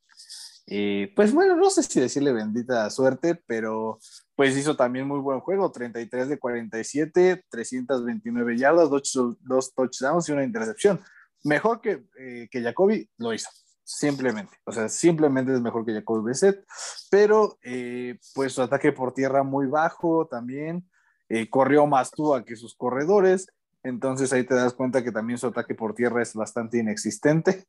eh, 0.69 1.13
pues 1.17 1.33
bueno, 1.33 1.57
no 1.57 1.69
sé 1.69 1.83
si 1.83 1.99
decirle 1.99 2.33
bendita 2.33 2.89
suerte, 2.91 3.35
pero 3.35 3.99
pues 4.37 4.57
hizo 4.57 4.77
también 4.77 5.09
muy 5.09 5.19
buen 5.19 5.41
juego, 5.41 5.73
33 5.73 6.29
de 6.29 6.39
47, 6.39 7.45
329 7.51 8.57
yardas, 8.57 8.91
dos, 8.91 9.13
dos 9.41 9.75
touchdowns 9.75 10.29
y 10.29 10.33
una 10.33 10.45
intercepción. 10.45 11.01
Mejor 11.43 11.81
que, 11.81 12.05
eh, 12.21 12.49
que 12.49 12.63
Jacoby 12.63 13.11
lo 13.17 13.35
hizo, 13.35 13.49
simplemente. 13.89 14.55
O 14.65 14.73
sea, 14.73 14.89
simplemente 14.91 15.55
es 15.55 15.63
mejor 15.63 15.85
que 15.87 15.95
Jacoby 15.95 16.23
Brissett, 16.23 16.63
pero 17.11 17.59
eh, 17.63 18.19
pues 18.35 18.53
su 18.53 18.61
ataque 18.61 18.93
por 18.93 19.15
tierra 19.15 19.43
muy 19.43 19.67
bajo 19.67 20.27
también, 20.27 20.89
eh, 21.31 21.49
corrió 21.49 21.87
más 21.87 22.11
Tua 22.11 22.45
que 22.45 22.55
sus 22.55 22.75
corredores, 22.77 23.47
entonces 23.83 24.31
ahí 24.33 24.45
te 24.45 24.55
das 24.55 24.75
cuenta 24.75 25.03
que 25.03 25.11
también 25.11 25.39
su 25.39 25.47
ataque 25.47 25.75
por 25.75 25.95
tierra 25.95 26.21
es 26.23 26.35
bastante 26.35 26.79
inexistente. 26.79 27.65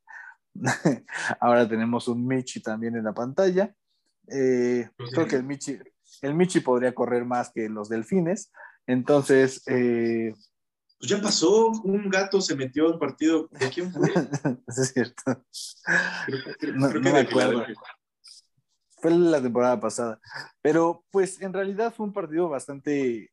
Ahora 1.40 1.66
tenemos 1.66 2.06
un 2.06 2.26
Michi 2.26 2.60
también 2.60 2.96
en 2.96 3.04
la 3.04 3.14
pantalla. 3.14 3.74
Eh, 4.28 4.90
creo 5.12 5.26
que 5.26 5.36
el 5.36 5.44
Michi, 5.44 5.78
el 6.20 6.34
Michi 6.34 6.60
podría 6.60 6.94
correr 6.94 7.24
más 7.24 7.50
que 7.50 7.70
los 7.70 7.88
delfines. 7.88 8.52
Entonces, 8.86 9.62
eh, 9.68 10.34
Pues 11.00 11.08
ya 11.10 11.20
pasó, 11.22 11.68
un 11.82 12.10
gato 12.10 12.42
se 12.42 12.54
metió 12.54 12.86
al 12.86 12.98
partido. 12.98 13.48
¿De 13.52 13.70
quién 13.70 13.90
fue? 13.90 14.10
es 14.68 14.92
cierto. 14.92 15.22
Creo, 16.26 16.38
creo- 16.58 16.74
No- 16.76 16.88
creo 16.90 17.00
no 17.00 17.06
que 17.06 17.12
me 17.12 17.22
de 17.24 17.28
acuerdo. 17.28 17.64
Fue 18.98 19.10
la 19.12 19.40
temporada 19.40 19.80
pasada. 19.80 20.20
Pero 20.60 21.04
pues 21.10 21.40
en 21.40 21.54
realidad 21.54 21.94
fue 21.96 22.04
un 22.04 22.12
partido 22.12 22.50
bastante, 22.50 23.32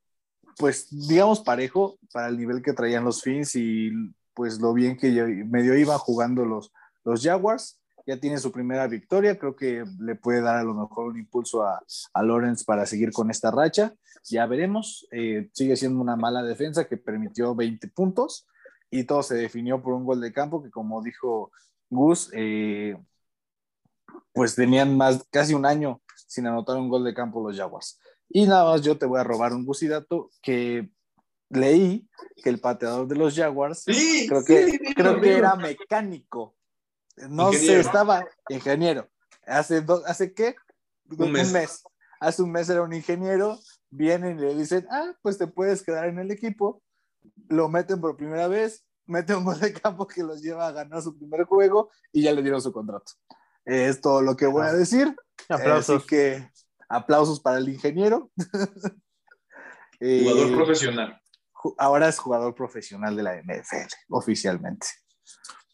pues 0.58 0.88
digamos 1.10 1.42
parejo 1.42 2.00
para 2.14 2.30
el 2.30 2.38
nivel 2.38 2.62
que 2.62 2.72
traían 2.72 3.04
los 3.04 3.22
Fins 3.22 3.54
y 3.56 3.92
pues 4.34 4.60
lo 4.62 4.74
bien 4.74 4.96
que 4.96 5.10
medio 5.46 5.76
iban 5.78 5.98
jugando 5.98 6.46
los, 6.46 6.72
los 7.04 7.22
Jaguars. 7.22 7.82
Ya 8.08 8.20
tiene 8.20 8.40
su 8.40 8.52
primera 8.52 8.88
victoria, 8.88 9.38
creo 9.38 9.56
que 9.56 9.84
le 10.00 10.16
puede 10.16 10.42
dar 10.42 10.56
a 10.56 10.64
lo 10.64 10.74
mejor 10.74 11.08
un 11.08 11.20
impulso 11.20 11.64
a, 11.64 11.84
a 12.14 12.24
Lawrence 12.24 12.64
para 12.66 12.86
seguir 12.86 13.12
con 13.12 13.30
esta 13.30 13.52
racha. 13.52 13.94
Ya 14.24 14.46
veremos, 14.48 15.08
Eh, 15.12 15.50
sigue 15.54 15.76
siendo 15.76 16.02
una 16.02 16.16
mala 16.16 16.42
defensa 16.42 16.88
que 16.88 16.98
permitió 16.98 17.54
20 17.54 17.88
puntos 17.90 18.48
y 18.90 19.04
todo 19.04 19.22
se 19.24 19.36
definió 19.36 19.82
por 19.84 19.94
un 19.94 20.06
gol 20.06 20.22
de 20.22 20.34
campo 20.34 20.64
que 20.64 20.72
como 20.72 21.04
dijo 21.04 21.52
Gus, 21.90 22.30
eh, 22.34 22.98
pues 24.34 24.56
tenían 24.56 24.96
más, 24.98 25.26
casi 25.32 25.54
un 25.54 25.66
año 25.66 26.02
sin 26.28 26.48
anotar 26.48 26.78
un 26.78 26.90
gol 26.90 27.04
de 27.04 27.14
campo 27.14 27.48
los 27.48 27.58
Jaguars. 27.58 28.00
Y 28.30 28.46
nada 28.46 28.72
más 28.72 28.82
yo 28.82 28.98
te 28.98 29.06
voy 29.06 29.20
a 29.20 29.24
robar 29.24 29.54
un 29.54 29.66
gusidato 29.66 30.30
que 30.42 30.90
leí 31.50 32.08
que 32.44 32.50
el 32.50 32.60
pateador 32.60 33.08
de 33.08 33.16
los 33.16 33.36
Jaguars 33.36 33.84
Sí, 33.84 34.26
creo 34.28 34.44
que, 34.44 34.66
sí, 34.66 34.80
creo 34.94 35.20
que 35.22 35.34
era 35.34 35.56
mecánico. 35.56 36.57
No 37.30 37.52
sé, 37.52 37.58
Ingeniero. 37.58 37.82
estaba 37.82 38.26
ingeniero. 38.50 39.10
¿Hace, 39.46 39.82
do- 39.82 40.04
¿hace 40.06 40.34
qué? 40.34 40.56
Un 41.18 41.32
mes. 41.32 41.84
Hace 42.20 42.42
un 42.44 42.52
mes 42.52 42.70
era 42.70 42.82
un 42.82 42.94
ingeniero. 42.94 43.58
Vienen 43.90 44.38
y 44.38 44.42
le 44.42 44.56
dicen, 44.56 44.86
ah, 44.92 45.14
pues 45.22 45.38
te 45.38 45.48
puedes 45.48 45.82
quedar 45.84 46.06
en 46.08 46.20
el 46.20 46.30
equipo. 46.32 46.82
Lo 47.48 47.70
meten 47.70 48.00
por 48.02 48.18
primera 48.18 48.48
vez, 48.48 48.86
mete 49.06 49.34
un 49.36 49.46
gol 49.46 49.60
de 49.60 49.74
campo 49.74 50.06
que 50.08 50.22
los 50.24 50.42
lleva 50.42 50.68
a 50.68 50.72
ganar 50.72 51.02
su 51.02 51.18
primer 51.18 51.46
juego 51.46 51.90
y 52.12 52.24
ya 52.24 52.34
le 52.34 52.42
dieron 52.42 52.62
su 52.62 52.72
contrato. 52.72 53.12
Es 53.66 54.00
todo 54.02 54.22
lo 54.22 54.36
que 54.36 54.46
voy 54.48 54.66
a 54.66 54.74
decir. 54.74 55.16
Aplausos. 55.50 55.98
Así 55.98 56.08
que 56.08 56.50
aplausos 56.90 57.40
para 57.40 57.58
el 57.58 57.70
ingeniero. 57.70 58.32
Eh, 60.00 60.22
Jugador 60.30 60.56
profesional. 60.56 61.22
ahora 61.80 62.08
es 62.08 62.20
jugador 62.20 62.54
profesional 62.54 63.16
de 63.16 63.24
la 63.24 63.36
NFL, 63.42 63.88
oficialmente. 64.10 64.86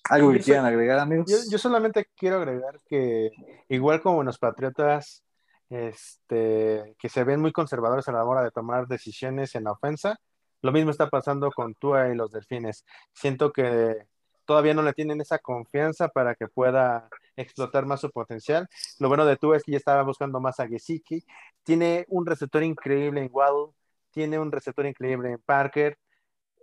¿Algo 0.10 0.32
que 0.32 0.40
Yo 0.40 0.44
quieran 0.46 0.66
agregar, 0.66 1.00
amigos? 1.00 1.30
Yo, 1.30 1.38
yo 1.50 1.58
solamente 1.58 2.08
quiero 2.16 2.38
agregar 2.38 2.80
que, 2.88 3.32
igual 3.70 4.02
como 4.02 4.24
los 4.24 4.38
Patriotas, 4.38 5.24
este, 5.70 6.96
que 7.00 7.10
se 7.10 7.24
ven 7.24 7.42
muy 7.42 7.52
conservadores 7.52 8.08
a 8.08 8.12
la 8.12 8.24
hora 8.26 8.44
de 8.44 8.52
tomar 8.52 8.88
decisiones 8.88 9.56
en 9.56 9.64
la 9.64 9.72
ofensa, 9.72 10.20
lo 10.62 10.72
mismo 10.72 10.92
está 10.92 11.10
pasando 11.10 11.52
con 11.52 11.76
Tua 11.76 12.10
y 12.10 12.16
los 12.16 12.32
Delfines. 12.32 12.86
Siento 13.14 13.52
que 13.52 14.08
todavía 14.46 14.74
no 14.74 14.82
le 14.82 14.94
tienen 14.94 15.22
esa 15.22 15.40
confianza 15.40 16.08
para 16.10 16.36
que 16.36 16.48
pueda 16.48 17.10
explotar 17.36 17.86
más 17.86 18.02
su 18.02 18.10
potencial. 18.12 18.68
Lo 19.00 19.08
bueno 19.08 19.26
de 19.26 19.38
Tua 19.38 19.58
es 19.58 19.64
que 19.64 19.72
ya 19.74 19.78
estaba 19.78 20.04
buscando 20.04 20.40
más 20.40 20.60
a 20.60 20.68
Gesicki. 20.68 21.24
Tiene 21.64 22.06
un 22.10 22.26
receptor 22.26 22.64
increíble 22.64 23.22
en 23.22 23.30
Waddle, 23.32 23.74
tiene 24.12 24.40
un 24.40 24.52
receptor 24.52 24.86
increíble 24.86 25.32
en 25.32 25.40
Parker. 25.40 25.98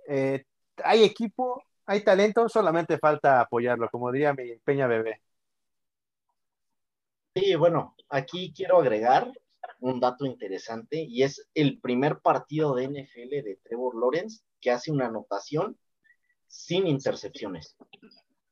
Eh, 0.09 0.45
hay 0.83 1.05
equipo, 1.05 1.63
hay 1.91 2.05
talento, 2.05 2.49
solamente 2.49 2.99
falta 2.99 3.41
apoyarlo, 3.41 3.89
como 3.91 4.13
diría 4.13 4.33
mi 4.33 4.55
Peña 4.59 4.87
Bebé. 4.87 5.21
Sí, 7.35 7.57
bueno, 7.57 7.97
aquí 8.09 8.53
quiero 8.55 8.79
agregar 8.79 9.33
un 9.81 9.99
dato 9.99 10.25
interesante 10.25 11.03
y 11.03 11.25
es 11.25 11.49
el 11.53 11.81
primer 11.81 12.21
partido 12.21 12.77
de 12.77 12.85
NFL 12.85 13.43
de 13.43 13.59
Trevor 13.65 13.97
Lawrence 14.01 14.45
que 14.61 14.71
hace 14.71 14.93
una 14.93 15.07
anotación 15.07 15.77
sin 16.47 16.87
intercepciones. 16.87 17.77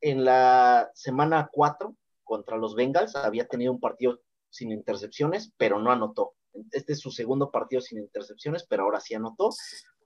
en 0.00 0.24
la 0.24 0.90
semana 0.94 1.48
4 1.52 1.94
contra 2.24 2.56
los 2.56 2.74
Bengals 2.74 3.14
había 3.14 3.46
tenido 3.46 3.70
un 3.70 3.78
partido 3.78 4.18
sin 4.50 4.72
intercepciones, 4.72 5.52
pero 5.56 5.78
no 5.78 5.92
anotó. 5.92 6.34
Este 6.72 6.94
es 6.94 6.98
su 6.98 7.12
segundo 7.12 7.52
partido 7.52 7.82
sin 7.82 7.98
intercepciones, 7.98 8.66
pero 8.68 8.82
ahora 8.82 8.98
sí 8.98 9.14
anotó. 9.14 9.50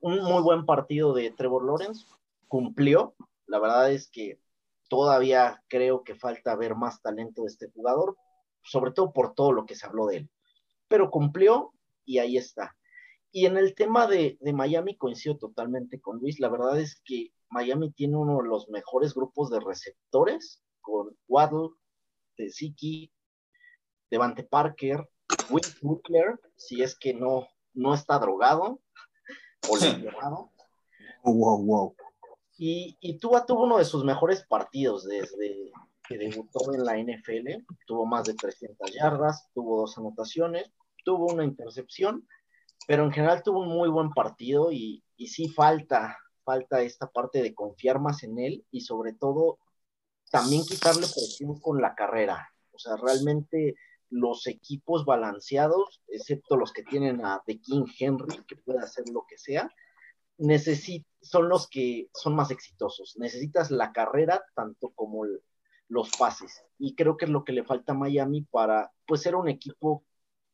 Un 0.00 0.22
muy 0.22 0.42
buen 0.42 0.66
partido 0.66 1.14
de 1.14 1.30
Trevor 1.30 1.64
Lawrence, 1.64 2.04
cumplió. 2.52 3.16
La 3.46 3.58
verdad 3.58 3.90
es 3.90 4.10
que 4.10 4.38
todavía 4.90 5.64
creo 5.68 6.04
que 6.04 6.14
falta 6.14 6.54
ver 6.54 6.74
más 6.74 7.00
talento 7.00 7.44
de 7.44 7.48
este 7.48 7.70
jugador, 7.70 8.18
sobre 8.62 8.90
todo 8.90 9.14
por 9.14 9.34
todo 9.34 9.52
lo 9.52 9.64
que 9.64 9.74
se 9.74 9.86
habló 9.86 10.08
de 10.08 10.18
él. 10.18 10.30
Pero 10.86 11.10
cumplió 11.10 11.72
y 12.04 12.18
ahí 12.18 12.36
está. 12.36 12.76
Y 13.30 13.46
en 13.46 13.56
el 13.56 13.74
tema 13.74 14.06
de, 14.06 14.36
de 14.38 14.52
Miami 14.52 14.98
coincido 14.98 15.38
totalmente 15.38 15.98
con 15.98 16.18
Luis. 16.18 16.40
La 16.40 16.50
verdad 16.50 16.78
es 16.78 17.00
que 17.06 17.32
Miami 17.48 17.90
tiene 17.90 18.18
uno 18.18 18.42
de 18.42 18.48
los 18.48 18.68
mejores 18.68 19.14
grupos 19.14 19.48
de 19.48 19.58
receptores, 19.58 20.62
con 20.82 21.16
Waddle, 21.28 21.70
Ziki, 22.50 23.10
Devante 24.10 24.42
Parker, 24.42 25.08
Will 25.48 25.64
Butler, 25.80 26.38
si 26.56 26.82
es 26.82 26.98
que 26.98 27.14
no, 27.14 27.48
no 27.72 27.94
está 27.94 28.18
drogado 28.18 28.82
o 29.70 29.76
lesionado. 29.80 30.52
Wow, 31.24 31.64
wow. 31.64 31.96
Y, 32.58 32.96
y 33.00 33.18
Tua 33.18 33.46
tuvo 33.46 33.64
uno 33.64 33.78
de 33.78 33.84
sus 33.84 34.04
mejores 34.04 34.44
partidos 34.44 35.04
desde 35.04 35.72
que 36.08 36.18
debutó 36.18 36.74
en 36.74 36.84
la 36.84 36.98
NFL. 36.98 37.64
Tuvo 37.86 38.06
más 38.06 38.24
de 38.24 38.34
300 38.34 38.92
yardas, 38.92 39.48
tuvo 39.54 39.80
dos 39.80 39.96
anotaciones, 39.98 40.70
tuvo 41.04 41.32
una 41.32 41.44
intercepción, 41.44 42.26
pero 42.86 43.04
en 43.04 43.12
general 43.12 43.42
tuvo 43.42 43.60
un 43.60 43.68
muy 43.68 43.88
buen 43.88 44.10
partido 44.10 44.72
y, 44.72 45.02
y 45.16 45.28
sí 45.28 45.48
falta, 45.48 46.18
falta 46.44 46.82
esta 46.82 47.08
parte 47.08 47.42
de 47.42 47.54
confiar 47.54 48.00
más 48.00 48.22
en 48.22 48.38
él 48.38 48.64
y 48.70 48.82
sobre 48.82 49.12
todo 49.12 49.58
también 50.30 50.64
quitarle 50.64 51.02
presión 51.02 51.60
con 51.60 51.80
la 51.80 51.94
carrera. 51.94 52.52
O 52.72 52.78
sea, 52.78 52.96
realmente 52.96 53.74
los 54.10 54.46
equipos 54.46 55.04
balanceados, 55.04 56.02
excepto 56.08 56.56
los 56.56 56.72
que 56.72 56.82
tienen 56.82 57.24
a 57.24 57.42
The 57.46 57.60
King 57.60 57.86
Henry, 57.98 58.42
que 58.46 58.56
puede 58.56 58.80
hacer 58.80 59.08
lo 59.10 59.24
que 59.28 59.38
sea, 59.38 59.70
son 61.20 61.48
los 61.48 61.68
que 61.68 62.08
son 62.12 62.34
más 62.34 62.50
exitosos. 62.50 63.16
Necesitas 63.18 63.70
la 63.70 63.92
carrera 63.92 64.44
tanto 64.54 64.90
como 64.90 65.24
los 65.88 66.10
pases. 66.16 66.64
Y 66.78 66.94
creo 66.94 67.16
que 67.16 67.26
es 67.26 67.30
lo 67.30 67.44
que 67.44 67.52
le 67.52 67.64
falta 67.64 67.92
a 67.92 67.96
Miami 67.96 68.42
para 68.42 68.92
pues, 69.06 69.22
ser 69.22 69.36
un 69.36 69.48
equipo 69.48 70.04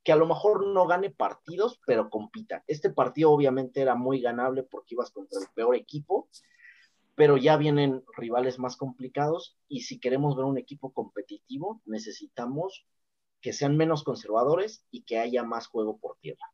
que 0.05 0.13
a 0.13 0.17
lo 0.17 0.27
mejor 0.27 0.67
no 0.67 0.87
gane 0.87 1.11
partidos, 1.11 1.81
pero 1.87 2.11
compita. 2.11 2.65
Este 2.67 2.91
partido 2.91 3.31
obviamente 3.31 3.81
era 3.81 3.95
muy 3.95 4.21
ganable 4.21 4.63
porque 4.63 4.95
ibas 4.95 5.11
contra 5.11 5.41
el 5.41 5.47
peor 5.55 5.77
equipo, 5.77 6.29
pero 7.15 7.37
ya 7.37 7.57
vienen 7.57 8.05
rivales 8.17 8.59
más 8.59 8.77
complicados 8.77 9.59
y 9.69 9.83
si 9.83 9.99
queremos 9.99 10.37
ver 10.37 10.45
un 10.45 10.59
equipo 10.59 10.93
competitivo, 10.93 11.83
necesitamos 11.85 12.87
que 13.41 13.53
sean 13.53 13.77
menos 13.77 14.03
conservadores 14.03 14.85
y 14.91 15.03
que 15.03 15.19
haya 15.19 15.43
más 15.43 15.67
juego 15.67 15.99
por 15.99 16.17
tierra. 16.19 16.47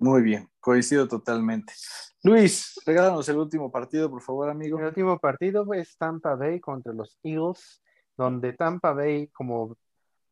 Muy 0.00 0.22
bien, 0.22 0.48
coincido 0.60 1.06
totalmente. 1.06 1.74
Luis, 2.22 2.80
regálanos 2.86 3.28
el 3.28 3.36
último 3.36 3.70
partido, 3.70 4.10
por 4.10 4.22
favor, 4.22 4.48
amigo. 4.48 4.78
El 4.78 4.86
último 4.86 5.18
partido 5.18 5.70
es 5.74 5.94
Tampa 5.98 6.36
Bay 6.36 6.58
contra 6.58 6.94
los 6.94 7.18
Eagles, 7.22 7.82
donde 8.16 8.54
Tampa 8.54 8.94
Bay, 8.94 9.28
como 9.28 9.76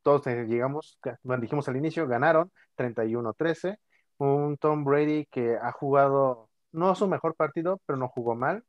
todos 0.03 0.25
llegamos, 0.27 0.99
bueno, 1.23 1.43
dijimos 1.43 1.69
al 1.69 1.77
inicio, 1.77 2.09
ganaron 2.09 2.51
31-13. 2.77 3.77
Un 4.17 4.57
Tom 4.57 4.85
Brady 4.85 5.27
que 5.27 5.59
ha 5.61 5.71
jugado, 5.73 6.49
no 6.73 6.95
su 6.95 7.07
mejor 7.07 7.35
partido, 7.35 7.79
pero 7.85 7.99
no 7.99 8.09
jugó 8.09 8.35
mal. 8.35 8.65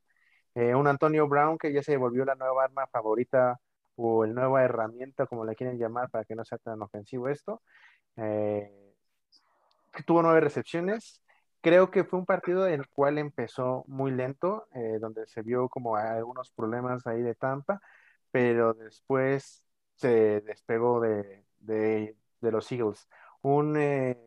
Eh, 0.54 0.74
un 0.74 0.86
Antonio 0.86 1.26
Brown 1.28 1.56
que 1.56 1.72
ya 1.72 1.82
se 1.82 1.96
volvió 1.96 2.26
la 2.26 2.34
nueva 2.34 2.64
arma 2.64 2.86
favorita 2.88 3.58
o 3.96 4.24
el 4.26 4.34
nueva 4.34 4.64
herramienta, 4.64 5.26
como 5.26 5.46
le 5.46 5.56
quieren 5.56 5.78
llamar, 5.78 6.10
para 6.10 6.26
que 6.26 6.34
no 6.34 6.44
sea 6.44 6.58
tan 6.58 6.82
ofensivo 6.82 7.28
esto. 7.30 7.62
Eh, 8.16 8.89
tuvo 10.06 10.22
nueve 10.22 10.40
recepciones. 10.40 11.22
Creo 11.60 11.90
que 11.90 12.04
fue 12.04 12.18
un 12.18 12.26
partido 12.26 12.66
en 12.66 12.80
el 12.80 12.88
cual 12.88 13.18
empezó 13.18 13.84
muy 13.86 14.12
lento, 14.12 14.66
eh, 14.74 14.98
donde 15.00 15.26
se 15.26 15.42
vio 15.42 15.68
como 15.68 15.96
algunos 15.96 16.50
problemas 16.52 17.06
ahí 17.06 17.22
de 17.22 17.34
Tampa, 17.34 17.80
pero 18.30 18.74
después 18.74 19.66
se 19.96 20.40
despegó 20.40 21.00
de, 21.00 21.44
de, 21.58 22.16
los 22.40 22.70
Eagles. 22.72 23.08
Un, 23.42 23.76
eh, 23.76 24.18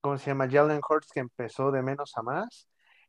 ¿cómo 0.00 0.18
se 0.18 0.30
llama? 0.30 0.48
Jalen 0.50 0.80
Hurts 0.86 1.12
que 1.12 1.20
empezó 1.20 1.70
de 1.72 1.82
menos 1.82 2.16
a 2.16 2.22
más. 2.22 2.68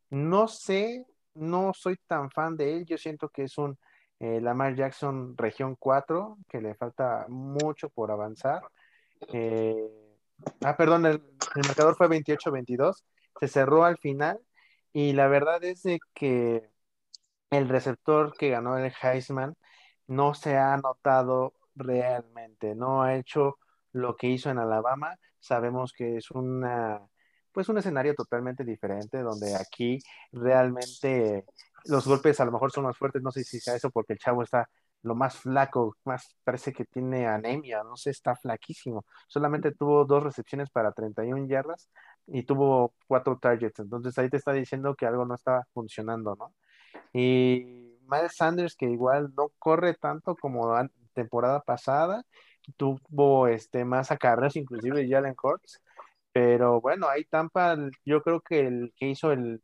No 0.09 0.47
sé, 0.47 1.05
no 1.33 1.73
soy 1.73 1.97
tan 2.07 2.31
fan 2.31 2.55
de 2.55 2.77
él. 2.77 2.85
Yo 2.85 2.97
siento 2.97 3.29
que 3.29 3.43
es 3.43 3.57
un 3.57 3.77
eh, 4.19 4.39
Lamar 4.41 4.75
Jackson 4.75 5.35
región 5.37 5.75
4, 5.75 6.37
que 6.47 6.61
le 6.61 6.75
falta 6.75 7.25
mucho 7.29 7.89
por 7.89 8.11
avanzar. 8.11 8.61
Eh, 9.33 10.02
ah, 10.63 10.77
perdón, 10.77 11.05
el, 11.05 11.21
marcador 11.55 11.95
fue 11.95 12.07
28-22, 12.09 13.03
se 13.39 13.47
cerró 13.47 13.85
al 13.85 13.97
final 13.97 14.39
y 14.91 15.13
la 15.13 15.27
verdad 15.27 15.63
es 15.63 15.83
de 15.83 15.99
que 16.13 16.69
el 17.49 17.69
receptor 17.69 18.33
que 18.37 18.49
ganó 18.49 18.77
el 18.77 18.91
Heisman 19.01 19.55
no 20.07 20.33
se 20.33 20.57
ha 20.57 20.77
notado 20.77 21.53
realmente, 21.75 22.75
no 22.75 23.03
ha 23.03 23.15
hecho 23.15 23.57
lo 23.91 24.15
que 24.15 24.27
hizo 24.27 24.49
en 24.49 24.59
Alabama. 24.59 25.17
Sabemos 25.39 25.93
que 25.93 26.17
es 26.17 26.31
una, 26.31 27.01
pues 27.51 27.69
un 27.69 27.77
escenario 27.77 28.13
totalmente 28.15 28.63
diferente, 28.63 29.19
donde 29.19 29.55
aquí 29.55 29.99
realmente 30.31 31.45
los 31.85 32.07
golpes 32.07 32.39
a 32.39 32.45
lo 32.45 32.51
mejor 32.51 32.71
son 32.71 32.85
más 32.85 32.97
fuertes, 32.97 33.21
no 33.21 33.31
sé 33.31 33.43
si 33.43 33.59
sea 33.59 33.75
eso 33.75 33.91
porque 33.91 34.13
el 34.13 34.19
chavo 34.19 34.43
está 34.43 34.69
lo 35.03 35.15
más 35.15 35.37
flaco, 35.37 35.97
más 36.05 36.35
parece 36.43 36.73
que 36.73 36.85
tiene 36.85 37.27
anemia, 37.27 37.83
no 37.83 37.97
sé, 37.97 38.11
está 38.11 38.35
flaquísimo. 38.35 39.05
Solamente 39.27 39.71
tuvo 39.73 40.05
dos 40.05 40.23
recepciones 40.23 40.69
para 40.71 40.91
31 40.93 41.47
yardas 41.47 41.89
y 42.27 42.43
tuvo 42.43 42.93
cuatro 43.07 43.37
targets, 43.39 43.79
entonces 43.79 44.17
ahí 44.17 44.29
te 44.29 44.37
está 44.37 44.53
diciendo 44.53 44.95
que 44.95 45.05
algo 45.05 45.25
no 45.25 45.35
está 45.35 45.67
funcionando, 45.73 46.35
¿no? 46.35 46.53
Y 47.13 47.97
Miles 48.07 48.35
Sanders, 48.35 48.75
que 48.75 48.85
igual 48.85 49.33
no 49.37 49.49
corre 49.59 49.93
tanto 49.95 50.35
como 50.35 50.73
temporada 51.13 51.61
pasada, 51.61 52.23
tuvo 52.77 53.47
este, 53.47 53.85
más 53.85 54.11
acarreos, 54.11 54.55
inclusive 54.55 55.07
Jalen 55.09 55.35
Hurts, 55.41 55.81
pero 56.31 56.81
bueno, 56.81 57.07
ahí 57.09 57.25
Tampa, 57.25 57.77
yo 58.05 58.21
creo 58.23 58.41
que 58.41 58.61
el 58.67 58.93
que 58.97 59.07
hizo 59.09 59.31
el 59.31 59.61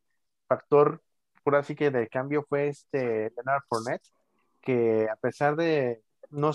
factor 0.47 1.01
por 1.43 1.55
así 1.55 1.75
que 1.75 1.89
de 1.91 2.07
cambio 2.07 2.45
fue 2.47 2.67
este 2.67 3.31
Leonard 3.35 3.63
Fournette, 3.67 4.03
que 4.69 5.09
a 5.09 5.15
pesar 5.15 5.55
de 5.55 6.03
no, 6.29 6.51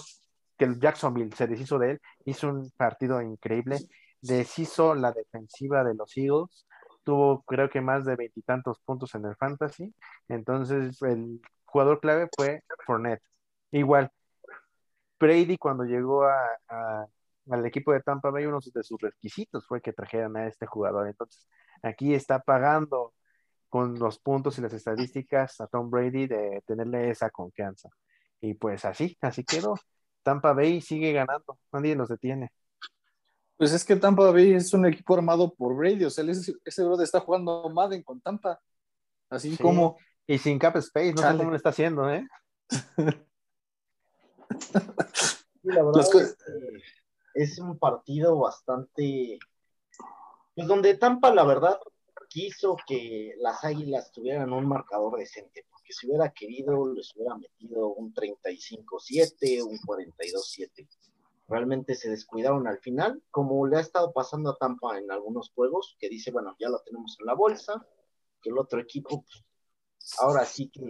que 0.56 0.64
el 0.66 0.78
Jacksonville 0.78 1.34
se 1.34 1.48
deshizo 1.48 1.80
de 1.80 1.90
él, 1.90 2.00
hizo 2.24 2.48
un 2.48 2.70
partido 2.76 3.20
increíble, 3.20 3.78
deshizo 4.22 4.94
la 4.94 5.10
defensiva 5.10 5.82
de 5.82 5.94
los 5.94 6.16
Eagles, 6.16 6.64
tuvo 7.02 7.42
creo 7.42 7.68
que 7.68 7.80
más 7.80 8.04
de 8.04 8.14
veintitantos 8.14 8.78
puntos 8.84 9.12
en 9.16 9.24
el 9.24 9.34
fantasy, 9.34 9.92
entonces 10.28 11.02
el 11.02 11.40
jugador 11.64 11.98
clave 11.98 12.28
fue 12.36 12.62
Fournette. 12.86 13.24
Igual, 13.72 14.12
Brady 15.18 15.58
cuando 15.58 15.82
llegó 15.82 16.22
a, 16.22 17.08
al 17.50 17.66
equipo 17.66 17.92
de 17.92 18.00
Tampa 18.00 18.30
Bay, 18.30 18.46
uno 18.46 18.60
de 18.60 18.84
sus 18.84 19.00
requisitos 19.00 19.66
fue 19.66 19.80
que 19.80 19.92
trajeran 19.92 20.36
a 20.36 20.46
este 20.46 20.66
jugador, 20.66 21.08
entonces 21.08 21.48
aquí 21.82 22.14
está 22.14 22.38
pagando 22.38 23.12
con 23.74 23.98
los 23.98 24.20
puntos 24.20 24.56
y 24.56 24.60
las 24.60 24.72
estadísticas 24.72 25.60
a 25.60 25.66
Tom 25.66 25.90
Brady 25.90 26.28
de 26.28 26.62
tenerle 26.64 27.10
esa 27.10 27.28
confianza. 27.30 27.88
Y 28.40 28.54
pues 28.54 28.84
así, 28.84 29.18
así 29.20 29.42
quedó. 29.42 29.74
Tampa 30.22 30.52
Bay 30.52 30.80
sigue 30.80 31.12
ganando, 31.12 31.58
nadie 31.72 31.96
los 31.96 32.08
detiene. 32.08 32.52
Pues 33.56 33.72
es 33.72 33.84
que 33.84 33.96
Tampa 33.96 34.30
Bay 34.30 34.52
es 34.52 34.72
un 34.74 34.86
equipo 34.86 35.16
armado 35.16 35.52
por 35.52 35.74
Brady, 35.74 36.04
o 36.04 36.10
sea, 36.10 36.24
ese, 36.24 36.54
ese 36.64 36.84
brother 36.84 37.02
está 37.02 37.18
jugando 37.18 37.68
Madden 37.68 38.04
con 38.04 38.20
Tampa. 38.20 38.60
Así 39.28 39.56
como. 39.56 39.98
Y 40.24 40.38
sin 40.38 40.60
cap 40.60 40.76
space, 40.76 41.12
no 41.14 41.22
sé 41.22 41.36
cómo 41.36 41.50
lo 41.50 41.56
está 41.56 41.70
haciendo, 41.70 42.08
¿eh? 42.08 42.24
la 45.64 45.82
verdad 45.82 46.06
es 47.34 47.58
un 47.58 47.76
partido 47.76 48.38
bastante. 48.38 49.40
Pues 50.54 50.68
donde 50.68 50.96
Tampa, 50.96 51.34
la 51.34 51.42
verdad, 51.42 51.76
quiso 52.34 52.76
que 52.84 53.36
las 53.38 53.62
Águilas 53.62 54.10
tuvieran 54.10 54.52
un 54.52 54.66
marcador 54.66 55.16
decente, 55.16 55.64
porque 55.70 55.92
si 55.92 56.08
hubiera 56.08 56.32
querido 56.32 56.92
les 56.92 57.14
hubiera 57.14 57.36
metido 57.36 57.94
un 57.94 58.12
35-7, 58.12 59.62
un 59.62 59.78
42-7. 59.78 60.88
Realmente 61.46 61.94
se 61.94 62.10
descuidaron 62.10 62.66
al 62.66 62.80
final, 62.80 63.22
como 63.30 63.64
le 63.68 63.76
ha 63.76 63.80
estado 63.80 64.12
pasando 64.12 64.50
a 64.50 64.56
Tampa 64.56 64.98
en 64.98 65.12
algunos 65.12 65.52
juegos, 65.54 65.96
que 66.00 66.08
dice, 66.08 66.32
bueno, 66.32 66.56
ya 66.58 66.68
lo 66.70 66.80
tenemos 66.80 67.16
en 67.20 67.26
la 67.26 67.34
bolsa, 67.34 67.86
que 68.42 68.50
el 68.50 68.58
otro 68.58 68.80
equipo, 68.80 69.24
pues, 69.24 70.18
ahora 70.18 70.44
sí 70.44 70.68
que... 70.70 70.82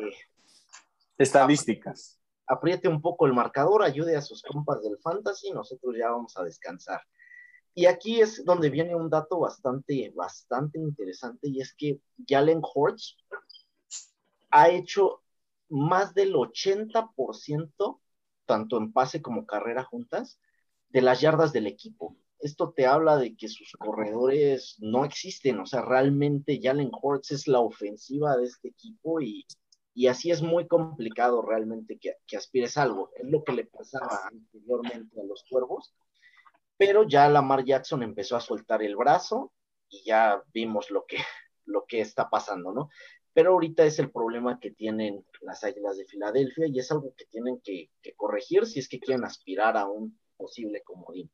Estadísticas. 1.19 2.19
Apriete 2.47 2.89
un 2.89 3.03
poco 3.03 3.27
el 3.27 3.35
marcador, 3.35 3.83
ayude 3.83 4.17
a 4.17 4.23
sus 4.23 4.41
compas 4.41 4.83
del 4.83 4.97
fantasy, 4.97 5.51
nosotros 5.51 5.95
ya 5.95 6.09
vamos 6.09 6.39
a 6.39 6.43
descansar. 6.43 7.03
Y 7.75 7.87
aquí 7.87 8.21
es 8.21 8.45
donde 8.45 8.71
viene 8.71 8.95
un 8.95 9.11
dato 9.11 9.41
bastante, 9.41 10.13
bastante 10.15 10.79
interesante 10.79 11.49
y 11.49 11.61
es 11.61 11.75
que 11.75 12.01
Jalen 12.27 12.63
Hurts 12.63 13.17
ha 14.51 14.71
hecho 14.71 15.23
más 15.69 16.15
del 16.15 16.35
80%, 16.35 18.01
tanto 18.47 18.77
en 18.79 18.93
pase 18.93 19.21
como 19.21 19.45
carrera 19.45 19.83
juntas, 19.83 20.39
de 20.91 21.03
las 21.03 21.21
yardas 21.21 21.53
del 21.53 21.67
equipo. 21.67 22.17
Esto 22.39 22.73
te 22.73 22.87
habla 22.87 23.17
de 23.17 23.37
que 23.37 23.49
sus 23.49 23.73
corredores 23.73 24.77
no 24.79 25.05
existen, 25.05 25.59
o 25.59 25.67
sea, 25.67 25.83
realmente 25.83 26.61
Jalen 26.63 26.93
Hurts 27.03 27.33
es 27.33 27.49
la 27.49 27.59
ofensiva 27.59 28.37
de 28.37 28.45
este 28.45 28.69
equipo 28.69 29.21
y, 29.21 29.45
y 29.95 30.07
así 30.07 30.31
es 30.31 30.43
muy 30.43 30.69
complicado 30.69 31.43
realmente 31.43 31.99
que, 31.99 32.19
que 32.27 32.37
aspires 32.37 32.77
a 32.77 32.83
algo. 32.83 33.11
Es 33.17 33.29
lo 33.29 33.43
que 33.43 33.53
le 33.53 33.65
pasaba 33.65 34.29
anteriormente 34.31 35.21
a 35.21 35.25
los 35.25 35.43
cuervos, 35.51 35.93
pero 36.87 37.09
ya 37.09 37.29
Lamar 37.29 37.65
Jackson 37.65 38.03
empezó 38.03 38.37
a 38.37 38.41
soltar 38.41 38.83
el 38.83 38.97
brazo 38.97 39.53
y 39.89 40.05
ya 40.05 40.43
vimos 40.53 40.91
lo 40.91 41.05
que, 41.07 41.17
lo 41.65 41.87
que 41.87 42.01
está 42.01 42.29
pasando, 42.29 42.73
¿no? 42.73 42.91
Pero 43.33 43.53
ahorita 43.53 43.85
es 43.85 43.99
el 43.99 44.11
problema 44.11 44.61
que 44.61 44.71
tienen 44.71 45.25
las 45.41 45.65
Águilas 45.65 45.97
de 45.97 46.05
Filadelfia 46.05 46.67
y 46.69 46.79
es 46.79 46.91
algo 46.93 47.13
que 47.17 47.25
tienen 47.25 47.61
que, 47.63 47.91
que 48.01 48.15
corregir 48.15 48.67
si 48.67 48.79
es 48.79 48.89
que 48.89 49.01
quieren 49.01 49.25
aspirar 49.25 49.77
a 49.77 49.89
un 49.89 50.19
posible 50.37 50.83
comodín. 50.85 51.31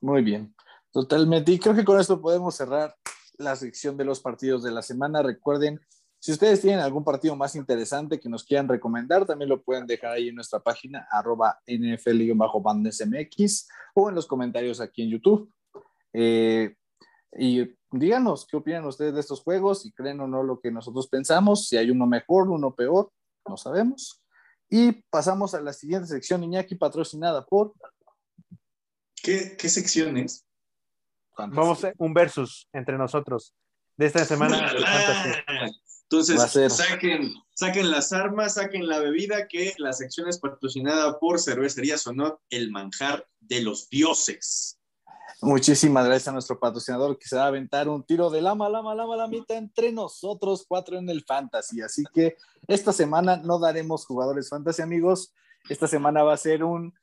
Muy 0.00 0.22
bien, 0.22 0.54
totalmente. 0.92 1.50
Y 1.50 1.58
creo 1.58 1.74
que 1.74 1.84
con 1.84 1.98
esto 1.98 2.20
podemos 2.20 2.54
cerrar 2.54 2.94
la 3.38 3.56
sección 3.56 3.96
de 3.96 4.04
los 4.04 4.20
partidos 4.20 4.62
de 4.62 4.70
la 4.70 4.82
semana. 4.82 5.22
Recuerden, 5.22 5.80
si 6.20 6.32
ustedes 6.32 6.60
tienen 6.60 6.80
algún 6.80 7.04
partido 7.04 7.36
más 7.36 7.54
interesante 7.54 8.18
que 8.18 8.28
nos 8.28 8.42
quieran 8.44 8.68
recomendar, 8.68 9.24
también 9.24 9.48
lo 9.48 9.62
pueden 9.62 9.86
dejar 9.86 10.10
ahí 10.12 10.28
en 10.28 10.34
nuestra 10.34 10.58
página, 10.58 11.06
arroba 11.10 11.60
NFL-bandesmx 11.66 13.68
o 13.94 14.08
en 14.08 14.16
los 14.16 14.26
comentarios 14.26 14.80
aquí 14.80 15.02
en 15.02 15.10
YouTube. 15.10 15.52
Eh, 16.12 16.74
y 17.38 17.72
díganos 17.92 18.46
qué 18.46 18.56
opinan 18.56 18.84
ustedes 18.86 19.14
de 19.14 19.20
estos 19.20 19.42
juegos, 19.42 19.82
si 19.82 19.92
creen 19.92 20.20
o 20.20 20.26
no 20.26 20.42
lo 20.42 20.58
que 20.60 20.72
nosotros 20.72 21.06
pensamos, 21.06 21.68
si 21.68 21.76
hay 21.76 21.90
uno 21.90 22.06
mejor, 22.06 22.48
uno 22.48 22.74
peor, 22.74 23.12
no 23.48 23.56
sabemos. 23.56 24.20
Y 24.68 24.92
pasamos 25.10 25.54
a 25.54 25.60
la 25.60 25.72
siguiente 25.72 26.08
sección, 26.08 26.42
Iñaki, 26.42 26.74
patrocinada 26.74 27.46
por... 27.46 27.74
¿Qué, 29.22 29.56
qué 29.56 29.68
sección 29.68 30.16
es? 30.16 30.44
Vamos 31.36 31.84
a 31.84 31.92
un 31.98 32.12
versus 32.12 32.68
entre 32.72 32.98
nosotros 32.98 33.54
de 33.96 34.06
esta 34.06 34.24
semana. 34.24 34.72
de 34.72 34.80
Fantasy. 34.80 35.80
Entonces, 36.10 36.40
saquen, 36.72 37.34
saquen 37.54 37.90
las 37.90 38.14
armas, 38.14 38.54
saquen 38.54 38.88
la 38.88 38.98
bebida, 38.98 39.46
que 39.46 39.74
la 39.76 39.92
sección 39.92 40.26
es 40.26 40.38
patrocinada 40.38 41.18
por 41.18 41.38
Cervecería 41.38 41.98
Sonor, 41.98 42.40
el 42.48 42.70
manjar 42.70 43.26
de 43.40 43.60
los 43.60 43.90
dioses. 43.90 44.78
Muchísimas 45.42 46.06
gracias 46.06 46.28
a 46.28 46.32
nuestro 46.32 46.58
patrocinador 46.58 47.18
que 47.18 47.28
se 47.28 47.36
va 47.36 47.44
a 47.44 47.48
aventar 47.48 47.88
un 47.88 48.02
tiro 48.02 48.30
de 48.30 48.40
lama, 48.40 48.70
lama, 48.70 48.94
lama, 48.94 49.16
lamita 49.16 49.54
entre 49.54 49.92
nosotros 49.92 50.64
cuatro 50.66 50.96
en 50.98 51.08
el 51.10 51.24
Fantasy. 51.24 51.82
Así 51.82 52.04
que 52.12 52.36
esta 52.66 52.92
semana 52.92 53.36
no 53.36 53.58
daremos 53.58 54.06
jugadores 54.06 54.48
Fantasy, 54.48 54.80
amigos. 54.80 55.34
Esta 55.68 55.86
semana 55.86 56.22
va 56.22 56.32
a 56.32 56.38
ser 56.38 56.64
un, 56.64 56.94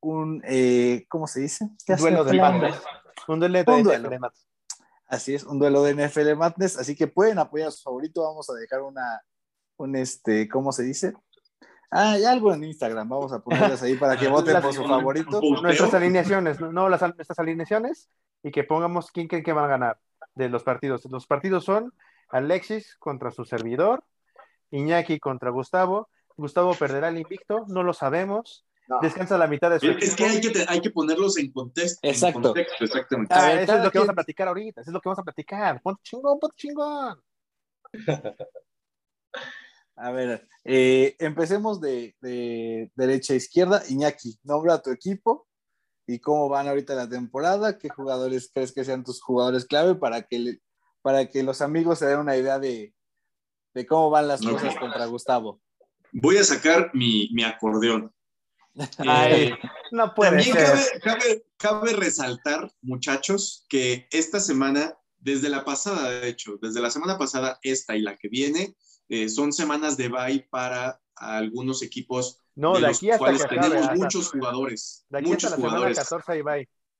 un 0.00 0.42
eh, 0.46 1.06
¿cómo 1.08 1.26
se 1.26 1.40
dice? 1.40 1.70
¿Qué 1.86 1.94
hace 1.94 2.02
Duelo 2.02 2.22
de. 2.22 2.32
Un 3.28 3.40
duelo 3.40 3.64
de 3.64 3.72
Un 3.72 3.82
duelo. 3.82 4.10
de. 4.10 4.20
Así 5.08 5.34
es, 5.34 5.44
un 5.44 5.58
duelo 5.58 5.82
de 5.82 5.94
NFL 5.94 6.34
Madness. 6.36 6.78
Así 6.78 6.96
que 6.96 7.06
pueden 7.06 7.38
apoyar 7.38 7.68
a 7.68 7.70
su 7.70 7.82
favorito. 7.82 8.22
Vamos 8.22 8.50
a 8.50 8.54
dejar 8.54 8.82
una, 8.82 9.22
un 9.76 9.96
este, 9.96 10.48
¿cómo 10.48 10.72
se 10.72 10.82
dice? 10.82 11.14
Ah, 11.90 12.18
ya 12.18 12.32
algo 12.32 12.52
en 12.52 12.64
Instagram. 12.64 13.08
Vamos 13.08 13.32
a 13.32 13.40
ponerlas 13.40 13.82
ahí 13.82 13.96
para 13.96 14.16
que 14.16 14.28
voten 14.28 14.60
por 14.60 14.74
su 14.74 14.84
favorito. 14.84 15.40
Nuestras 15.62 15.94
alineaciones, 15.94 16.60
no 16.60 16.72
no 16.72 16.88
las 16.88 17.02
nuestras 17.02 17.38
alineaciones 17.38 18.08
y 18.42 18.50
que 18.50 18.64
pongamos 18.64 19.10
quién 19.10 19.28
creen 19.28 19.44
que 19.44 19.52
van 19.52 19.64
a 19.64 19.68
ganar 19.68 19.98
de 20.34 20.48
los 20.48 20.62
partidos. 20.62 21.04
Los 21.06 21.26
partidos 21.26 21.64
son 21.64 21.92
Alexis 22.28 22.96
contra 22.98 23.30
su 23.30 23.44
servidor, 23.44 24.04
Iñaki 24.70 25.20
contra 25.20 25.50
Gustavo. 25.50 26.08
Gustavo 26.36 26.74
perderá 26.74 27.08
el 27.08 27.18
invicto, 27.18 27.64
no 27.68 27.82
lo 27.82 27.94
sabemos. 27.94 28.66
No. 28.88 29.00
Descansa 29.00 29.36
la 29.36 29.46
mitad 29.48 29.70
de 29.70 29.80
su 29.80 29.86
Es 29.90 30.14
que 30.14 30.24
hay 30.24 30.40
que, 30.40 30.50
te- 30.50 30.64
hay 30.68 30.80
que 30.80 30.90
ponerlos 30.90 31.36
en 31.38 31.50
contexto. 31.50 31.98
en 32.02 32.10
Exacto. 32.10 32.40
contexto, 32.40 32.84
exactamente. 32.84 33.34
A 33.34 33.38
Ah, 33.44 33.48
ver, 33.48 33.58
eso 33.64 33.72
es 33.72 33.78
lo 33.78 33.84
que 33.84 33.90
quien- 33.90 34.00
vamos 34.02 34.10
a 34.10 34.14
platicar 34.14 34.48
ahorita, 34.48 34.80
eso 34.80 34.90
es 34.90 34.94
lo 34.94 35.00
que 35.00 35.08
vamos 35.08 35.18
a 35.18 35.24
platicar. 35.24 35.82
Ponte 35.82 36.02
chingón, 36.04 36.38
ponte 36.38 36.56
chingón. 36.56 37.20
A 39.98 40.10
ver, 40.10 40.46
eh, 40.64 41.16
empecemos 41.18 41.80
de, 41.80 42.14
de 42.20 42.90
derecha 42.94 43.32
a 43.32 43.36
izquierda. 43.36 43.82
Iñaki, 43.88 44.38
nombra 44.42 44.74
a 44.74 44.82
tu 44.82 44.90
equipo 44.90 45.48
y 46.06 46.18
cómo 46.18 46.48
van 46.50 46.68
ahorita 46.68 46.94
la 46.94 47.08
temporada. 47.08 47.78
¿Qué 47.78 47.88
jugadores 47.88 48.50
crees 48.52 48.72
que 48.72 48.84
sean 48.84 49.04
tus 49.04 49.22
jugadores 49.22 49.64
clave 49.64 49.94
para 49.94 50.20
que, 50.22 50.38
le- 50.38 50.60
para 51.00 51.26
que 51.30 51.42
los 51.42 51.62
amigos 51.62 51.98
se 51.98 52.06
den 52.06 52.18
una 52.18 52.36
idea 52.36 52.58
de, 52.58 52.92
de 53.74 53.86
cómo 53.86 54.10
van 54.10 54.28
las 54.28 54.42
cosas 54.42 54.76
contra 54.76 55.06
Gustavo? 55.06 55.60
Voy 56.12 56.36
a 56.36 56.44
sacar 56.44 56.90
mi, 56.92 57.30
mi 57.32 57.42
acordeón. 57.42 58.12
Ay, 58.98 59.32
Eh, 59.44 59.58
no 59.92 60.14
puede 60.14 60.30
También 60.44 60.56
ser. 60.56 60.66
cabe, 60.66 61.00
cabe- 61.02 61.44
cabe 61.56 61.92
resaltar, 61.94 62.70
muchachos, 62.82 63.64
que 63.68 64.06
esta 64.10 64.40
semana, 64.40 64.96
desde 65.18 65.48
la 65.48 65.64
pasada, 65.64 66.10
de 66.10 66.28
hecho, 66.28 66.58
desde 66.60 66.80
la 66.80 66.90
semana 66.90 67.16
pasada, 67.18 67.58
esta 67.62 67.96
y 67.96 68.02
la 68.02 68.16
que 68.16 68.28
viene, 68.28 68.76
eh, 69.08 69.28
son 69.28 69.52
semanas 69.52 69.96
de 69.96 70.08
bye 70.08 70.46
para 70.50 71.00
algunos 71.14 71.82
equipos 71.82 72.42
No, 72.54 72.74
de 72.74 72.80
de 72.82 72.88
los 72.88 72.96
aquí 72.98 73.10
hasta 73.10 73.18
cuales 73.18 73.38
que 73.40 73.46
acabe. 73.54 73.60
tenemos 73.68 73.88
hasta- 73.88 74.02
muchos 74.04 74.30
jugadores. 74.30 75.06
De 75.08 75.18
aquí 75.18 75.28
muchos 75.28 75.44
hasta 75.44 75.56
la 75.56 75.56
semana 75.56 75.76
jugadores. 75.76 75.98
14 75.98 76.32
ahí 76.32 76.42
va. 76.42 76.56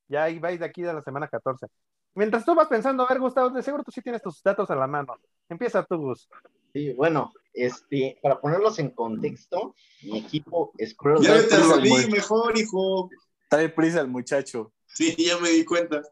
Ya 0.08 0.22
ahí 0.24 0.38
va 0.38 0.50
de 0.52 0.64
aquí 0.64 0.84
a 0.84 0.92
la 0.92 1.02
semana 1.02 1.28
14. 1.28 1.66
Mientras 2.14 2.44
tú 2.46 2.54
vas 2.54 2.68
pensando, 2.68 3.02
a 3.04 3.08
ver, 3.08 3.18
Gustavo, 3.20 3.50
de 3.50 3.62
seguro 3.62 3.82
tú 3.84 3.90
sí 3.90 4.00
tienes 4.00 4.22
tus 4.22 4.42
datos 4.42 4.70
a 4.70 4.76
la 4.76 4.86
mano. 4.86 5.16
Empieza 5.48 5.82
tú, 5.84 5.96
Gus. 5.98 6.28
Sí, 6.72 6.92
bueno, 6.94 7.32
este, 7.56 8.18
para 8.22 8.40
ponerlos 8.40 8.78
en 8.78 8.90
contexto, 8.90 9.74
mi 10.02 10.18
equipo 10.18 10.72
es 10.78 10.90
Squirrel 10.90 11.22
Ya 11.22 11.34
Dog. 11.40 11.48
te 11.48 11.58
lo 11.58 11.68
Pues, 11.70 11.82
vi 11.82 11.90
muy- 11.90 12.06
mejor, 12.10 12.56
hijo. 12.58 13.10
Trae 13.48 13.68
prisa 13.68 14.00
el 14.00 14.08
muchacho. 14.08 14.72
Sí, 14.86 15.14
ya 15.18 15.38
me 15.38 15.48
di 15.50 15.64
cuenta. 15.64 16.02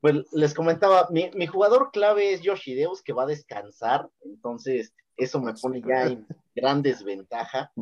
Pues 0.00 0.14
les 0.32 0.54
comentaba, 0.54 1.08
mi, 1.10 1.30
mi 1.34 1.46
jugador 1.46 1.90
clave 1.92 2.32
es 2.32 2.42
Yoshi 2.42 2.74
Deus, 2.74 3.02
que 3.02 3.12
va 3.12 3.24
a 3.24 3.26
descansar, 3.26 4.08
entonces 4.24 4.94
eso 5.16 5.40
me 5.40 5.54
pone 5.54 5.82
ya 5.82 6.04
en 6.06 6.26
gran 6.54 6.82
desventaja, 6.82 7.72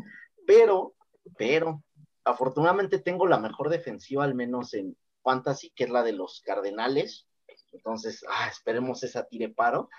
pero, 0.46 0.94
pero, 1.36 1.82
afortunadamente 2.24 2.98
tengo 3.00 3.26
la 3.26 3.38
mejor 3.38 3.68
defensiva, 3.68 4.24
al 4.24 4.34
menos 4.34 4.72
en 4.72 4.96
Fantasy, 5.22 5.70
que 5.74 5.84
es 5.84 5.90
la 5.90 6.02
de 6.02 6.12
los 6.12 6.40
Cardenales, 6.40 7.26
entonces, 7.72 8.24
ah, 8.30 8.48
esperemos 8.48 9.02
esa 9.02 9.24
tire 9.26 9.50
paro. 9.50 9.90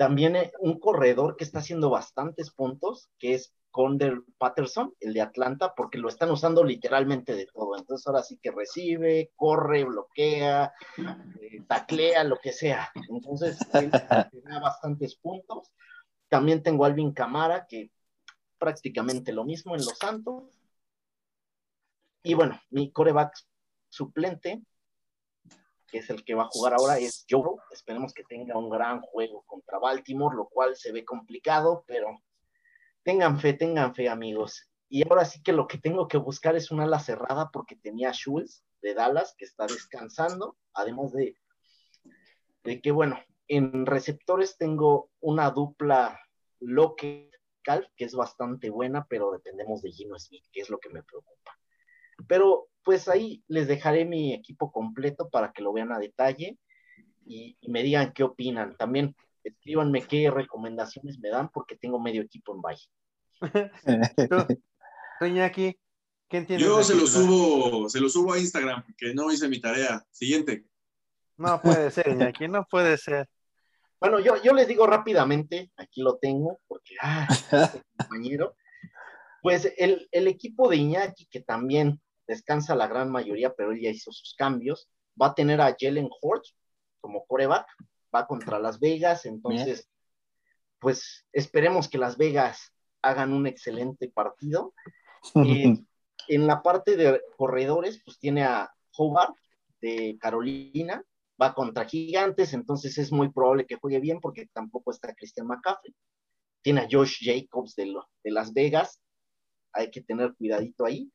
También 0.00 0.34
eh, 0.34 0.50
un 0.60 0.80
corredor 0.80 1.36
que 1.36 1.44
está 1.44 1.58
haciendo 1.58 1.90
bastantes 1.90 2.50
puntos, 2.50 3.10
que 3.18 3.34
es 3.34 3.52
Conder 3.70 4.22
Patterson, 4.38 4.94
el 4.98 5.12
de 5.12 5.20
Atlanta, 5.20 5.74
porque 5.74 5.98
lo 5.98 6.08
están 6.08 6.30
usando 6.30 6.64
literalmente 6.64 7.34
de 7.34 7.44
todo. 7.44 7.76
Entonces 7.76 8.06
ahora 8.06 8.22
sí 8.22 8.38
que 8.42 8.50
recibe, 8.50 9.30
corre, 9.36 9.84
bloquea, 9.84 10.72
eh, 11.42 11.60
taclea, 11.68 12.24
lo 12.24 12.38
que 12.38 12.50
sea. 12.50 12.90
Entonces, 13.10 13.58
él 13.74 13.90
da 13.90 14.60
bastantes 14.60 15.16
puntos. 15.16 15.70
También 16.30 16.62
tengo 16.62 16.86
Alvin 16.86 17.12
Camara, 17.12 17.66
que 17.68 17.90
prácticamente 18.56 19.34
lo 19.34 19.44
mismo 19.44 19.74
en 19.74 19.84
Los 19.84 19.98
Santos. 19.98 20.44
Y 22.22 22.32
bueno, 22.32 22.58
mi 22.70 22.90
coreback 22.90 23.34
suplente, 23.90 24.62
que 25.90 25.98
es 25.98 26.10
el 26.10 26.24
que 26.24 26.34
va 26.34 26.44
a 26.44 26.50
jugar 26.50 26.74
ahora, 26.74 26.98
es 26.98 27.26
Joe. 27.28 27.56
Esperemos 27.72 28.12
que 28.12 28.24
tenga 28.24 28.56
un 28.56 28.70
gran 28.70 29.00
juego 29.00 29.42
contra 29.46 29.78
Baltimore, 29.78 30.36
lo 30.36 30.48
cual 30.48 30.76
se 30.76 30.92
ve 30.92 31.04
complicado, 31.04 31.84
pero 31.86 32.08
tengan 33.02 33.38
fe, 33.40 33.52
tengan 33.52 33.94
fe, 33.94 34.08
amigos. 34.08 34.70
Y 34.88 35.08
ahora 35.08 35.24
sí 35.24 35.42
que 35.42 35.52
lo 35.52 35.66
que 35.66 35.78
tengo 35.78 36.08
que 36.08 36.18
buscar 36.18 36.56
es 36.56 36.70
una 36.70 36.84
ala 36.84 36.98
cerrada 36.98 37.50
porque 37.52 37.76
tenía 37.76 38.10
a 38.10 38.12
Schultz 38.12 38.64
de 38.82 38.94
Dallas 38.94 39.34
que 39.36 39.44
está 39.44 39.66
descansando, 39.66 40.56
además 40.72 41.12
de, 41.12 41.36
de 42.64 42.80
que, 42.80 42.90
bueno, 42.90 43.18
en 43.46 43.86
receptores 43.86 44.56
tengo 44.56 45.10
una 45.20 45.50
dupla 45.50 46.18
Lockett 46.60 47.30
Calf, 47.62 47.86
que 47.96 48.04
es 48.04 48.14
bastante 48.14 48.70
buena, 48.70 49.06
pero 49.08 49.32
dependemos 49.32 49.82
de 49.82 49.92
Gino 49.92 50.18
Smith, 50.18 50.44
que 50.52 50.60
es 50.60 50.70
lo 50.70 50.78
que 50.78 50.88
me 50.88 51.02
preocupa. 51.02 51.59
Pero 52.26 52.68
pues 52.82 53.08
ahí 53.08 53.42
les 53.48 53.68
dejaré 53.68 54.04
mi 54.04 54.32
equipo 54.32 54.72
completo 54.72 55.28
para 55.28 55.52
que 55.52 55.62
lo 55.62 55.72
vean 55.72 55.92
a 55.92 55.98
detalle 55.98 56.58
y, 57.26 57.56
y 57.60 57.70
me 57.70 57.82
digan 57.82 58.12
qué 58.12 58.22
opinan. 58.22 58.76
También 58.76 59.14
escríbanme 59.44 60.02
qué 60.02 60.30
recomendaciones 60.30 61.18
me 61.18 61.30
dan 61.30 61.50
porque 61.50 61.76
tengo 61.76 62.00
medio 62.00 62.22
equipo 62.22 62.54
en 62.54 62.62
bye. 62.62 62.76
Tú, 64.28 64.56
tú, 65.18 65.24
Iñaki, 65.24 65.78
¿qué 66.28 66.36
entiendes? 66.36 66.66
Yo 66.66 66.82
se 66.82 66.94
lo 66.94 67.06
subo, 67.06 67.88
se 67.88 68.00
lo 68.00 68.08
subo 68.08 68.34
a 68.34 68.38
Instagram, 68.38 68.84
porque 68.84 69.14
no 69.14 69.32
hice 69.32 69.48
mi 69.48 69.60
tarea. 69.60 70.04
Siguiente. 70.10 70.66
No 71.38 71.60
puede 71.60 71.90
ser, 71.90 72.08
Iñaki, 72.08 72.48
no 72.48 72.66
puede 72.70 72.98
ser. 72.98 73.26
Bueno, 73.98 74.18
yo, 74.18 74.42
yo 74.42 74.52
les 74.52 74.68
digo 74.68 74.86
rápidamente, 74.86 75.70
aquí 75.76 76.02
lo 76.02 76.16
tengo, 76.16 76.60
porque, 76.66 76.94
ah, 77.00 77.28
compañero, 77.98 78.56
pues 79.42 79.72
el, 79.76 80.08
el 80.10 80.26
equipo 80.26 80.68
de 80.68 80.76
Iñaki, 80.76 81.26
que 81.26 81.40
también 81.40 82.00
descansa 82.30 82.76
la 82.76 82.86
gran 82.86 83.10
mayoría, 83.10 83.52
pero 83.54 83.72
él 83.72 83.80
ya 83.80 83.90
hizo 83.90 84.12
sus 84.12 84.34
cambios, 84.34 84.88
va 85.20 85.28
a 85.28 85.34
tener 85.34 85.60
a 85.60 85.76
Jalen 85.78 86.08
Hurts 86.22 86.54
como 87.00 87.26
coreback, 87.26 87.66
va 88.14 88.26
contra 88.28 88.60
Las 88.60 88.78
Vegas, 88.78 89.26
entonces 89.26 89.88
pues 90.78 91.26
esperemos 91.32 91.88
que 91.88 91.98
Las 91.98 92.16
Vegas 92.16 92.72
hagan 93.02 93.32
un 93.32 93.48
excelente 93.48 94.08
partido. 94.08 94.72
Eh, 95.34 95.74
en 96.28 96.46
la 96.46 96.62
parte 96.62 96.96
de 96.96 97.20
corredores, 97.36 98.00
pues 98.04 98.18
tiene 98.18 98.44
a 98.44 98.70
Hobart 98.96 99.34
de 99.80 100.16
Carolina, 100.20 101.02
va 101.40 101.52
contra 101.52 101.84
Gigantes, 101.84 102.54
entonces 102.54 102.96
es 102.96 103.10
muy 103.10 103.30
probable 103.30 103.66
que 103.66 103.76
juegue 103.76 103.98
bien 103.98 104.20
porque 104.20 104.46
tampoco 104.52 104.92
está 104.92 105.12
Christian 105.14 105.48
McCaffrey. 105.48 105.94
Tiene 106.62 106.82
a 106.82 106.88
Josh 106.88 107.18
Jacobs 107.20 107.74
de, 107.74 107.92
de 108.22 108.30
Las 108.30 108.52
Vegas, 108.52 109.02
hay 109.72 109.90
que 109.90 110.02
tener 110.02 110.34
cuidadito 110.36 110.84
ahí. 110.84 111.10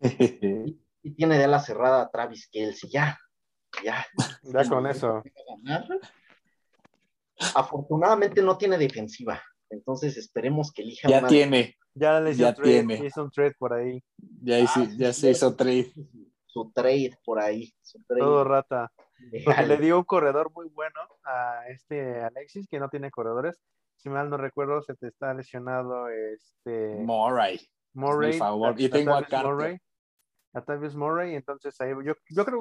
Y, 0.00 0.78
y 1.02 1.10
tiene 1.14 1.38
de 1.38 1.48
la 1.48 1.60
cerrada 1.60 2.02
a 2.02 2.08
Travis 2.10 2.48
Kelsey, 2.50 2.90
ya, 2.90 3.18
ya. 3.84 4.06
Ya 4.42 4.68
con 4.68 4.86
eso. 4.86 5.22
Afortunadamente 7.54 8.42
no 8.42 8.58
tiene 8.58 8.78
defensiva, 8.78 9.40
entonces 9.70 10.16
esperemos 10.16 10.72
que 10.72 10.82
elija. 10.82 11.08
Ya 11.08 11.26
tiene. 11.26 11.76
Ya 11.94 12.20
le 12.20 12.30
hizo, 12.30 12.40
Ya 12.40 12.54
trade, 12.54 12.70
tiene. 12.84 13.06
hizo 13.06 13.22
un 13.24 13.30
trade 13.30 13.54
por 13.58 13.72
ahí. 13.72 14.02
Ya, 14.42 14.56
Ah, 14.58 14.86
ya 14.96 15.12
sí, 15.12 15.20
se 15.20 15.30
hizo 15.30 15.54
trade. 15.56 15.92
Su 16.46 16.70
trade 16.72 17.16
por 17.24 17.40
ahí. 17.40 17.72
Su 17.82 18.02
trade 18.04 18.20
Todo 18.20 18.44
rata. 18.44 18.92
Porque 19.44 19.66
le 19.66 19.76
dio 19.78 19.98
un 19.98 20.04
corredor 20.04 20.50
muy 20.54 20.68
bueno 20.68 21.00
a 21.24 21.62
este 21.68 22.20
Alexis, 22.22 22.66
que 22.68 22.78
no 22.78 22.88
tiene 22.88 23.10
corredores. 23.10 23.60
Si 23.96 24.08
mal 24.08 24.30
no 24.30 24.36
recuerdo, 24.36 24.80
se 24.82 24.94
te 24.94 25.08
está 25.08 25.34
lesionado 25.34 26.08
este 26.08 26.96
Murray. 27.00 27.60
Murray. 27.94 28.32
mi 28.32 28.38
favor. 28.38 28.74
Y 28.80 28.88
tengo 28.88 29.14
a 29.14 29.22
Carter. 29.24 29.50
Murray. 29.52 29.78
Latavius 30.52 30.94
Murray. 30.94 31.34
Entonces 31.34 31.80
ahí 31.80 31.90
yo, 32.04 32.14
yo 32.30 32.44
creo. 32.44 32.60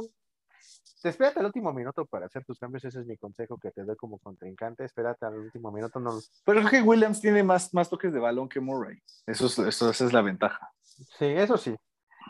Te 1.01 1.09
espérate 1.09 1.39
al 1.39 1.45
último 1.45 1.71
minuto 1.73 2.05
para 2.05 2.25
hacer 2.25 2.43
tus 2.43 2.57
cambios. 2.59 2.83
Ese 2.83 2.99
es 3.01 3.05
mi 3.05 3.17
consejo 3.17 3.57
que 3.59 3.71
te 3.71 3.83
doy 3.83 3.95
como 3.95 4.17
contrincante. 4.19 4.83
Espérate 4.83 5.25
al 5.25 5.35
último 5.38 5.71
minuto. 5.71 5.99
No, 5.99 6.19
Pero 6.43 6.59
creo 6.61 6.71
que 6.71 6.81
Williams 6.81 7.21
tiene 7.21 7.43
más, 7.43 7.73
más 7.73 7.89
toques 7.89 8.11
de 8.11 8.19
balón 8.19 8.49
que 8.49 8.59
Murray. 8.59 8.97
Eso 9.27 9.45
es, 9.45 9.59
eso, 9.59 9.89
esa 9.89 10.05
es 10.05 10.13
la 10.13 10.21
ventaja. 10.21 10.71
sí, 10.83 11.25
eso 11.25 11.57
sí. 11.57 11.75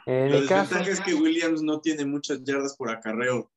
En 0.05 0.31
La 0.31 0.39
mi 0.39 0.47
caso, 0.47 0.75
desventaja 0.75 0.91
es 0.91 1.01
que 1.01 1.13
Williams 1.15 1.61
no 1.63 1.81
tiene 1.81 2.05
muchas 2.05 2.43
yardas 2.43 2.75
por 2.75 2.89
acarreo. 2.89 3.51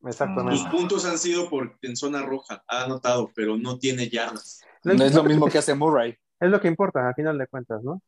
Sus 0.00 0.08
exactamente. 0.10 0.70
puntos 0.70 1.04
han 1.04 1.18
sido 1.18 1.48
por, 1.48 1.78
en 1.82 1.96
zona 1.96 2.22
roja, 2.22 2.62
ha 2.66 2.84
anotado, 2.84 3.30
pero 3.34 3.56
no 3.56 3.78
tiene 3.78 4.08
yardas. 4.08 4.60
No 4.84 4.92
es 5.04 5.14
lo 5.14 5.22
mismo 5.22 5.48
que 5.48 5.58
hace 5.58 5.74
Murray. 5.74 6.16
Es 6.40 6.50
lo 6.50 6.60
que 6.60 6.66
importa, 6.68 7.08
a 7.08 7.14
final 7.14 7.38
de 7.38 7.46
cuentas, 7.46 7.82
¿no? 7.84 8.02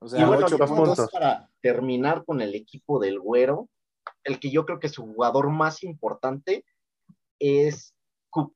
O 0.00 0.06
Y 0.06 0.24
bueno, 0.24 0.46
ocho 0.46 0.58
los 0.58 0.70
puntos. 0.70 0.96
puntos. 0.96 1.10
para 1.10 1.50
terminar 1.60 2.24
con 2.24 2.40
el 2.40 2.54
equipo 2.54 2.98
del 3.00 3.18
güero, 3.18 3.68
el 4.24 4.38
que 4.38 4.50
yo 4.50 4.64
creo 4.64 4.78
que 4.78 4.88
su 4.88 5.02
jugador 5.02 5.50
más 5.50 5.82
importante 5.82 6.64
es 7.38 7.94
Coop, 8.30 8.54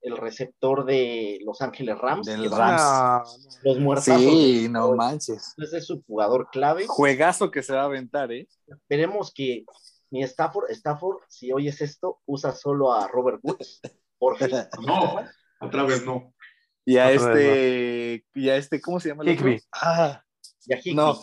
el 0.00 0.16
receptor 0.16 0.84
de 0.84 1.40
Los 1.44 1.60
Ángeles 1.60 1.98
Rams. 1.98 2.26
Del 2.26 2.50
Rams. 2.50 2.82
No, 2.82 3.70
Los 3.70 3.78
muertazos. 3.80 4.20
Sí, 4.20 4.68
no 4.70 4.94
manches. 4.94 5.54
Ese 5.58 5.78
es 5.78 5.86
su 5.86 6.02
jugador 6.04 6.48
clave. 6.50 6.86
Juegazo 6.86 7.50
que 7.50 7.62
se 7.62 7.74
va 7.74 7.82
a 7.82 7.86
aventar, 7.86 8.32
¿eh? 8.32 8.48
Esperemos 8.66 9.32
que 9.34 9.64
mi 10.10 10.22
Stafford, 10.22 10.70
Stafford, 10.70 11.18
si 11.28 11.52
oyes 11.52 11.80
esto, 11.80 12.20
usa 12.26 12.52
solo 12.52 12.92
a 12.92 13.08
Robert 13.08 13.40
Woods. 13.42 13.80
Por 14.18 14.36
fin. 14.38 14.48
No, 14.86 15.20
otra 15.60 15.82
vez 15.84 16.04
no. 16.04 16.32
Y 16.84 16.96
a 16.96 17.08
Otra 17.08 17.14
este, 17.32 18.24
y 18.34 18.48
a 18.48 18.56
este, 18.56 18.80
¿cómo 18.80 18.98
se 19.00 19.10
llama? 19.10 19.24
el? 19.24 19.30
Higby. 19.30 19.60
Ah, 19.72 20.22
Y 20.68 20.90
a. 20.90 20.94
No. 20.94 21.18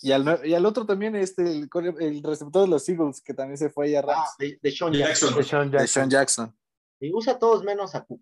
y 0.00 0.12
al, 0.12 0.40
y 0.46 0.54
al 0.54 0.66
otro 0.66 0.84
también, 0.84 1.14
este, 1.16 1.42
el, 1.42 2.22
receptor 2.22 2.62
de 2.64 2.68
los 2.68 2.88
Eagles, 2.88 3.20
que 3.22 3.32
también 3.34 3.56
se 3.56 3.70
fue 3.70 3.86
ahí 3.86 3.94
a 3.94 4.00
Ah, 4.00 4.02
Rams, 4.02 4.30
de, 4.38 4.58
de 4.60 4.70
Sean 4.70 4.92
Jackson. 4.92 5.34
De 5.34 5.42
Sean 5.42 5.70
de 5.70 5.78
Jackson. 5.78 5.88
Sean 5.88 6.10
Jackson. 6.10 6.56
Y 7.00 7.12
usa 7.14 7.34
a 7.34 7.38
todos 7.38 7.62
menos 7.64 7.94
a 7.94 8.04
Coop. 8.04 8.20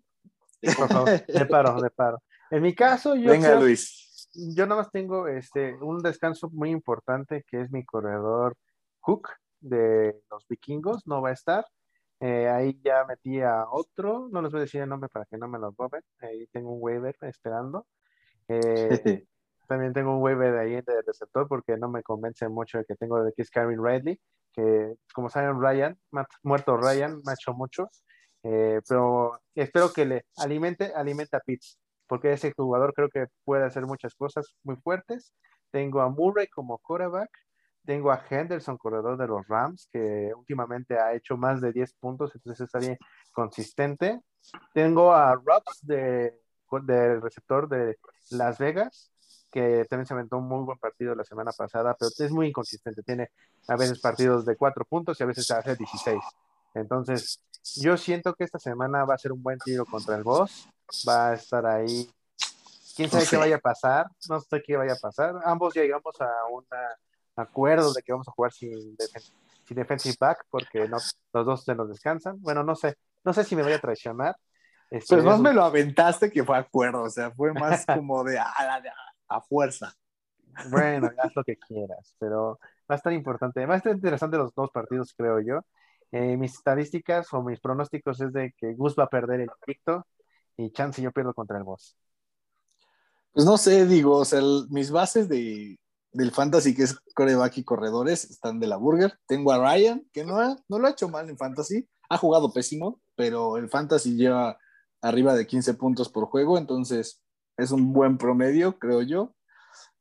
Por 0.77 0.87
favor, 0.87 1.25
de 1.25 1.45
paro, 1.47 1.81
de 1.81 1.89
paro. 1.89 2.21
En 2.51 2.61
mi 2.61 2.75
caso, 2.75 3.15
yo, 3.15 3.31
Venga, 3.31 3.47
creo- 3.49 3.61
Luis. 3.61 4.29
yo 4.33 4.65
nada 4.67 4.81
más 4.81 4.91
tengo 4.91 5.27
este, 5.27 5.73
un 5.81 5.99
descanso 6.03 6.49
muy 6.51 6.69
importante 6.69 7.43
que 7.47 7.61
es 7.61 7.71
mi 7.71 7.83
corredor 7.83 8.55
Cook 8.99 9.29
de 9.59 10.21
los 10.29 10.47
vikingos, 10.47 11.07
no 11.07 11.21
va 11.21 11.29
a 11.29 11.33
estar. 11.33 11.65
Eh, 12.19 12.47
ahí 12.47 12.79
ya 12.83 13.03
metí 13.05 13.39
a 13.41 13.65
otro, 13.71 14.27
no 14.31 14.41
les 14.43 14.51
voy 14.51 14.59
a 14.59 14.63
decir 14.65 14.81
el 14.81 14.89
nombre 14.89 15.09
para 15.09 15.25
que 15.25 15.37
no 15.37 15.47
me 15.47 15.57
lo 15.57 15.73
roben. 15.75 16.03
Ahí 16.19 16.45
tengo 16.51 16.71
un 16.73 16.77
waiver 16.81 17.15
esperando. 17.21 17.87
Eh, 18.47 19.25
también 19.71 19.93
tengo 19.93 20.13
un 20.13 20.21
waiver 20.21 20.57
ahí 20.57 20.71
de 20.81 21.01
receptor 21.07 21.47
porque 21.47 21.77
no 21.77 21.87
me 21.87 22.03
convence 22.03 22.45
mucho 22.49 22.79
el 22.79 22.85
que 22.85 22.97
tengo 22.97 23.23
de 23.23 23.31
que 23.31 23.41
es 23.41 23.49
Karen 23.49 23.81
Ridley, 23.81 24.19
que 24.51 24.95
como 25.13 25.29
saben 25.29 25.61
Ryan, 25.61 25.97
muerto 26.43 26.75
Ryan, 26.75 27.21
me 27.25 27.31
ha 27.31 27.35
hecho 27.35 27.53
mucho. 27.53 27.87
Eh, 28.43 28.81
pero 28.85 29.39
espero 29.55 29.93
que 29.93 30.05
le 30.05 30.25
alimente, 30.35 30.91
alimente 30.93 31.37
a 31.37 31.39
Pitts, 31.39 31.79
porque 32.05 32.33
ese 32.33 32.51
jugador 32.51 32.93
creo 32.93 33.07
que 33.07 33.27
puede 33.45 33.63
hacer 33.63 33.85
muchas 33.85 34.13
cosas 34.13 34.57
muy 34.63 34.75
fuertes. 34.75 35.33
Tengo 35.71 36.01
a 36.01 36.09
Murray 36.09 36.47
como 36.47 36.77
quarterback, 36.79 37.29
tengo 37.85 38.11
a 38.11 38.21
Henderson, 38.29 38.77
corredor 38.77 39.15
de 39.17 39.27
los 39.27 39.47
Rams, 39.47 39.87
que 39.89 40.33
últimamente 40.35 40.99
ha 40.99 41.13
hecho 41.13 41.37
más 41.37 41.61
de 41.61 41.71
10 41.71 41.93
puntos, 41.93 42.35
entonces 42.35 42.65
está 42.65 42.79
bien 42.79 42.97
consistente. 43.31 44.19
Tengo 44.73 45.13
a 45.13 45.33
Rocks 45.35 45.79
de, 45.83 46.37
del 46.83 47.21
receptor 47.21 47.69
de 47.69 47.97
Las 48.31 48.57
Vegas, 48.57 49.10
que 49.51 49.85
también 49.89 50.05
se 50.05 50.13
aventó 50.13 50.37
un 50.37 50.47
muy 50.47 50.63
buen 50.63 50.77
partido 50.77 51.13
la 51.13 51.23
semana 51.23 51.51
pasada, 51.51 51.95
pero 51.99 52.09
es 52.17 52.31
muy 52.31 52.47
inconsistente. 52.47 53.03
Tiene 53.03 53.29
a 53.67 53.75
veces 53.75 53.99
partidos 53.99 54.45
de 54.45 54.55
4 54.55 54.85
puntos 54.85 55.19
y 55.19 55.23
a 55.23 55.25
veces 55.25 55.49
hace 55.51 55.75
16. 55.75 56.21
Entonces, 56.73 57.43
yo 57.75 57.97
siento 57.97 58.33
que 58.33 58.43
esta 58.45 58.59
semana 58.59 59.03
va 59.05 59.15
a 59.15 59.17
ser 59.17 59.31
un 59.33 59.43
buen 59.43 59.59
tiro 59.59 59.85
contra 59.85 60.15
el 60.15 60.23
boss. 60.23 60.67
Va 61.07 61.29
a 61.29 61.33
estar 61.33 61.65
ahí. 61.65 62.09
¿Quién 62.95 63.09
sabe 63.09 63.25
qué 63.29 63.37
vaya 63.37 63.55
a 63.57 63.59
pasar? 63.59 64.07
No 64.29 64.39
sé 64.39 64.61
qué 64.65 64.77
vaya 64.77 64.93
a 64.93 64.97
pasar. 64.97 65.35
Ambos 65.45 65.73
llegamos 65.73 66.19
a 66.21 66.29
un 66.51 66.65
acuerdo 67.35 67.93
de 67.93 68.01
que 68.03 68.11
vamos 68.11 68.27
a 68.27 68.31
jugar 68.31 68.51
sin, 68.51 68.95
defen- 68.97 69.31
sin 69.67 69.75
defensive 69.77 70.15
back 70.19 70.45
porque 70.49 70.87
no, 70.87 70.97
los 71.33 71.45
dos 71.45 71.63
se 71.63 71.75
nos 71.75 71.89
descansan. 71.89 72.41
Bueno, 72.41 72.63
no 72.63 72.75
sé. 72.75 72.95
No 73.23 73.33
sé 73.33 73.43
si 73.43 73.55
me 73.55 73.63
voy 73.63 73.73
a 73.73 73.79
traicionar. 73.79 74.35
Este, 74.89 75.15
Pues 75.15 75.25
más 75.25 75.35
eso- 75.35 75.43
me 75.43 75.53
lo 75.53 75.63
aventaste 75.63 76.29
que 76.31 76.43
fue 76.43 76.57
acuerdo, 76.57 77.03
o 77.03 77.09
sea, 77.09 77.31
fue 77.31 77.53
más 77.53 77.85
como 78.03 78.23
de 78.25 78.37
a, 78.39 78.45
la- 78.59 78.75
a- 78.75 79.10
a 79.35 79.41
fuerza. 79.41 79.95
Bueno, 80.63 81.09
haz 81.17 81.31
lo 81.35 81.43
que 81.43 81.57
quieras, 81.57 82.15
pero 82.19 82.59
va 82.89 82.95
a 82.95 82.97
estar 82.97 83.13
importante. 83.13 83.65
Va 83.65 83.75
a 83.75 83.77
estar 83.77 83.93
interesante 83.93 84.37
los 84.37 84.53
dos 84.53 84.69
partidos, 84.71 85.13
creo 85.17 85.39
yo. 85.41 85.61
Eh, 86.11 86.37
mis 86.37 86.53
estadísticas 86.55 87.33
o 87.33 87.41
mis 87.43 87.59
pronósticos 87.59 88.21
es 88.21 88.33
de 88.33 88.53
que 88.57 88.73
Gus 88.75 88.95
va 88.99 89.05
a 89.05 89.09
perder 89.09 89.41
el 89.41 89.51
invicto 89.67 90.05
y 90.57 90.71
chance 90.71 91.01
yo 91.01 91.11
pierdo 91.11 91.33
contra 91.33 91.57
el 91.57 91.63
boss. 91.63 91.97
Pues 93.33 93.45
no 93.45 93.57
sé, 93.57 93.85
digo, 93.87 94.17
o 94.17 94.25
sea, 94.25 94.39
el- 94.39 94.67
mis 94.69 94.91
bases 94.91 95.29
de, 95.29 95.79
del 96.11 96.31
fantasy, 96.31 96.75
que 96.75 96.83
es 96.83 96.97
coreback 97.15 97.57
y 97.59 97.63
corredores, 97.63 98.25
están 98.29 98.59
de 98.59 98.67
la 98.67 98.77
burger. 98.77 99.17
Tengo 99.27 99.51
a 99.53 99.59
Ryan, 99.59 100.05
que 100.13 100.25
no, 100.25 100.37
ha- 100.39 100.57
no 100.67 100.79
lo 100.79 100.87
ha 100.87 100.91
hecho 100.91 101.07
mal 101.09 101.29
en 101.29 101.37
fantasy, 101.37 101.87
ha 102.09 102.17
jugado 102.17 102.51
pésimo, 102.53 103.01
pero 103.15 103.57
el 103.57 103.69
fantasy 103.69 104.15
lleva 104.17 104.57
arriba 105.01 105.33
de 105.35 105.47
15 105.47 105.73
puntos 105.75 106.09
por 106.09 106.25
juego, 106.27 106.57
entonces 106.57 107.21
es 107.57 107.71
un 107.71 107.93
buen 107.93 108.17
promedio, 108.17 108.77
creo 108.79 109.01
yo. 109.01 109.35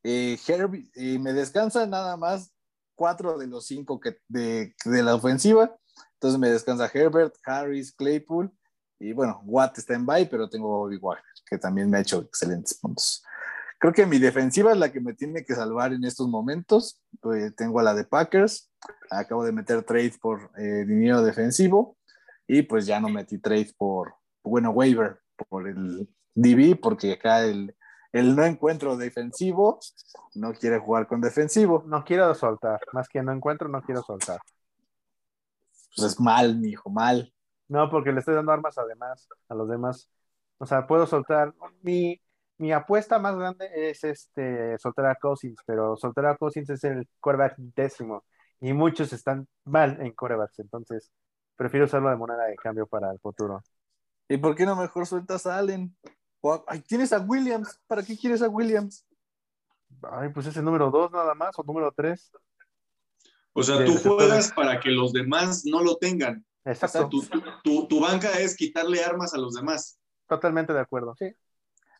Eh, 0.03 0.39
Herbie, 0.47 0.91
eh, 0.95 1.19
me 1.19 1.33
descansa 1.33 1.87
nada 1.87 2.17
más 2.17 2.53
cuatro 2.95 3.39
de 3.39 3.47
los 3.47 3.67
cinco 3.67 4.01
que, 4.01 4.19
de, 4.29 4.75
de 4.85 5.03
la 5.03 5.15
ofensiva, 5.15 5.77
entonces 6.15 6.39
me 6.39 6.51
descansa 6.51 6.91
Herbert, 6.93 7.35
Harris, 7.45 7.93
Claypool, 7.93 8.53
y 8.99 9.13
bueno, 9.13 9.41
Watt 9.45 9.79
está 9.79 9.95
en 9.95 10.05
bye, 10.05 10.27
pero 10.27 10.49
tengo 10.49 10.69
Bobby 10.69 10.99
Wagner, 10.99 11.25
que 11.49 11.59
también 11.59 11.89
me 11.89 11.97
ha 11.97 12.01
hecho 12.01 12.21
excelentes 12.21 12.79
puntos. 12.79 13.23
Creo 13.81 13.95
que 13.95 14.05
mi 14.05 14.19
defensiva 14.19 14.73
es 14.73 14.79
la 14.79 14.93
que 14.93 15.01
me 15.01 15.15
tiene 15.15 15.43
que 15.43 15.55
salvar 15.55 15.95
en 15.95 16.05
estos 16.05 16.29
momentos. 16.29 17.03
Pues, 17.19 17.57
tengo 17.57 17.81
a 17.81 17.83
la 17.83 17.95
de 17.95 18.05
Packers. 18.05 18.71
Acabo 19.11 19.43
de 19.43 19.53
meter 19.53 19.83
trade 19.85 20.13
por 20.21 20.51
eh, 20.59 20.85
dinero 20.87 21.23
defensivo. 21.23 21.97
Y 22.47 22.61
pues 22.61 22.85
ya 22.85 23.01
no 23.01 23.09
metí 23.09 23.39
trade 23.39 23.73
por, 23.79 24.15
bueno, 24.45 24.71
waiver 24.71 25.21
por 25.49 25.67
el 25.67 26.15
DB, 26.35 26.79
porque 26.81 27.13
acá 27.13 27.45
el, 27.45 27.75
el 28.13 28.35
no 28.37 28.45
encuentro 28.45 28.97
defensivo 28.97 29.79
no 30.35 30.53
quiere 30.53 30.79
jugar 30.79 31.07
con 31.07 31.21
defensivo. 31.21 31.83
No 31.87 32.05
quiero 32.05 32.35
soltar, 32.35 32.81
más 32.93 33.09
que 33.09 33.23
no 33.23 33.33
encuentro, 33.33 33.69
no 33.69 33.83
quiero 33.83 34.03
soltar. 34.03 34.41
Pues 35.97 36.13
es 36.13 36.21
mal, 36.21 36.59
mi 36.59 36.69
hijo, 36.71 36.91
mal. 36.91 37.33
No, 37.69 37.89
porque 37.91 38.13
le 38.13 38.21
estoy 38.21 38.35
dando 38.35 38.53
armas 38.53 38.79
además 38.79 39.29
a 39.49 39.55
los 39.55 39.69
demás. 39.69 40.11
O 40.59 40.67
sea, 40.67 40.87
puedo 40.87 41.07
soltar. 41.07 41.55
Mi, 41.83 42.21
mi 42.59 42.73
apuesta 42.73 43.19
más 43.19 43.37
grande 43.37 43.71
es 43.75 44.05
este 44.05 44.79
soltar 44.79 45.07
a 45.07 45.15
Cousins, 45.15 45.59
pero 45.67 45.97
soltar 45.97 46.27
a 46.27 46.37
Cousins 46.37 46.71
es 46.71 46.85
el 46.85 47.09
quarterback 47.21 47.55
décimo 47.57 48.25
y 48.61 48.73
muchos 48.73 49.13
están 49.13 49.49
mal 49.65 49.99
en 50.01 50.13
quarterbacks, 50.13 50.59
entonces 50.59 51.11
prefiero 51.57 51.87
usarlo 51.87 52.11
de 52.11 52.17
moneda 52.17 52.45
de 52.45 52.57
cambio 52.57 52.87
para 52.87 53.11
el 53.11 53.19
futuro. 53.19 53.63
¿Y 54.29 54.37
por 54.37 54.55
qué 54.55 54.67
no 54.67 54.77
mejor 54.77 55.07
sueltas 55.07 55.47
a 55.47 55.59
Allen? 55.59 55.97
O 56.41 56.65
ay, 56.67 56.81
tienes 56.81 57.13
a 57.13 57.19
Williams. 57.21 57.79
¿Para 57.87 58.03
qué 58.03 58.17
quieres 58.17 58.43
a 58.43 58.49
Williams? 58.49 59.05
Ay, 60.03 60.31
pues 60.31 60.47
es 60.47 60.57
el 60.57 60.65
número 60.65 60.91
dos 60.91 61.11
nada 61.13 61.35
más 61.35 61.59
o 61.59 61.63
número 61.63 61.93
tres. 61.93 62.31
O 63.53 63.63
sea, 63.63 63.85
tú 63.85 63.97
juegas 63.97 64.53
para 64.53 64.79
que 64.81 64.91
los 64.91 65.13
demás 65.13 65.65
no 65.67 65.83
lo 65.83 65.97
tengan. 65.97 66.45
O 66.61 66.63
sea, 66.63 66.73
Exacto. 66.73 67.09
tu, 67.09 67.23
tu- 67.63 67.89
tu 67.89 68.01
banca 68.01 68.31
es 68.39 68.55
quitarle 68.57 69.03
armas 69.05 69.35
a 69.35 69.39
los 69.39 69.55
demás. 69.55 69.99
totalmente 70.29 70.73
de 70.73 70.79
acuerdo. 70.81 71.15
Sí. 71.19 71.35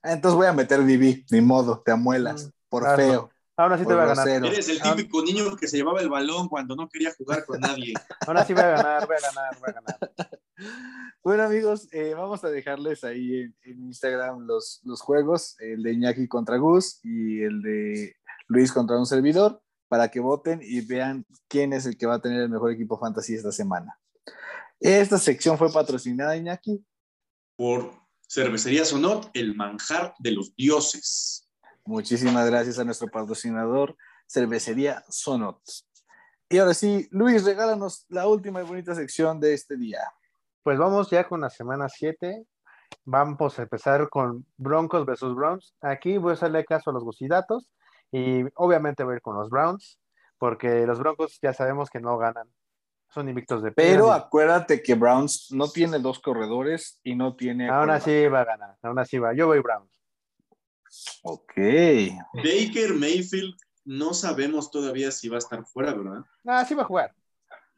Entonces 0.05 0.37
voy 0.37 0.47
a 0.47 0.53
meter 0.53 0.79
DB, 0.87 1.25
ni 1.33 1.41
modo, 1.41 1.83
te 1.85 1.91
amuelas, 1.91 2.47
Mm, 2.47 2.51
por 2.69 2.97
feo, 2.97 3.31
Aún 3.61 3.73
así 3.73 3.85
te 3.87 3.95
va 3.95 4.05
a 4.05 4.07
ganar. 4.07 4.25
grosero. 4.27 4.47
Eres 4.47 4.69
el 4.69 4.81
Ah. 4.83 4.95
típico 4.97 5.23
niño 5.23 5.57
que 5.57 5.69
se 5.69 5.77
llevaba 5.77 6.01
el 6.01 6.09
balón 6.09 6.49
cuando 6.49 6.75
no 6.77 6.89
quería 6.89 7.13
jugar 7.17 7.45
con 7.45 7.61
nadie. 7.61 7.93
Aún 8.29 8.37
así 8.37 8.53
voy 8.55 8.63
a 8.63 8.69
ganar, 8.69 9.07
voy 9.07 9.17
a 9.17 9.21
ganar, 9.21 9.59
voy 9.61 9.71
a 9.71 9.73
ganar. 9.73 10.41
Bueno, 11.23 11.43
amigos, 11.45 11.89
eh, 11.93 12.15
vamos 12.15 12.43
a 12.45 12.51
dejarles 12.51 13.05
ahí 13.05 13.41
en, 13.43 13.57
en 13.65 13.83
Instagram 13.89 14.47
los, 14.47 14.81
los 14.85 15.01
juegos, 15.03 15.57
el 15.61 15.83
de 15.83 15.93
Iñaki 15.93 16.29
contra 16.29 16.57
Gus 16.57 17.01
y 17.03 17.43
el 17.43 17.61
de 17.63 18.17
Luis 18.49 18.73
contra 18.73 18.99
un 18.99 19.07
servidor, 19.07 19.63
para 19.89 20.09
que 20.09 20.21
voten 20.21 20.61
y 20.63 20.81
vean 20.81 21.27
quién 21.49 21.73
es 21.73 21.85
el 21.87 21.97
que 21.99 22.07
va 22.07 22.15
a 22.15 22.21
tener 22.21 22.41
el 22.41 22.49
mejor 22.49 22.73
equipo 22.73 22.99
fantasy 22.99 23.35
esta 23.35 23.53
semana. 23.53 23.99
Esta 24.79 25.19
sección 25.19 25.59
fue 25.59 25.71
patrocinada, 25.73 26.37
Iñaki. 26.37 26.83
Por 27.57 27.93
Cervecería 28.27 28.85
Sonot, 28.85 29.31
el 29.35 29.55
manjar 29.55 30.15
de 30.21 30.31
los 30.33 30.55
dioses. 30.57 31.50
Muchísimas 31.85 32.49
gracias 32.49 32.79
a 32.79 32.85
nuestro 32.85 33.09
patrocinador, 33.09 33.97
Cervecería 34.27 35.03
Sonot. 35.09 35.61
Y 36.49 36.59
ahora 36.59 36.75
sí, 36.75 37.09
Luis, 37.11 37.45
regálanos 37.45 38.07
la 38.09 38.27
última 38.27 38.61
y 38.61 38.65
bonita 38.65 38.95
sección 38.95 39.41
de 39.41 39.55
este 39.55 39.77
día. 39.77 40.01
Pues 40.63 40.79
vamos 40.79 41.09
ya 41.11 41.27
con 41.27 41.41
la 41.41 41.51
semana 41.51 41.89
7. 41.89 42.45
Vamos 43.05 43.59
a 43.59 43.63
empezar 43.63 44.09
con 44.09 44.45
Broncos 44.57 45.07
versus 45.07 45.35
Browns. 45.35 45.75
Aquí 45.81 46.19
voy 46.19 46.31
a 46.31 46.35
hacerle 46.35 46.65
caso 46.65 46.91
a 46.91 46.93
los 46.93 47.05
gusidatos 47.05 47.71
y 48.13 48.45
obviamente 48.55 49.05
voy 49.05 49.15
a 49.15 49.17
ir 49.17 49.23
con 49.23 49.37
los 49.37 49.49
Browns, 49.49 50.01
porque 50.39 50.87
los 50.87 50.99
Broncos 50.99 51.39
ya 51.41 51.53
sabemos 51.53 51.89
que 51.89 52.01
no 52.01 52.19
ganan. 52.19 52.49
Son 53.09 53.29
invictos 53.29 53.63
de 53.63 53.73
Pero 53.73 54.13
acuérdate 54.13 54.83
que 54.83 54.95
Browns 54.95 55.49
no 55.51 55.69
tiene 55.69 55.99
dos 55.99 56.21
corredores 56.21 57.01
y 57.03 57.15
no 57.15 57.35
tiene. 57.35 57.69
Aún 57.69 57.91
así 57.91 58.27
va 58.29 58.41
a 58.41 58.45
ganar, 58.45 58.77
aún 58.83 58.99
así 58.99 59.19
va. 59.19 59.35
Yo 59.35 59.47
voy 59.49 59.61
Browns. 59.61 60.00
Ok. 61.23 61.53
Baker 62.35 62.95
Mayfield, 62.95 63.55
no 63.85 64.13
sabemos 64.15 64.71
todavía 64.71 65.11
si 65.11 65.29
va 65.29 65.37
a 65.37 65.39
estar 65.39 65.65
fuera, 65.67 65.95
¿verdad? 65.95 66.25
Ah, 66.47 66.65
sí 66.65 66.75
va 66.75 66.83
a 66.83 66.87
jugar. 66.87 67.15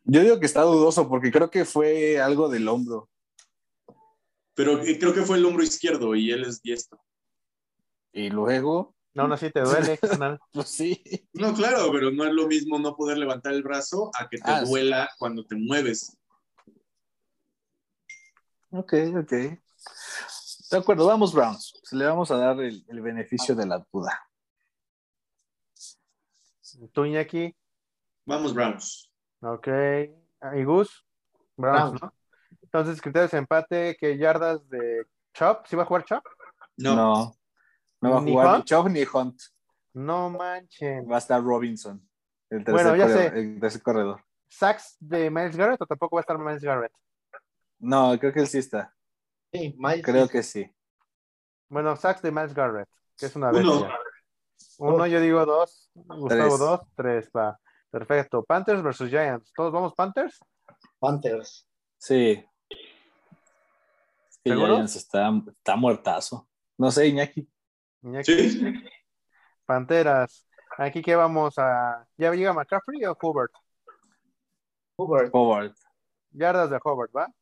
Yo 0.05 0.21
digo 0.23 0.41
que 0.41 0.47
está 0.47 0.63
dudoso 0.63 1.09
porque 1.09 1.31
creo 1.31 1.51
que 1.51 1.65
fue 1.65 2.21
algo 2.21 2.49
del 2.49 2.67
hombro. 2.69 3.09
Pero 4.55 4.83
eh, 4.83 4.99
creo 4.99 5.15
que 5.15 5.23
fue 5.23 5.39
el 5.39 5.45
hombro 5.47 5.63
izquierdo 5.63 6.15
y 6.15 6.31
él 6.31 6.45
es 6.45 6.61
diestro. 6.61 7.01
Y 8.13 8.29
luego, 8.31 8.95
Aún 9.17 9.33
así 9.33 9.51
te 9.51 9.61
duele. 9.61 9.99
carnal. 9.99 10.39
pues 10.53 10.69
sí. 10.69 11.03
No, 11.33 11.55
claro, 11.55 11.91
pero 11.93 12.11
no 12.11 12.25
es 12.25 12.33
lo 12.33 12.47
mismo 12.47 12.79
no 12.79 12.95
poder 12.97 13.19
levantar 13.19 13.53
el 13.53 13.63
brazo 13.63 14.11
a 14.19 14.29
que 14.29 14.39
te 14.39 14.51
Ah, 14.51 14.65
sí. 14.65 14.71
duela 14.71 15.09
cuando 15.19 15.45
te 15.47 15.55
mueves. 15.57 16.17
Ok, 18.71 18.95
ok. 19.21 19.31
De 19.33 20.77
acuerdo, 20.79 21.07
vamos 21.07 21.33
Browns. 21.35 21.75
Le 21.93 22.07
vamos 22.07 22.31
a 22.31 22.37
dar 22.37 22.61
el, 22.61 22.85
el 22.89 23.01
beneficio 23.01 23.55
de 23.55 23.67
la 23.67 23.85
duda. 23.93 24.21
Tú, 26.93 27.05
Iñaki. 27.05 27.55
Vamos, 28.25 28.55
Browns. 28.55 29.11
Ok. 29.41 29.69
¿Y 30.57 30.65
Gus? 30.65 31.05
Browns, 31.57 31.91
Browns. 31.93 32.03
¿no? 32.03 32.15
Entonces, 32.63 33.01
criterios 33.01 33.31
de 33.33 33.39
empate, 33.39 33.97
que 33.99 34.17
yardas 34.17 34.67
de 34.69 35.07
Chop? 35.35 35.67
¿Sí 35.67 35.77
va 35.77 35.83
a 35.83 35.87
jugar 35.87 36.05
Chop? 36.05 36.25
No, 36.79 36.97
No. 36.97 37.35
No, 38.01 38.11
va 38.11 38.19
a 38.19 38.21
¿Ni 38.23 38.33
jugar 38.33 38.47
Hunt? 38.47 38.59
ni 38.59 38.65
Chop 38.65 38.89
ni 38.89 39.03
Hunt. 39.05 39.41
No 39.95 40.31
manchen. 40.31 41.11
Va 41.11 41.17
a 41.17 41.19
estar 41.19 41.43
Robinson. 41.43 42.01
El 42.51 42.65
tercer, 42.65 42.73
Bueno, 42.73 42.97
ya 42.97 43.07
corredor, 43.07 43.33
sé. 43.33 43.39
el 43.41 43.61
tercer 43.61 43.83
corredor. 43.83 44.25
¿Sacks 44.49 44.97
de 45.01 45.31
Miles 45.31 45.57
Garrett 45.57 45.81
o 45.83 45.87
tampoco 45.87 46.17
va 46.17 46.21
a 46.21 46.23
estar 46.23 46.39
Miles 46.39 46.63
Garrett? 46.63 46.93
No, 47.79 48.19
creo 48.19 48.33
que 48.33 48.41
él 48.41 48.47
sí 48.49 48.59
está. 48.59 48.95
Sí, 49.53 49.75
Miles, 49.79 50.03
Creo 50.05 50.29
que 50.29 50.43
sí. 50.43 50.71
Bueno, 51.73 51.97
sacks 51.97 52.21
de 52.21 52.31
Miles 52.31 52.53
Garrett, 52.53 52.89
que 53.17 53.25
es 53.27 53.35
una 53.35 53.49
Uno. 53.49 53.81
bestia. 53.81 53.99
Uno, 54.79 55.07
yo 55.07 55.21
digo 55.21 55.47
dos. 55.47 55.91
Gustavo 55.95 56.29
Tres. 56.29 56.59
dos, 56.59 56.81
tres, 56.95 57.31
va. 57.35 57.59
Perfecto. 57.91 58.45
Panthers 58.45 58.83
versus 58.83 59.09
Giants. 59.09 59.51
¿Todos 59.57 59.73
vamos 59.73 59.95
Panthers? 59.95 60.39
Panthers. 60.99 61.67
Sí. 61.97 62.45
Es 62.69 64.39
que 64.45 64.51
¿Seguro? 64.51 64.75
Giants 64.75 64.97
está, 64.97 65.31
está 65.49 65.77
muertazo. 65.77 66.47
No 66.77 66.91
sé, 66.91 67.07
Iñaki. 67.09 67.49
Iñaki. 68.03 68.51
sí. 68.51 68.75
Panteras. 69.65 70.47
Aquí 70.77 71.01
que 71.01 71.17
vamos 71.17 71.55
a. 71.57 72.07
¿Ya 72.19 72.33
llega 72.35 72.53
McCaffrey 72.53 73.03
o 73.07 73.17
Hubert? 73.23 73.53
Hubert, 74.97 75.31
Howard. 75.35 75.75
Yardas 76.33 76.69
de 76.69 76.79
Hubert, 76.85 77.17
¿va? 77.17 77.33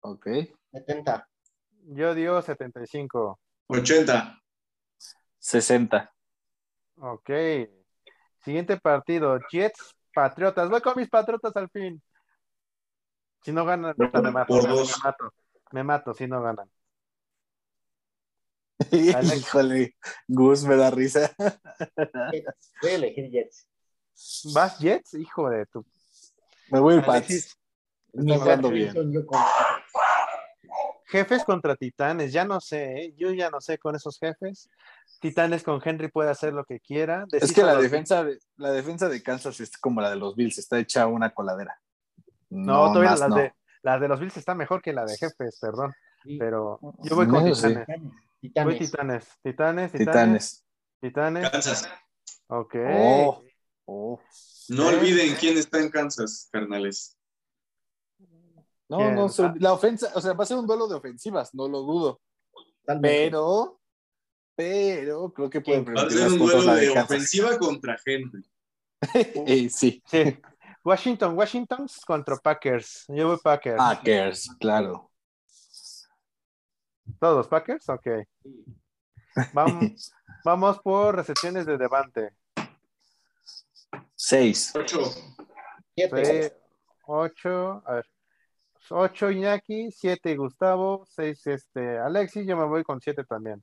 Ok. 0.00 0.26
70. 0.72 1.28
Yo 1.86 2.14
digo 2.14 2.40
75. 2.42 3.38
80. 3.66 4.42
60. 5.38 6.12
Ok. 6.96 7.30
Siguiente 8.44 8.78
partido. 8.78 9.38
Jets, 9.50 9.94
Patriotas. 10.14 10.68
Voy 10.70 10.80
con 10.80 10.94
mis 10.96 11.08
Patriotas 11.08 11.56
al 11.56 11.68
fin. 11.70 12.02
Si 13.42 13.52
no 13.52 13.64
ganan, 13.64 13.94
me 13.96 14.30
mato. 14.30 14.46
Por 14.46 14.68
Me 14.68 14.74
mato. 15.02 15.32
Me 15.72 15.84
mato 15.84 16.14
si 16.14 16.26
no 16.26 16.42
ganan. 16.42 16.70
Híjole, 18.92 19.94
Gus 20.26 20.64
me 20.64 20.76
da 20.76 20.90
risa. 20.90 21.32
Voy 21.36 22.90
a 22.90 22.94
elegir 22.94 23.30
Jets. 23.30 23.66
¿Vas 24.54 24.78
Jets? 24.78 25.14
Hijo 25.14 25.50
de 25.50 25.66
tu. 25.66 25.84
Me 26.70 26.80
voy 26.80 26.94
a 26.94 26.98
ir 26.98 27.04
Alexis, 27.04 27.46
Pats. 27.46 27.58
Están 28.12 28.38
jugando 28.40 28.70
bien. 28.70 29.12
Yo 29.12 29.26
con- 29.26 29.40
Jefes 31.10 31.44
contra 31.44 31.74
Titanes, 31.76 32.32
ya 32.32 32.44
no 32.44 32.60
sé, 32.60 33.00
¿eh? 33.00 33.14
yo 33.16 33.32
ya 33.32 33.50
no 33.50 33.60
sé 33.60 33.78
con 33.78 33.96
esos 33.96 34.18
jefes. 34.18 34.68
Titanes 35.20 35.62
con 35.64 35.80
Henry 35.84 36.08
puede 36.08 36.30
hacer 36.30 36.52
lo 36.52 36.64
que 36.64 36.78
quiera. 36.80 37.26
Es 37.32 37.52
que 37.52 37.62
la 37.62 37.74
los- 37.74 37.82
defensa, 37.82 38.24
de, 38.24 38.38
la 38.56 38.70
defensa 38.70 39.08
de 39.08 39.22
Kansas 39.22 39.58
es 39.60 39.76
como 39.76 40.00
la 40.00 40.10
de 40.10 40.16
los 40.16 40.36
Bills, 40.36 40.58
está 40.58 40.78
hecha 40.78 41.06
una 41.06 41.30
coladera. 41.30 41.80
No, 42.48 42.92
todavía 42.92 43.16
las, 43.16 43.28
no. 43.28 43.36
de, 43.36 43.52
las 43.82 44.00
de 44.00 44.08
los 44.08 44.20
Bills 44.20 44.36
está 44.36 44.54
mejor 44.54 44.80
que 44.82 44.92
la 44.92 45.04
de 45.04 45.16
jefes, 45.16 45.58
perdón. 45.60 45.92
Sí. 46.22 46.36
Pero 46.38 46.78
yo 47.02 47.16
voy 47.16 47.26
con 47.26 47.46
Eso 47.46 47.68
sí. 47.68 47.74
Titanes. 47.74 48.12
Titanes. 48.40 48.64
Voy 48.64 48.78
Titanes. 48.78 49.28
Titanes. 49.42 49.92
Titanes, 49.92 49.92
Titanes, 49.92 49.92
Titanes. 49.92 50.64
Titanes. 51.00 51.50
Kansas. 51.50 51.88
Ok. 52.46 52.74
Oh, 52.88 53.42
oh. 53.86 54.20
No 54.68 54.86
olviden 54.88 55.34
quién 55.40 55.58
está 55.58 55.80
en 55.80 55.90
Kansas, 55.90 56.48
carnales. 56.52 57.16
No, 58.90 58.96
¿Quién? 58.98 59.14
no, 59.14 59.28
se- 59.28 59.44
Ah. 59.44 59.54
la 59.58 59.72
ofensa, 59.72 60.10
o 60.14 60.20
sea, 60.20 60.32
va 60.34 60.42
a 60.44 60.46
ser 60.46 60.56
un 60.58 60.66
duelo 60.66 60.86
de 60.88 60.96
ofensivas, 60.96 61.54
no 61.54 61.68
lo 61.68 61.80
dudo. 61.82 62.20
Totalmente. 62.82 63.30
Pero, 63.30 63.80
pero 64.56 65.32
creo 65.32 65.48
que 65.48 65.60
pueden 65.60 65.84
Va 65.96 66.02
a 66.02 66.10
ser 66.10 66.28
un 66.32 66.38
duelo 66.38 66.62
la 66.62 66.74
de 66.74 66.90
ofensiva 66.90 67.56
contra 67.58 67.96
Henry. 68.04 68.44
Eh, 69.46 69.70
sí, 69.70 70.02
Sí. 70.06 70.38
Washington, 70.84 71.36
Washington 71.36 71.86
contra 72.06 72.36
Packers. 72.36 73.04
Yo 73.08 73.28
voy 73.28 73.38
Packers. 73.42 73.76
Packers, 73.78 74.48
claro. 74.58 75.10
¿Todos 77.18 77.48
Packers? 77.48 77.88
Ok. 77.88 78.06
Vamos, 79.52 80.12
vamos 80.44 80.78
por 80.80 81.14
recepciones 81.16 81.64
de 81.66 81.78
Devante. 81.78 82.34
Seis. 84.14 84.72
8. 84.74 85.00
Siete. 85.94 86.56
8, 87.06 87.82
a 87.86 87.94
ver. 87.94 88.06
8 88.90 89.30
Iñaki, 89.30 89.90
7 89.90 90.36
Gustavo, 90.36 91.04
6 91.06 91.46
este, 91.46 91.98
Alexis, 91.98 92.46
yo 92.46 92.56
me 92.56 92.64
voy 92.64 92.82
con 92.82 93.00
7 93.00 93.24
también. 93.24 93.62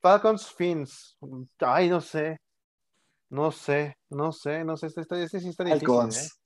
Falcons, 0.00 0.52
Fins. 0.52 1.16
Ay, 1.60 1.88
no 1.88 2.00
sé. 2.00 2.40
No 3.30 3.50
sé, 3.50 3.96
no 4.10 4.32
sé, 4.32 4.64
no 4.64 4.76
sé. 4.76 4.88
Este, 4.88 5.00
este, 5.02 5.22
este 5.22 5.40
sí 5.40 5.48
está 5.48 5.64
difícil. 5.64 5.84
¿eh? 5.84 5.86
Falcons. 5.86 6.40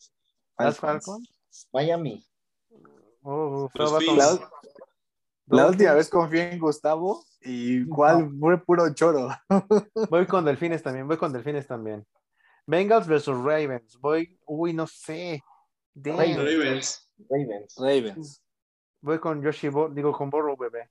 ¿Las 0.59 0.79
Falcons. 0.79 1.05
Falcons? 1.05 1.69
Miami. 1.73 2.25
Oh. 3.23 3.69
La, 5.49 5.67
última 5.67 5.95
vez 5.95 6.09
confié 6.09 6.53
en 6.53 6.61
Gustavo 6.61 7.25
y 7.41 7.87
cuál 7.87 8.31
fue 8.39 8.59
puro 8.65 8.93
choro. 8.95 9.29
Voy 10.11 10.27
con 10.27 10.45
Delfines 10.45 10.83
también, 10.83 11.09
voy 11.09 11.17
con 11.17 11.33
Delfines 11.33 11.67
también. 11.67 12.07
Bengals 12.67 13.07
versus 13.07 13.37
Ravens. 13.37 13.99
Voy, 14.01 14.39
uy, 14.47 14.73
no 14.73 14.87
sé. 14.87 15.43
Damn. 15.95 16.37
Ravens. 16.37 17.06
Ravens. 17.29 17.75
Ravens. 17.79 18.43
Voy 19.01 19.19
con 19.19 19.43
Yoshi, 19.43 19.69
Bo- 19.69 19.89
digo 19.89 20.13
con 20.13 20.31
Borrow, 20.31 20.57
bebé. 20.57 20.91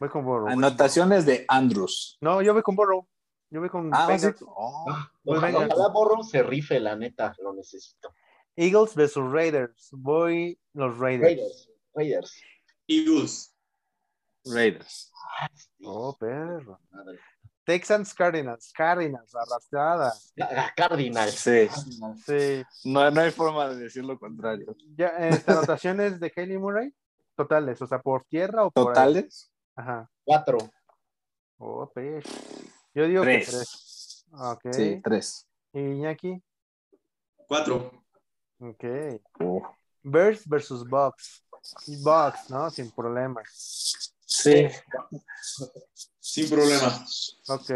Voy 0.00 0.08
con 0.08 0.24
Borrow. 0.24 0.48
Anotaciones 0.48 1.26
de 1.26 1.44
Andrews. 1.48 2.18
No, 2.20 2.40
yo 2.42 2.52
voy 2.52 2.62
con 2.62 2.76
Borrow. 2.76 3.06
Yo 3.50 3.60
voy 3.60 3.70
con 3.70 3.90
Ah, 3.94 4.06
¿vas 4.06 4.24
a- 4.24 4.26
Bengals. 4.28 4.42
oh. 4.46 4.84
Ah, 4.88 5.10
ojalá, 5.24 5.58
ojalá 5.66 5.88
Borro 5.88 6.22
se 6.22 6.42
rife, 6.42 6.78
la 6.80 6.96
neta, 6.96 7.34
lo 7.42 7.54
necesito. 7.54 8.14
Eagles 8.56 8.94
versus 8.94 9.30
Raiders. 9.32 9.88
Voy 9.92 10.58
los 10.74 10.98
Raiders. 10.98 11.24
Raiders. 11.24 11.70
Raiders. 11.94 12.42
Eagles. 12.86 13.54
Raiders. 14.44 15.12
Oh, 15.84 16.16
perro. 16.18 16.80
Texans 17.68 18.14
Cardinals. 18.14 18.72
Cardinals, 18.72 19.34
arrastrada. 19.34 20.14
Ah, 20.40 20.72
Cardinals. 20.74 21.34
Sí. 21.34 21.68
Sí. 22.24 22.62
No, 22.86 23.10
no 23.10 23.20
hay 23.20 23.30
forma 23.30 23.68
de 23.68 23.76
decir 23.76 24.02
lo 24.06 24.18
contrario. 24.18 24.74
Ya, 24.96 25.08
este, 25.08 25.52
anotaciones 25.52 26.18
de 26.18 26.30
Kelly 26.30 26.56
Murray. 26.56 26.94
totales, 27.36 27.82
o 27.82 27.86
sea, 27.86 28.00
por 28.00 28.24
tierra 28.24 28.64
o 28.64 28.70
por? 28.70 28.94
¿Totales? 28.94 29.52
Ajá. 29.76 30.10
Cuatro. 30.24 30.56
Oh, 31.58 31.90
pues. 31.92 32.24
Yo 32.94 33.06
digo 33.06 33.22
Tres. 33.22 33.44
que 33.44 33.56
tres. 33.56 34.24
Ok. 34.32 34.72
Sí, 34.72 35.00
tres. 35.04 35.46
¿Y 35.74 35.80
Iñaki? 35.80 36.42
Cuatro. 37.46 38.02
Ok. 38.60 38.84
Oh. 39.40 39.76
Bears 40.02 40.48
versus 40.48 40.88
Bucks. 40.88 41.44
Bucks, 42.02 42.48
¿no? 42.48 42.70
Sin 42.70 42.90
problemas. 42.92 44.07
Sí. 44.28 44.68
Sin 46.20 46.50
problema. 46.50 47.04
Ok. 47.48 47.70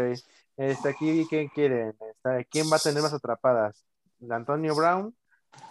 Este, 0.55 0.89
aquí, 0.89 1.25
¿quién 1.27 1.47
quieren? 1.47 1.97
Este, 1.99 2.45
¿Quién 2.51 2.71
va 2.71 2.75
a 2.75 2.79
tener 2.79 3.01
más 3.01 3.11
atrapadas? 3.13 3.83
¿Antonio 4.29 4.75
Brown? 4.75 5.15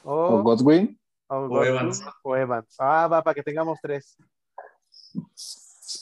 ¿O, 0.02 0.12
¿O 0.14 0.42
Godwin? 0.42 0.98
o 1.28 1.36
o 1.36 1.64
Evans. 1.64 2.02
o 2.24 2.36
Evans? 2.36 2.74
Ah, 2.80 3.06
va, 3.06 3.22
para 3.22 3.34
que 3.34 3.42
tengamos 3.44 3.78
tres. 3.80 4.16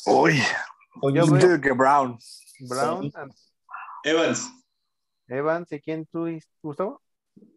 Uy. 0.07 0.41
Yo 1.15 1.27
digo 1.27 1.61
que 1.61 1.73
Brown. 1.73 2.19
Brown, 2.61 3.11
An- 3.15 3.31
Evans. 4.03 4.51
Evans, 5.29 5.71
¿y 5.73 5.81
quién 5.81 6.07
tú, 6.07 6.27
Gustavo? 6.63 7.03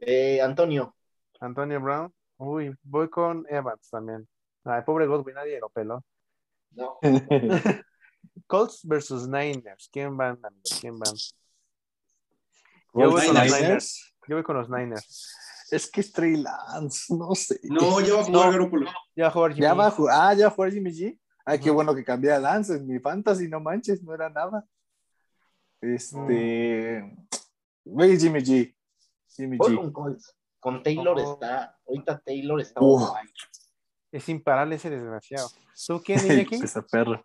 Eh, 0.02 0.42
Antonio. 0.42 0.94
Antonio 1.40 1.80
Brown. 1.80 2.14
Uy, 2.38 2.76
voy 2.84 3.10
con 3.10 3.46
Evans 3.50 3.90
también. 3.90 4.28
Ay, 4.66 4.82
pobre 4.86 5.08
Godwin, 5.08 5.36
nadie 5.36 5.60
lo 5.60 5.70
peló. 5.70 6.04
No. 6.76 7.00
Colts 8.48 8.86
versus 8.86 9.28
Niners. 9.28 9.90
¿Quién 9.92 10.16
van, 10.18 10.40
amigos? 10.44 10.78
¿Quién 10.80 10.98
van? 11.00 11.14
Yo 12.94 13.12
voy 13.12 13.26
con 13.26 13.36
los 13.36 13.44
Niners. 13.44 14.16
Yo 14.28 14.36
voy 14.36 14.44
con 14.44 14.58
los 14.58 14.70
Niners. 14.70 15.36
Es 15.72 15.90
que 15.90 16.02
es 16.02 16.12
Trey 16.12 16.36
Lance, 16.36 17.14
no 17.16 17.34
sé. 17.34 17.60
No, 17.64 18.00
ya 18.02 18.14
va 18.14 18.22
a 18.22 18.24
jugar 18.24 18.46
No. 18.46 18.52
Garoppolo. 18.52 18.92
Ya 19.16 19.32
Jorge. 19.32 19.62
Ya 19.62 19.74
va 19.74 19.88
a 19.88 19.92
jugar. 19.92 20.16
Ah, 20.20 20.34
ya 20.34 20.52
fue 20.52 20.72
Jimmy 20.72 20.92
G. 20.92 21.20
Ay, 21.46 21.60
qué 21.60 21.72
bueno 21.72 21.94
que 21.94 22.04
cambié 22.04 22.32
a 22.32 22.40
Lance 22.40 22.76
en 22.76 22.88
mi 22.88 23.00
fantasy, 23.00 23.48
no 23.48 23.60
manches, 23.60 24.02
no 24.04 24.14
era 24.14 24.30
nada. 24.30 24.66
Este. 25.82 27.18
Ve 27.86 28.18
Jimmy 28.18 28.40
G. 28.40 28.76
Jimmy 29.36 29.58
G. 29.58 29.76
con 29.76 29.92
Colts. 29.92 30.36
Con 30.60 30.82
Taylor 30.82 31.20
está, 31.20 31.78
ahorita 31.86 32.20
Taylor 32.20 32.62
está. 32.62 32.80
Es 34.14 34.30
imparable 34.30 34.76
ese 34.76 34.89
desgraciado. 34.91 35.49
¿Tú 35.88 36.01
quién, 36.03 36.20
Iñaki? 36.26 36.55
Esa 36.64 36.82
perra. 36.84 37.24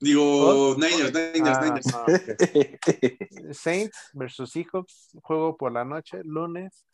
Digo, 0.00 0.74
Niners, 0.76 1.12
Niners, 1.12 1.56
Ah, 1.58 1.64
Niners. 1.64 1.94
ah. 1.94 2.06
Saints 3.54 4.10
versus 4.14 4.50
Seahawks, 4.52 5.10
juego 5.22 5.56
por 5.56 5.72
la 5.72 5.84
noche, 5.84 6.20
lunes. 6.24 6.84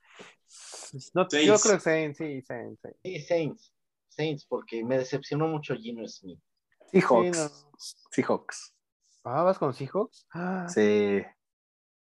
No, 1.14 1.22
yo 1.30 1.56
creo 1.58 1.74
que 1.76 1.80
Saints, 1.80 2.18
sí, 2.18 2.42
Saints. 2.42 2.80
Saints. 2.80 2.98
Sí, 3.02 3.20
Saints. 3.22 3.72
Saints, 4.08 4.44
porque 4.46 4.84
me 4.84 4.98
decepcionó 4.98 5.48
mucho 5.48 5.74
Gino 5.76 6.06
Smith. 6.06 6.38
Seahawks. 6.92 7.36
Sí, 7.36 7.42
no. 7.42 7.50
Seahawks. 8.10 8.74
Ah, 9.24 9.42
¿vas 9.44 9.58
con 9.58 9.72
Seahawks? 9.72 10.26
Ah, 10.32 10.66
Sí. 10.68 11.22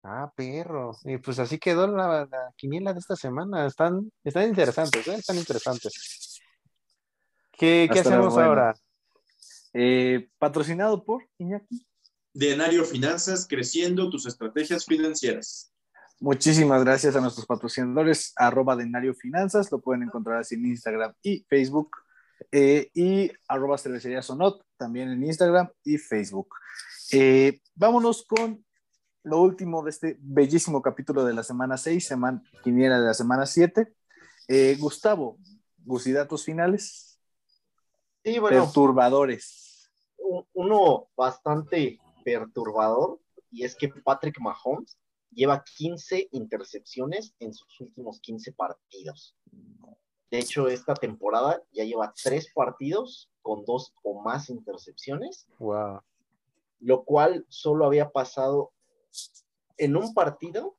ah, 0.05 0.31
perro. 0.37 0.93
Y 1.05 1.17
pues 1.19 1.39
así 1.39 1.59
quedó 1.59 1.87
la, 1.87 2.27
la 2.31 2.53
quiniela 2.57 2.93
de 2.93 3.01
esta 3.01 3.17
semana. 3.17 3.67
Están, 3.67 4.13
están 4.23 4.45
interesantes, 4.49 5.07
¿eh? 5.09 5.15
Están 5.17 5.37
interesantes. 5.37 6.28
¿Qué, 7.59 7.89
hacemos 7.91 8.39
ahora? 8.39 8.75
Eh, 9.75 10.29
patrocinado 10.39 11.05
por 11.05 11.25
Iñaki. 11.39 11.85
Denario 12.33 12.85
Finanzas, 12.85 13.47
creciendo 13.49 14.09
tus 14.11 14.27
estrategias 14.27 14.87
financieras. 14.87 15.73
Muchísimas 16.21 16.85
gracias 16.85 17.17
a 17.17 17.21
nuestros 17.21 17.47
patrocinadores, 17.47 18.33
arroba 18.37 18.77
Denario 18.77 19.15
Finanzas, 19.15 19.71
lo 19.73 19.81
pueden 19.81 20.05
encontrar 20.05 20.39
así 20.39 20.55
en 20.55 20.67
Instagram 20.67 21.13
y 21.23 21.45
Facebook, 21.49 21.91
eh, 22.53 22.91
y 22.95 23.31
arroba 23.49 23.79
cervecería 23.79 24.23
Sonot, 24.23 24.65
también 24.77 25.11
en 25.11 25.25
Instagram 25.25 25.69
y 25.85 25.99
Facebook. 25.99 26.49
Eh, 27.13 27.61
vámonos 27.75 28.25
con 28.25 28.65
lo 29.25 29.41
último 29.41 29.83
de 29.83 29.91
este 29.91 30.17
bellísimo 30.21 30.81
capítulo 30.83 31.25
de 31.25 31.35
la 31.35 31.43
semana 31.43 31.77
6, 31.77 32.07
semana 32.07 32.43
quiniela 32.63 33.01
de 33.01 33.07
la 33.07 33.15
semana 33.15 33.47
7. 33.47 33.93
Eh, 34.49 34.77
Gustavo, 34.79 35.39
datos 36.13 36.45
finales, 36.45 37.08
Sí, 38.25 38.39
bueno, 38.39 38.65
perturbadores. 38.65 39.91
un- 40.19 40.45
uno 40.53 41.09
bastante 41.17 41.99
perturbador 42.25 43.19
y 43.51 43.65
es 43.65 43.75
que 43.75 43.89
Patrick 43.89 44.39
Mahomes 44.41 44.99
lleva 45.31 45.65
15 45.77 46.29
intercepciones 46.33 47.35
en 47.39 47.55
sus 47.55 47.81
últimos 47.81 48.21
15 48.21 48.53
partidos. 48.53 49.35
De 50.31 50.39
hecho, 50.39 50.69
esta 50.69 50.93
temporada 50.95 51.63
ya 51.73 51.85
lleva 51.85 52.13
tres 52.23 52.53
partidos 52.53 53.31
con 53.41 53.65
dos 53.65 53.95
o 54.03 54.21
más 54.21 54.51
intercepciones, 54.51 55.47
Wow. 55.59 56.01
lo 56.81 57.05
cual 57.05 57.47
solo 57.49 57.87
había 57.87 58.11
pasado 58.11 58.73
en 59.79 59.97
un 59.97 60.13
partido 60.13 60.77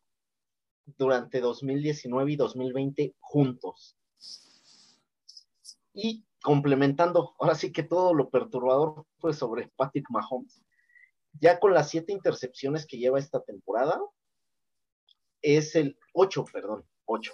durante 0.97 1.39
2019 1.39 2.33
y 2.33 2.35
2020 2.35 3.15
juntos. 3.19 3.95
Y 6.01 6.25
complementando, 6.41 7.35
ahora 7.39 7.55
sí 7.55 7.71
que 7.71 7.83
todo 7.83 8.13
lo 8.13 8.29
perturbador 8.29 9.05
fue 9.17 9.33
sobre 9.33 9.69
Patrick 9.75 10.09
Mahomes. 10.09 10.63
Ya 11.39 11.59
con 11.59 11.73
las 11.73 11.89
siete 11.89 12.13
intercepciones 12.13 12.85
que 12.85 12.97
lleva 12.97 13.19
esta 13.19 13.41
temporada, 13.41 13.99
es 15.41 15.75
el 15.75 15.97
ocho, 16.13 16.45
perdón, 16.45 16.85
ocho, 17.05 17.33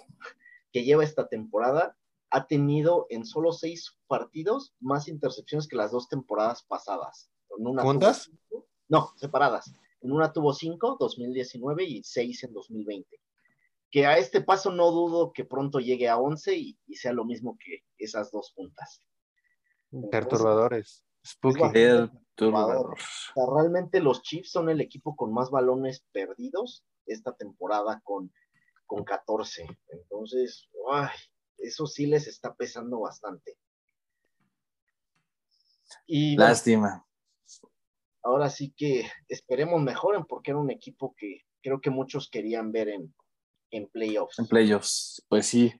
que 0.72 0.84
lleva 0.84 1.04
esta 1.04 1.28
temporada, 1.28 1.96
ha 2.30 2.46
tenido 2.46 3.06
en 3.10 3.24
solo 3.24 3.52
seis 3.52 3.96
partidos 4.08 4.74
más 4.80 5.08
intercepciones 5.08 5.68
que 5.68 5.76
las 5.76 5.92
dos 5.92 6.08
temporadas 6.08 6.64
pasadas. 6.64 7.30
En 7.56 7.66
una 7.66 7.84
no, 8.88 9.12
separadas. 9.16 9.72
En 10.00 10.12
una 10.12 10.32
tuvo 10.32 10.52
cinco, 10.52 10.96
2019 10.98 11.84
y 11.84 12.02
seis 12.02 12.42
en 12.44 12.52
2020. 12.52 13.20
Que 13.90 14.06
a 14.06 14.18
este 14.18 14.40
paso 14.40 14.70
no 14.70 14.90
dudo 14.90 15.32
que 15.32 15.44
pronto 15.44 15.78
llegue 15.78 16.08
a 16.08 16.18
11 16.18 16.56
y, 16.56 16.78
y 16.86 16.96
sea 16.96 17.12
lo 17.12 17.24
mismo 17.24 17.56
que 17.58 17.84
esas 17.98 18.30
dos 18.30 18.52
juntas. 18.54 19.00
Perturbadores. 20.10 21.04
Spooky. 21.24 21.72
Perturbador. 21.72 22.92
O 22.92 22.96
sea, 22.96 23.44
realmente 23.54 24.00
los 24.00 24.22
Chiefs 24.22 24.50
son 24.50 24.68
el 24.68 24.80
equipo 24.80 25.16
con 25.16 25.32
más 25.32 25.50
balones 25.50 26.04
perdidos 26.12 26.84
esta 27.06 27.32
temporada 27.34 28.00
con, 28.04 28.32
con 28.86 29.04
14. 29.04 29.66
Entonces, 29.88 30.68
ay, 30.92 31.16
eso 31.58 31.86
sí 31.86 32.06
les 32.06 32.26
está 32.26 32.54
pesando 32.54 33.00
bastante. 33.00 33.56
Y 36.06 36.36
bueno, 36.36 36.50
Lástima. 36.50 37.06
ahora 38.22 38.50
sí 38.50 38.72
que 38.76 39.08
esperemos 39.28 39.80
mejoren 39.82 40.24
porque 40.24 40.50
era 40.50 40.60
un 40.60 40.70
equipo 40.70 41.14
que 41.16 41.42
creo 41.62 41.80
que 41.80 41.90
muchos 41.90 42.28
querían 42.28 42.70
ver 42.72 42.88
en, 42.88 43.14
en 43.70 43.88
playoffs. 43.88 44.38
En 44.38 44.46
playoffs, 44.46 45.24
pues 45.28 45.46
sí. 45.46 45.72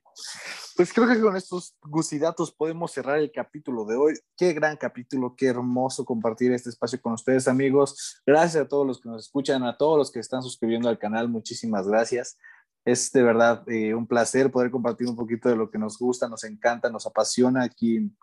Pues 0.75 0.93
creo 0.93 1.07
que 1.07 1.19
con 1.19 1.35
estos 1.35 1.75
gusidatos 1.81 2.51
podemos 2.51 2.91
cerrar 2.91 3.19
el 3.19 3.31
capítulo 3.31 3.85
de 3.85 3.95
hoy. 3.95 4.13
Qué 4.35 4.53
gran 4.53 4.77
capítulo, 4.77 5.35
qué 5.35 5.47
hermoso 5.47 6.05
compartir 6.05 6.51
este 6.51 6.69
espacio 6.69 7.01
con 7.01 7.13
ustedes, 7.13 7.47
amigos. 7.47 8.21
Gracias 8.25 8.63
a 8.63 8.67
todos 8.67 8.85
los 8.85 8.99
que 8.99 9.09
nos 9.09 9.25
escuchan, 9.25 9.63
a 9.63 9.77
todos 9.77 9.97
los 9.97 10.11
que 10.11 10.19
están 10.19 10.41
suscribiendo 10.41 10.89
al 10.89 10.99
canal, 10.99 11.29
muchísimas 11.29 11.87
gracias. 11.87 12.37
Es 12.85 13.11
de 13.11 13.23
verdad 13.23 13.63
eh, 13.69 13.93
un 13.93 14.07
placer 14.07 14.51
poder 14.51 14.71
compartir 14.71 15.07
un 15.07 15.15
poquito 15.15 15.49
de 15.49 15.55
lo 15.55 15.69
que 15.69 15.77
nos 15.77 15.97
gusta, 15.97 16.29
nos 16.29 16.43
encanta, 16.43 16.89
nos 16.89 17.05
apasiona 17.05 17.63
aquí 17.63 17.97
en, 17.97 18.15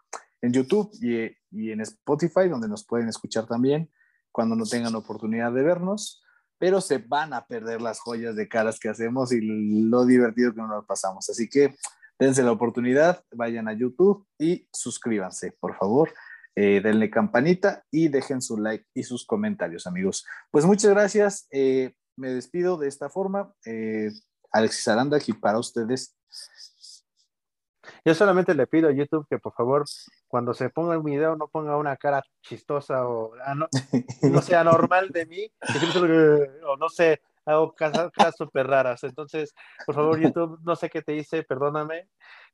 YouTube 0.52 0.90
y, 1.00 1.36
y 1.50 1.70
en 1.70 1.80
Spotify, 1.80 2.48
donde 2.48 2.68
nos 2.68 2.84
pueden 2.84 3.08
escuchar 3.08 3.46
también 3.46 3.90
cuando 4.30 4.56
no 4.56 4.64
tengan 4.64 4.94
oportunidad 4.94 5.52
de 5.52 5.62
vernos 5.62 6.23
pero 6.58 6.80
se 6.80 6.98
van 6.98 7.32
a 7.32 7.46
perder 7.46 7.80
las 7.80 8.00
joyas 8.00 8.36
de 8.36 8.48
caras 8.48 8.78
que 8.78 8.88
hacemos 8.88 9.32
y 9.32 9.40
lo 9.40 10.04
divertido 10.06 10.54
que 10.54 10.62
nos 10.62 10.84
pasamos. 10.86 11.28
Así 11.28 11.48
que 11.48 11.74
dense 12.18 12.42
la 12.42 12.52
oportunidad, 12.52 13.22
vayan 13.32 13.68
a 13.68 13.72
YouTube 13.72 14.26
y 14.38 14.66
suscríbanse, 14.72 15.52
por 15.52 15.76
favor. 15.76 16.12
Eh, 16.56 16.80
denle 16.80 17.10
campanita 17.10 17.84
y 17.90 18.06
dejen 18.06 18.40
su 18.40 18.56
like 18.56 18.86
y 18.94 19.02
sus 19.02 19.26
comentarios, 19.26 19.88
amigos. 19.88 20.24
Pues 20.52 20.64
muchas 20.64 20.92
gracias. 20.92 21.48
Eh, 21.50 21.94
me 22.16 22.32
despido 22.32 22.76
de 22.76 22.86
esta 22.86 23.10
forma. 23.10 23.52
Eh, 23.66 24.10
Alexis 24.52 24.86
Aranda, 24.86 25.16
aquí 25.16 25.32
para 25.32 25.58
ustedes. 25.58 26.16
Yo 28.04 28.14
solamente 28.14 28.54
le 28.54 28.66
pido 28.66 28.88
a 28.88 28.92
YouTube 28.92 29.26
que 29.28 29.38
por 29.38 29.52
favor, 29.52 29.84
cuando 30.28 30.54
se 30.54 30.70
ponga 30.70 30.94
el 30.94 31.02
video, 31.02 31.36
no 31.36 31.48
ponga 31.48 31.76
una 31.76 31.96
cara 31.96 32.22
chistosa 32.42 33.06
o 33.06 33.32
ah, 33.44 33.54
no, 33.54 33.68
no 34.22 34.42
sea 34.42 34.64
normal 34.64 35.10
de 35.10 35.26
mí, 35.26 35.52
que 35.72 35.86
solo, 35.92 36.44
o 36.66 36.76
no 36.76 36.88
sé, 36.88 37.20
hago 37.44 37.74
caras, 37.74 38.10
súper 38.36 38.66
raras. 38.66 39.04
Entonces, 39.04 39.54
por 39.86 39.94
favor, 39.94 40.20
YouTube, 40.20 40.58
no 40.64 40.76
sé 40.76 40.90
qué 40.90 41.02
te 41.02 41.14
hice, 41.14 41.42
perdóname. 41.42 42.08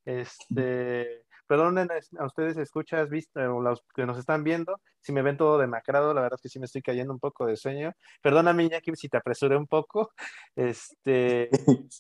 Este, 0.04 1.24
perdonen 1.46 1.88
a 2.18 2.26
ustedes, 2.26 2.56
escuchas, 2.56 3.10
viste, 3.10 3.44
o 3.46 3.60
los 3.60 3.82
que 3.94 4.06
nos 4.06 4.18
están 4.18 4.44
viendo, 4.44 4.80
si 5.00 5.12
me 5.12 5.22
ven 5.22 5.36
todo 5.36 5.58
demacrado, 5.58 6.14
la 6.14 6.22
verdad 6.22 6.36
es 6.36 6.42
que 6.42 6.48
sí 6.48 6.58
me 6.58 6.66
estoy 6.66 6.80
cayendo 6.80 7.12
un 7.12 7.18
poco 7.18 7.46
de 7.46 7.56
sueño. 7.56 7.92
Perdóname, 8.22 8.64
Iñaki, 8.64 8.94
si 8.94 9.08
te 9.08 9.16
apresuré 9.16 9.56
un 9.56 9.66
poco. 9.66 10.12
Este, 10.54 11.50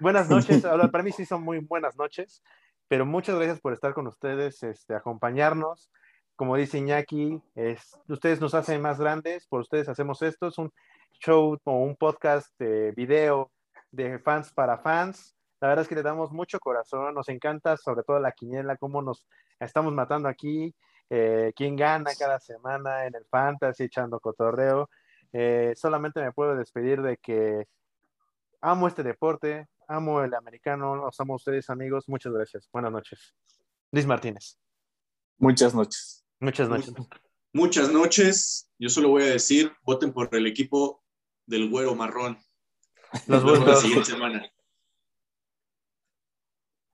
buenas 0.00 0.28
noches. 0.28 0.62
Ahora, 0.64 0.88
para 0.88 1.02
mí 1.02 1.12
sí 1.12 1.24
son 1.24 1.42
muy 1.42 1.58
buenas 1.60 1.96
noches, 1.96 2.42
pero 2.88 3.04
muchas 3.06 3.36
gracias 3.36 3.60
por 3.60 3.74
estar 3.74 3.92
con 3.94 4.06
ustedes, 4.06 4.62
este, 4.62 4.94
acompañarnos. 4.94 5.90
Como 6.36 6.56
dice 6.56 6.78
Iñaki, 6.78 7.42
es, 7.54 8.00
ustedes 8.08 8.40
nos 8.40 8.54
hacen 8.54 8.80
más 8.80 8.98
grandes, 8.98 9.46
por 9.46 9.60
ustedes 9.60 9.88
hacemos 9.88 10.22
esto. 10.22 10.48
Es 10.48 10.58
un 10.58 10.72
show 11.20 11.58
o 11.64 11.72
un 11.72 11.96
podcast 11.96 12.48
de 12.58 12.92
video 12.92 13.50
de 13.90 14.18
fans 14.18 14.52
para 14.52 14.78
fans. 14.78 15.34
La 15.60 15.68
verdad 15.68 15.82
es 15.82 15.88
que 15.88 15.96
le 15.96 16.02
damos 16.02 16.32
mucho 16.32 16.60
corazón, 16.60 17.14
nos 17.14 17.28
encanta 17.28 17.76
sobre 17.76 18.04
todo 18.04 18.20
la 18.20 18.32
quiniela, 18.32 18.76
cómo 18.76 19.02
nos 19.02 19.26
estamos 19.58 19.92
matando 19.92 20.28
aquí, 20.28 20.74
eh, 21.10 21.52
quién 21.56 21.74
gana 21.76 22.10
cada 22.18 22.38
semana 22.38 23.06
en 23.06 23.14
el 23.16 23.24
fantasy, 23.26 23.84
echando 23.84 24.20
cotorreo. 24.20 24.88
Eh, 25.32 25.72
solamente 25.76 26.22
me 26.22 26.32
puedo 26.32 26.54
despedir 26.54 27.02
de 27.02 27.16
que 27.16 27.66
amo 28.60 28.88
este 28.88 29.02
deporte, 29.02 29.66
amo 29.88 30.22
el 30.22 30.34
americano, 30.34 30.94
los 30.94 31.18
amo 31.18 31.32
a 31.32 31.36
ustedes 31.36 31.68
amigos, 31.70 32.08
muchas 32.08 32.32
gracias, 32.32 32.68
buenas 32.72 32.92
noches. 32.92 33.34
Luis 33.90 34.06
Martínez. 34.06 34.58
Muchas 35.38 35.74
noches. 35.74 36.26
Muchas 36.40 36.68
noches. 36.68 36.94
Muchas 37.52 37.90
noches. 37.90 38.70
Yo 38.78 38.90
solo 38.90 39.08
voy 39.08 39.22
a 39.22 39.30
decir, 39.30 39.72
voten 39.82 40.12
por 40.12 40.28
el 40.34 40.46
equipo 40.46 41.02
del 41.46 41.70
güero 41.70 41.94
marrón. 41.94 42.38
Nos 43.26 43.44
vemos 43.44 43.66
la 43.66 43.76
siguiente 43.76 44.10
semana. 44.10 44.52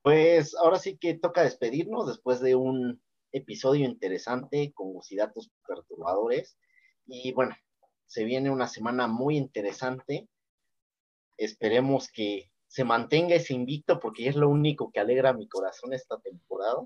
Pues 0.02 0.54
ahora 0.54 0.78
sí 0.78 0.96
que 0.96 1.14
toca 1.14 1.42
despedirnos 1.42 2.06
después 2.06 2.40
de 2.40 2.54
un 2.54 3.02
episodio 3.32 3.86
interesante 3.86 4.72
con 4.72 4.94
datos 5.16 5.50
perturbadores. 5.66 6.56
Y 7.06 7.32
bueno, 7.32 7.56
se 8.06 8.24
viene 8.24 8.50
una 8.50 8.68
semana 8.68 9.08
muy 9.08 9.36
interesante. 9.36 10.28
Esperemos 11.36 12.08
que 12.12 12.52
se 12.74 12.82
mantenga 12.82 13.36
ese 13.36 13.54
invicto 13.54 14.00
porque 14.00 14.26
es 14.26 14.34
lo 14.34 14.48
único 14.48 14.90
que 14.90 14.98
alegra 14.98 15.32
mi 15.32 15.46
corazón 15.46 15.92
esta 15.92 16.18
temporada. 16.18 16.84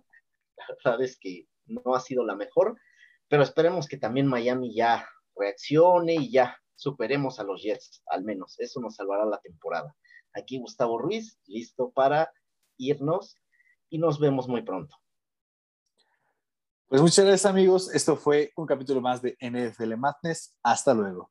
La 0.59 0.67
verdad 0.69 1.01
es 1.01 1.19
que 1.19 1.49
no 1.65 1.95
ha 1.95 2.01
sido 2.01 2.27
la 2.27 2.37
mejor, 2.37 2.79
pero 3.27 3.43
esperemos 3.43 3.89
que 3.89 3.97
también 3.97 4.27
Miami 4.27 4.75
ya 4.75 5.09
reaccione 5.35 6.17
y 6.17 6.31
ya 6.31 6.59
superemos 6.75 7.41
a 7.41 7.45
los 7.45 7.63
Jets, 7.63 8.03
al 8.05 8.23
menos. 8.23 8.61
Eso 8.61 8.83
nos 8.83 8.97
salvará 8.97 9.25
la 9.25 9.41
temporada. 9.41 9.97
Aquí 10.35 10.59
Gustavo 10.59 10.99
Ruiz, 10.99 11.39
listo 11.47 11.91
para 11.91 12.31
irnos 12.77 13.39
y 13.89 13.97
nos 13.97 14.21
vemos 14.21 14.47
muy 14.47 14.61
pronto. 14.61 14.95
Pues 16.89 17.01
muchas 17.01 17.25
gracias 17.25 17.47
amigos. 17.51 17.95
Esto 17.95 18.15
fue 18.15 18.53
un 18.57 18.67
capítulo 18.67 19.01
más 19.01 19.23
de 19.23 19.39
NFL 19.41 19.97
Madness. 19.97 20.55
Hasta 20.63 20.93
luego. 20.93 21.31